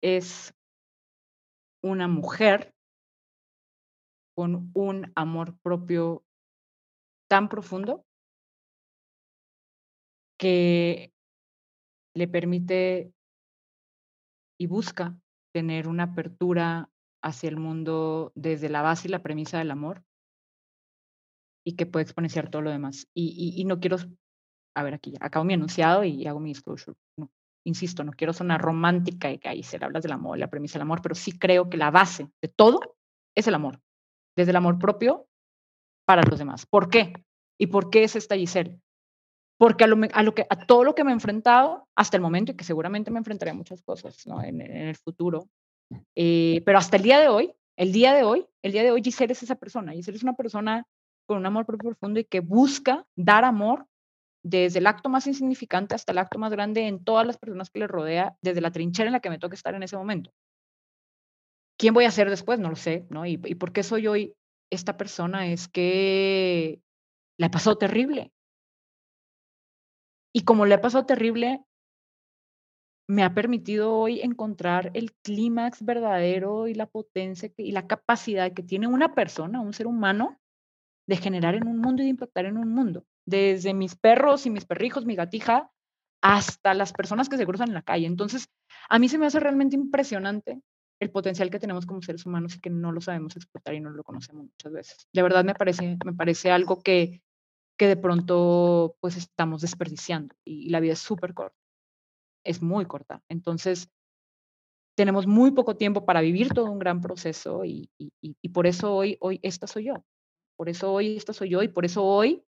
es 0.02 0.54
una 1.82 2.08
mujer 2.08 2.74
con 4.34 4.70
un 4.74 5.12
amor 5.14 5.58
propio 5.60 6.24
tan 7.28 7.48
profundo 7.48 8.04
que 10.38 11.12
le 12.14 12.28
permite 12.28 13.12
y 14.58 14.66
busca 14.66 15.16
tener 15.52 15.88
una 15.88 16.04
apertura 16.04 16.90
hacia 17.22 17.48
el 17.48 17.56
mundo 17.56 18.32
desde 18.34 18.68
la 18.68 18.82
base 18.82 19.08
y 19.08 19.10
la 19.10 19.22
premisa 19.22 19.58
del 19.58 19.70
amor, 19.70 20.04
y 21.64 21.76
que 21.76 21.86
puede 21.86 22.02
exponenciar 22.02 22.50
todo 22.50 22.62
lo 22.62 22.70
demás. 22.70 23.08
Y, 23.14 23.64
no 23.64 23.78
quiero, 23.80 23.96
a 24.74 24.82
ver, 24.82 24.94
aquí 24.94 25.12
ya, 25.12 25.18
acabo 25.20 25.44
mi 25.44 25.54
enunciado 25.54 26.04
y 26.04 26.26
hago 26.26 26.40
mi 26.40 26.50
disclosure. 26.50 26.96
insisto, 27.64 28.02
no 28.02 28.12
quiero 28.12 28.32
sonar 28.32 28.60
romántica 28.60 29.30
y 29.30 29.38
que 29.38 29.48
ahí 29.48 29.62
se 29.62 29.82
hablas 29.82 30.02
del 30.02 30.12
amor, 30.12 30.38
la 30.38 30.50
premisa 30.50 30.74
del 30.74 30.82
amor, 30.82 31.00
pero 31.02 31.14
sí 31.14 31.38
creo 31.38 31.70
que 31.70 31.76
la 31.76 31.90
base 31.90 32.28
de 32.42 32.48
todo 32.48 32.96
es 33.36 33.46
el 33.46 33.54
amor, 33.54 33.80
desde 34.36 34.50
el 34.50 34.56
amor 34.56 34.78
propio 34.78 35.28
para 36.04 36.22
los 36.22 36.38
demás. 36.38 36.66
¿Por 36.66 36.90
qué? 36.90 37.12
¿Y 37.58 37.68
por 37.68 37.90
qué 37.90 38.02
es 38.04 38.16
esta? 38.16 38.34
Porque 39.62 39.84
a, 39.84 39.86
lo, 39.86 40.34
que, 40.34 40.44
a 40.50 40.66
todo 40.66 40.82
lo 40.82 40.96
que 40.96 41.04
me 41.04 41.12
he 41.12 41.14
enfrentado 41.14 41.86
hasta 41.94 42.16
el 42.16 42.20
momento, 42.20 42.50
y 42.50 42.56
que 42.56 42.64
seguramente 42.64 43.12
me 43.12 43.18
enfrentaré 43.18 43.52
a 43.52 43.54
muchas 43.54 43.80
cosas 43.80 44.26
en, 44.42 44.60
el 44.60 44.96
futuro, 44.96 45.48
eh, 46.16 46.62
pero 46.66 46.78
hasta 46.78 46.96
el 46.96 47.04
día 47.04 47.20
de 47.20 47.28
hoy, 47.28 47.54
el 47.76 47.92
día 47.92 48.12
de 48.12 48.24
hoy, 48.24 48.44
el 48.62 48.72
día 48.72 48.82
de 48.82 48.90
hoy 48.90 49.02
Giselle 49.04 49.34
es 49.34 49.44
esa 49.44 49.54
persona. 49.54 49.92
Giselle 49.92 50.16
es 50.16 50.24
una 50.24 50.34
persona 50.34 50.84
con 51.28 51.38
un 51.38 51.46
amor 51.46 51.64
profundo 51.64 52.18
y 52.18 52.24
que 52.24 52.40
busca 52.40 53.06
dar 53.14 53.44
amor 53.44 53.86
desde 54.42 54.80
el 54.80 54.86
acto 54.88 55.08
más 55.08 55.28
insignificante 55.28 55.94
hasta 55.94 56.10
el 56.10 56.18
acto 56.18 56.40
más 56.40 56.50
grande 56.50 56.88
en 56.88 57.04
todas 57.04 57.24
las 57.24 57.38
personas 57.38 57.70
que 57.70 57.78
le 57.78 57.86
rodea, 57.86 58.36
desde 58.42 58.62
la 58.62 58.72
trinchera 58.72 59.10
en 59.10 59.12
la 59.12 59.20
que 59.20 59.30
me 59.30 59.38
toca 59.38 59.54
estar 59.54 59.76
en 59.76 59.84
ese 59.84 59.96
momento. 59.96 60.32
¿Quién 61.78 61.94
voy 61.94 62.06
a 62.06 62.10
ser 62.10 62.28
después? 62.30 62.58
No 62.58 62.68
lo 62.68 62.74
sé, 62.74 63.06
¿no? 63.10 63.26
Y, 63.26 63.40
y 63.44 63.54
por 63.54 63.72
qué 63.72 63.84
soy 63.84 64.08
hoy 64.08 64.34
esta 64.72 64.96
persona 64.96 65.46
es 65.46 65.68
que 65.68 66.80
le 67.38 67.46
ha 67.46 67.50
pasado 67.52 67.78
terrible. 67.78 68.32
Y 70.32 70.44
como 70.44 70.66
le 70.66 70.74
ha 70.74 70.80
pasado 70.80 71.06
terrible, 71.06 71.64
me 73.08 73.24
ha 73.24 73.34
permitido 73.34 73.94
hoy 73.94 74.20
encontrar 74.20 74.90
el 74.94 75.12
clímax 75.12 75.84
verdadero 75.84 76.68
y 76.68 76.74
la 76.74 76.86
potencia 76.86 77.52
y 77.56 77.72
la 77.72 77.86
capacidad 77.86 78.52
que 78.52 78.62
tiene 78.62 78.86
una 78.86 79.14
persona, 79.14 79.60
un 79.60 79.74
ser 79.74 79.86
humano, 79.86 80.38
de 81.06 81.16
generar 81.16 81.54
en 81.54 81.66
un 81.66 81.78
mundo 81.78 82.02
y 82.02 82.06
de 82.06 82.10
impactar 82.10 82.46
en 82.46 82.56
un 82.56 82.72
mundo. 82.72 83.04
Desde 83.26 83.74
mis 83.74 83.96
perros 83.96 84.46
y 84.46 84.50
mis 84.50 84.64
perrijos, 84.64 85.04
mi 85.04 85.14
gatija, 85.14 85.70
hasta 86.22 86.74
las 86.74 86.92
personas 86.92 87.28
que 87.28 87.36
se 87.36 87.44
cruzan 87.44 87.68
en 87.68 87.74
la 87.74 87.82
calle. 87.82 88.06
Entonces, 88.06 88.48
a 88.88 88.98
mí 88.98 89.08
se 89.08 89.18
me 89.18 89.26
hace 89.26 89.40
realmente 89.40 89.76
impresionante 89.76 90.62
el 91.00 91.10
potencial 91.10 91.50
que 91.50 91.58
tenemos 91.58 91.84
como 91.84 92.00
seres 92.00 92.24
humanos 92.24 92.54
y 92.54 92.60
que 92.60 92.70
no 92.70 92.92
lo 92.92 93.00
sabemos 93.00 93.36
explotar 93.36 93.74
y 93.74 93.80
no 93.80 93.90
lo 93.90 94.04
conocemos 94.04 94.44
muchas 94.44 94.72
veces. 94.72 95.08
De 95.12 95.22
verdad 95.22 95.44
me 95.44 95.54
parece, 95.54 95.98
me 96.04 96.12
parece 96.12 96.52
algo 96.52 96.80
que, 96.80 97.20
que 97.82 97.88
de 97.88 97.96
pronto 97.96 98.96
pues 99.00 99.16
estamos 99.16 99.60
desperdiciando 99.60 100.36
y, 100.44 100.70
la 100.70 100.78
vida 100.78 100.92
es 100.92 101.00
súper 101.00 101.34
corta, 101.34 101.58
es 102.44 102.62
muy 102.62 102.86
corta. 102.86 103.24
Entonces, 103.28 103.90
tenemos 104.96 105.26
muy 105.26 105.50
poco 105.50 105.74
tiempo 105.74 106.06
para 106.06 106.20
vivir 106.20 106.50
todo 106.50 106.70
un 106.70 106.78
gran 106.78 107.00
proceso 107.00 107.64
y, 107.64 107.90
y, 107.98 108.12
y, 108.20 108.48
por 108.50 108.68
eso 108.68 108.94
hoy, 108.94 109.16
hoy 109.18 109.40
esta 109.42 109.66
soy 109.66 109.86
yo. 109.86 109.94
Por 110.56 110.68
eso 110.68 110.92
hoy 110.92 111.16
esta 111.16 111.32
soy 111.32 111.48
yo 111.48 111.60
y 111.64 111.66
por 111.66 111.84
eso 111.84 112.04
hoy 112.04 112.44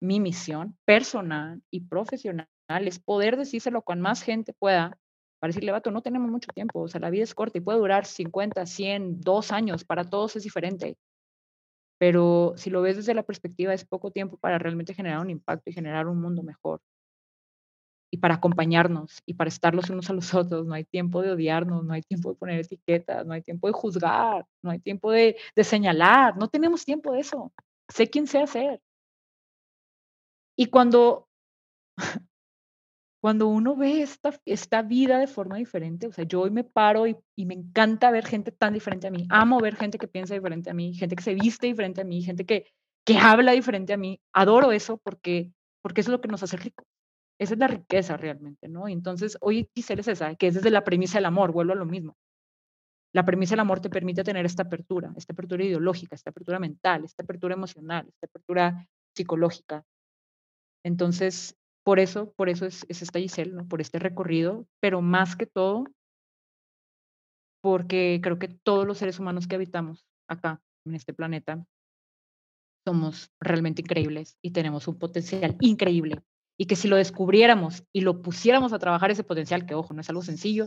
mi 0.00 0.18
misión 0.18 0.78
personal 0.86 1.62
y 1.70 1.80
profesional 1.80 2.48
es 2.68 2.98
poder 2.98 3.36
decírselo 3.36 3.82
con 3.82 4.00
más 4.00 4.22
gente 4.22 4.54
pueda 4.54 4.98
para 5.40 5.50
decirle, 5.50 5.72
vato, 5.72 5.90
no 5.90 6.00
tenemos 6.00 6.30
mucho 6.30 6.50
tiempo, 6.54 6.80
o 6.80 6.88
sea, 6.88 7.02
la 7.02 7.10
vida 7.10 7.24
es 7.24 7.34
corta 7.34 7.58
y 7.58 7.60
puede 7.60 7.80
durar 7.80 8.06
50, 8.06 8.64
100, 8.64 9.20
dos 9.20 9.52
años, 9.52 9.84
para 9.84 10.04
todos 10.04 10.36
es 10.36 10.44
diferente. 10.44 10.96
Pero 11.98 12.54
si 12.56 12.70
lo 12.70 12.82
ves 12.82 12.96
desde 12.96 13.14
la 13.14 13.22
perspectiva, 13.22 13.72
es 13.72 13.84
poco 13.84 14.10
tiempo 14.10 14.36
para 14.36 14.58
realmente 14.58 14.94
generar 14.94 15.20
un 15.20 15.30
impacto 15.30 15.70
y 15.70 15.72
generar 15.72 16.06
un 16.08 16.20
mundo 16.20 16.42
mejor. 16.42 16.80
Y 18.10 18.18
para 18.18 18.34
acompañarnos 18.34 19.22
y 19.26 19.34
para 19.34 19.48
estar 19.48 19.74
los 19.74 19.90
unos 19.90 20.08
a 20.10 20.12
los 20.12 20.32
otros. 20.34 20.66
No 20.66 20.74
hay 20.74 20.84
tiempo 20.84 21.22
de 21.22 21.30
odiarnos, 21.32 21.84
no 21.84 21.92
hay 21.94 22.02
tiempo 22.02 22.30
de 22.30 22.36
poner 22.36 22.60
etiquetas, 22.60 23.26
no 23.26 23.34
hay 23.34 23.42
tiempo 23.42 23.66
de 23.66 23.72
juzgar, 23.72 24.46
no 24.62 24.70
hay 24.70 24.78
tiempo 24.80 25.10
de, 25.10 25.36
de 25.54 25.64
señalar. 25.64 26.36
No 26.36 26.48
tenemos 26.48 26.84
tiempo 26.84 27.12
de 27.12 27.20
eso. 27.20 27.52
Sé 27.88 28.08
quién 28.08 28.26
sé 28.26 28.40
hacer. 28.40 28.80
Y 30.56 30.66
cuando 30.66 31.28
cuando 33.20 33.48
uno 33.48 33.76
ve 33.76 34.02
esta, 34.02 34.38
esta 34.44 34.82
vida 34.82 35.18
de 35.18 35.26
forma 35.26 35.56
diferente, 35.56 36.06
o 36.06 36.12
sea, 36.12 36.24
yo 36.24 36.42
hoy 36.42 36.50
me 36.50 36.64
paro 36.64 37.06
y, 37.06 37.16
y, 37.34 37.46
me 37.46 37.54
encanta 37.54 38.10
ver 38.10 38.26
gente 38.26 38.52
tan 38.52 38.74
diferente 38.74 39.06
a 39.06 39.10
mí, 39.10 39.26
amo 39.30 39.58
ver 39.60 39.76
gente 39.76 39.98
que 39.98 40.08
piensa 40.08 40.34
diferente 40.34 40.70
a 40.70 40.74
mí, 40.74 40.94
gente 40.94 41.16
que 41.16 41.22
se 41.22 41.34
viste 41.34 41.66
diferente 41.66 42.02
a 42.02 42.04
mí, 42.04 42.22
gente 42.22 42.44
que, 42.44 42.66
que 43.04 43.18
habla 43.18 43.52
diferente 43.52 43.92
a 43.92 43.96
mí, 43.96 44.20
adoro 44.32 44.72
eso 44.72 44.98
porque, 44.98 45.52
porque 45.82 46.02
eso 46.02 46.10
es 46.10 46.12
lo 46.12 46.20
que 46.20 46.28
nos 46.28 46.42
hace 46.42 46.56
ricos, 46.56 46.86
esa 47.38 47.54
es 47.54 47.60
la 47.60 47.68
riqueza 47.68 48.16
realmente, 48.16 48.68
¿no? 48.68 48.88
Y 48.88 48.92
entonces 48.92 49.36
hoy 49.40 49.68
Giselle 49.74 50.00
es 50.00 50.08
esa, 50.08 50.34
que 50.34 50.48
es 50.48 50.54
desde 50.54 50.70
la 50.70 50.84
premisa 50.84 51.18
del 51.18 51.26
amor, 51.26 51.52
vuelvo 51.52 51.72
a 51.72 51.76
lo 51.76 51.86
mismo. 51.86 52.16
La 53.12 53.24
premisa 53.24 53.52
del 53.52 53.60
amor 53.60 53.80
te 53.80 53.88
permite 53.88 54.24
tener 54.24 54.44
esta 54.44 54.64
apertura, 54.64 55.12
esta 55.16 55.32
apertura 55.32 55.64
ideológica, 55.64 56.14
esta 56.14 56.30
apertura 56.30 56.58
mental, 56.58 57.04
esta 57.04 57.22
apertura 57.22 57.54
emocional, 57.54 58.06
esta 58.08 58.26
apertura 58.26 58.88
psicológica. 59.14 59.84
Entonces, 60.84 61.56
por 61.86 62.00
eso, 62.00 62.32
por 62.32 62.48
eso 62.48 62.66
es, 62.66 62.84
esta 62.88 63.20
Giselle, 63.20 63.52
¿no? 63.52 63.68
por 63.68 63.80
este 63.80 64.00
recorrido, 64.00 64.66
pero 64.80 65.02
más 65.02 65.36
que 65.36 65.46
todo, 65.46 65.84
porque 67.62 68.18
creo 68.20 68.40
que 68.40 68.48
todos 68.48 68.84
los 68.84 68.98
seres 68.98 69.20
humanos 69.20 69.46
que 69.46 69.54
habitamos 69.54 70.04
acá, 70.28 70.60
en 70.84 70.96
este 70.96 71.14
planeta, 71.14 71.64
somos 72.84 73.30
realmente 73.40 73.82
increíbles 73.82 74.36
y 74.42 74.50
tenemos 74.50 74.88
un 74.88 74.98
potencial 74.98 75.56
increíble. 75.60 76.20
Y 76.58 76.66
que 76.66 76.74
si 76.74 76.88
lo 76.88 76.96
descubriéramos 76.96 77.84
y 77.92 78.00
lo 78.00 78.20
pusiéramos 78.20 78.72
a 78.72 78.80
trabajar 78.80 79.12
ese 79.12 79.22
potencial, 79.22 79.64
que 79.64 79.74
ojo, 79.74 79.94
no 79.94 80.00
es 80.00 80.08
algo 80.08 80.22
sencillo, 80.22 80.66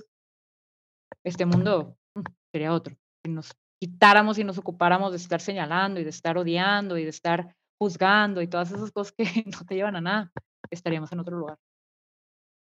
este 1.26 1.46
mundo 1.46 1.98
mm, 2.16 2.22
sería 2.54 2.74
otro. 2.74 2.96
Si 3.26 3.32
nos 3.32 3.52
quitáramos 3.82 4.38
y 4.38 4.46
nos 4.46 4.58
ocupáramos 4.58 5.12
de 5.12 5.18
estar 5.18 5.42
señalando 5.42 6.00
y 6.00 6.06
de 6.06 6.12
estar 6.12 6.38
odiando 6.38 6.98
y 6.98 7.04
de 7.04 7.10
estar 7.10 7.58
juzgando 7.78 8.42
y 8.42 8.48
todas 8.48 8.72
esas 8.72 8.92
cosas 8.94 9.12
que 9.12 9.26
no 9.48 9.66
te 9.66 9.76
llevan 9.76 9.98
a 9.98 10.02
nada 10.02 10.32
estaríamos 10.72 11.12
en 11.12 11.20
otro 11.20 11.38
lugar. 11.38 11.58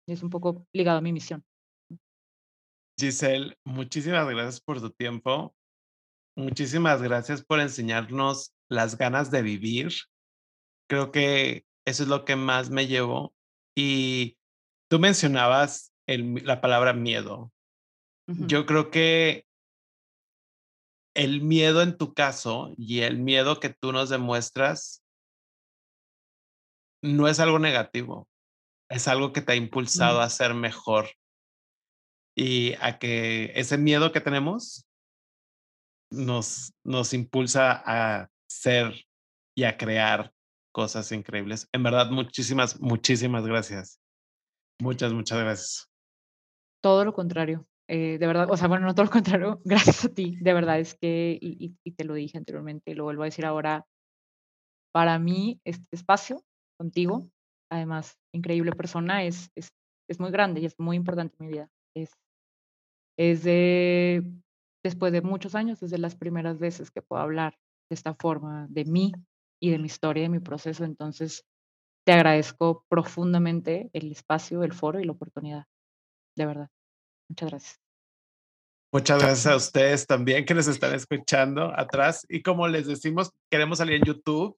Y 0.08 0.12
es 0.12 0.22
un 0.22 0.30
poco 0.30 0.66
ligado 0.72 0.98
a 0.98 1.02
mi 1.02 1.12
misión. 1.12 1.44
Giselle, 2.98 3.56
muchísimas 3.64 4.26
gracias 4.28 4.60
por 4.60 4.80
tu 4.80 4.90
tiempo. 4.90 5.54
Muchísimas 6.36 7.02
gracias 7.02 7.44
por 7.44 7.60
enseñarnos 7.60 8.54
las 8.68 8.96
ganas 8.96 9.30
de 9.30 9.42
vivir. 9.42 9.92
Creo 10.88 11.10
que 11.10 11.66
eso 11.86 12.02
es 12.02 12.08
lo 12.08 12.24
que 12.24 12.36
más 12.36 12.70
me 12.70 12.86
llevó. 12.86 13.34
Y 13.76 14.38
tú 14.88 14.98
mencionabas 14.98 15.92
la 16.06 16.60
palabra 16.60 16.92
miedo. 16.92 17.52
Yo 18.26 18.66
creo 18.66 18.90
que 18.90 19.46
el 21.14 21.40
miedo 21.42 21.82
en 21.82 21.96
tu 21.96 22.12
caso 22.12 22.72
y 22.76 23.00
el 23.00 23.18
miedo 23.18 23.60
que 23.60 23.70
tú 23.70 23.92
nos 23.92 24.10
demuestras 24.10 25.02
no 27.06 27.28
es 27.28 27.40
algo 27.40 27.58
negativo, 27.58 28.28
es 28.90 29.08
algo 29.08 29.32
que 29.32 29.40
te 29.40 29.52
ha 29.52 29.56
impulsado 29.56 30.20
a 30.20 30.30
ser 30.30 30.54
mejor 30.54 31.06
y 32.36 32.74
a 32.80 32.98
que 32.98 33.52
ese 33.54 33.78
miedo 33.78 34.12
que 34.12 34.20
tenemos 34.20 34.86
nos, 36.10 36.72
nos 36.84 37.14
impulsa 37.14 37.82
a 37.84 38.28
ser 38.48 39.06
y 39.56 39.64
a 39.64 39.76
crear 39.76 40.32
cosas 40.72 41.10
increíbles. 41.12 41.68
En 41.72 41.82
verdad, 41.82 42.10
muchísimas, 42.10 42.78
muchísimas 42.80 43.46
gracias. 43.46 43.98
Muchas, 44.80 45.12
muchas 45.12 45.38
gracias. 45.38 45.90
Todo 46.82 47.04
lo 47.04 47.14
contrario. 47.14 47.66
Eh, 47.88 48.18
de 48.18 48.26
verdad, 48.26 48.50
o 48.50 48.56
sea, 48.56 48.68
bueno, 48.68 48.84
no 48.84 48.94
todo 48.94 49.06
lo 49.06 49.12
contrario, 49.12 49.60
gracias 49.64 50.04
a 50.04 50.08
ti, 50.08 50.36
de 50.40 50.52
verdad 50.52 50.80
es 50.80 50.94
que, 50.94 51.38
y, 51.40 51.76
y 51.84 51.92
te 51.92 52.04
lo 52.04 52.14
dije 52.14 52.36
anteriormente 52.36 52.90
y 52.90 52.94
lo 52.94 53.04
vuelvo 53.04 53.22
a 53.22 53.26
decir 53.26 53.46
ahora, 53.46 53.86
para 54.92 55.20
mí 55.20 55.60
este 55.64 55.86
espacio 55.92 56.42
contigo. 56.76 57.28
Además, 57.70 58.18
increíble 58.32 58.72
persona, 58.72 59.24
es, 59.24 59.50
es, 59.54 59.72
es 60.08 60.20
muy 60.20 60.30
grande 60.30 60.60
y 60.60 60.66
es 60.66 60.78
muy 60.78 60.96
importante 60.96 61.36
en 61.38 61.46
mi 61.46 61.52
vida. 61.52 61.70
Es, 61.94 62.10
es 63.18 63.42
de, 63.42 64.24
después 64.84 65.12
de 65.12 65.22
muchos 65.22 65.54
años, 65.54 65.80
desde 65.80 65.98
las 65.98 66.14
primeras 66.14 66.58
veces 66.58 66.90
que 66.90 67.02
puedo 67.02 67.22
hablar 67.22 67.58
de 67.90 67.94
esta 67.94 68.14
forma 68.14 68.66
de 68.68 68.84
mí 68.84 69.12
y 69.60 69.70
de 69.70 69.78
mi 69.78 69.86
historia, 69.86 70.24
de 70.24 70.28
mi 70.28 70.40
proceso. 70.40 70.84
Entonces, 70.84 71.44
te 72.06 72.12
agradezco 72.12 72.84
profundamente 72.88 73.90
el 73.92 74.12
espacio, 74.12 74.62
el 74.62 74.72
foro 74.72 75.00
y 75.00 75.04
la 75.04 75.12
oportunidad. 75.12 75.64
De 76.36 76.46
verdad. 76.46 76.68
Muchas 77.28 77.50
gracias. 77.50 77.80
Muchas 78.92 79.18
gracias 79.18 79.46
a 79.46 79.56
ustedes 79.56 80.06
también 80.06 80.44
que 80.44 80.54
nos 80.54 80.68
están 80.68 80.94
escuchando 80.94 81.72
atrás. 81.76 82.24
Y 82.28 82.42
como 82.42 82.68
les 82.68 82.86
decimos, 82.86 83.32
queremos 83.50 83.78
salir 83.78 83.96
en 83.96 84.04
YouTube 84.04 84.56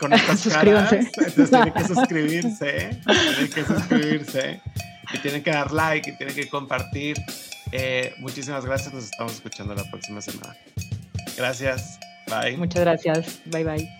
con 0.00 0.12
estas 0.12 0.48
caras. 0.52 0.92
Entonces 0.92 1.50
tienen 1.50 1.72
que 1.72 1.84
suscribirse, 1.94 3.00
tienen 3.04 3.50
que 3.54 3.64
suscribirse 3.64 4.60
y 5.12 5.18
tienen 5.18 5.42
que 5.42 5.50
dar 5.50 5.70
like 5.70 6.10
y 6.10 6.16
tienen 6.16 6.34
que 6.34 6.48
compartir. 6.48 7.16
Eh, 7.72 8.14
muchísimas 8.18 8.64
gracias, 8.64 8.92
nos 8.92 9.04
estamos 9.04 9.34
escuchando 9.34 9.74
la 9.74 9.84
próxima 9.90 10.20
semana. 10.20 10.56
Gracias, 11.36 12.00
bye. 12.26 12.56
Muchas 12.56 12.80
gracias, 12.80 13.40
bye 13.46 13.64
bye. 13.64 13.99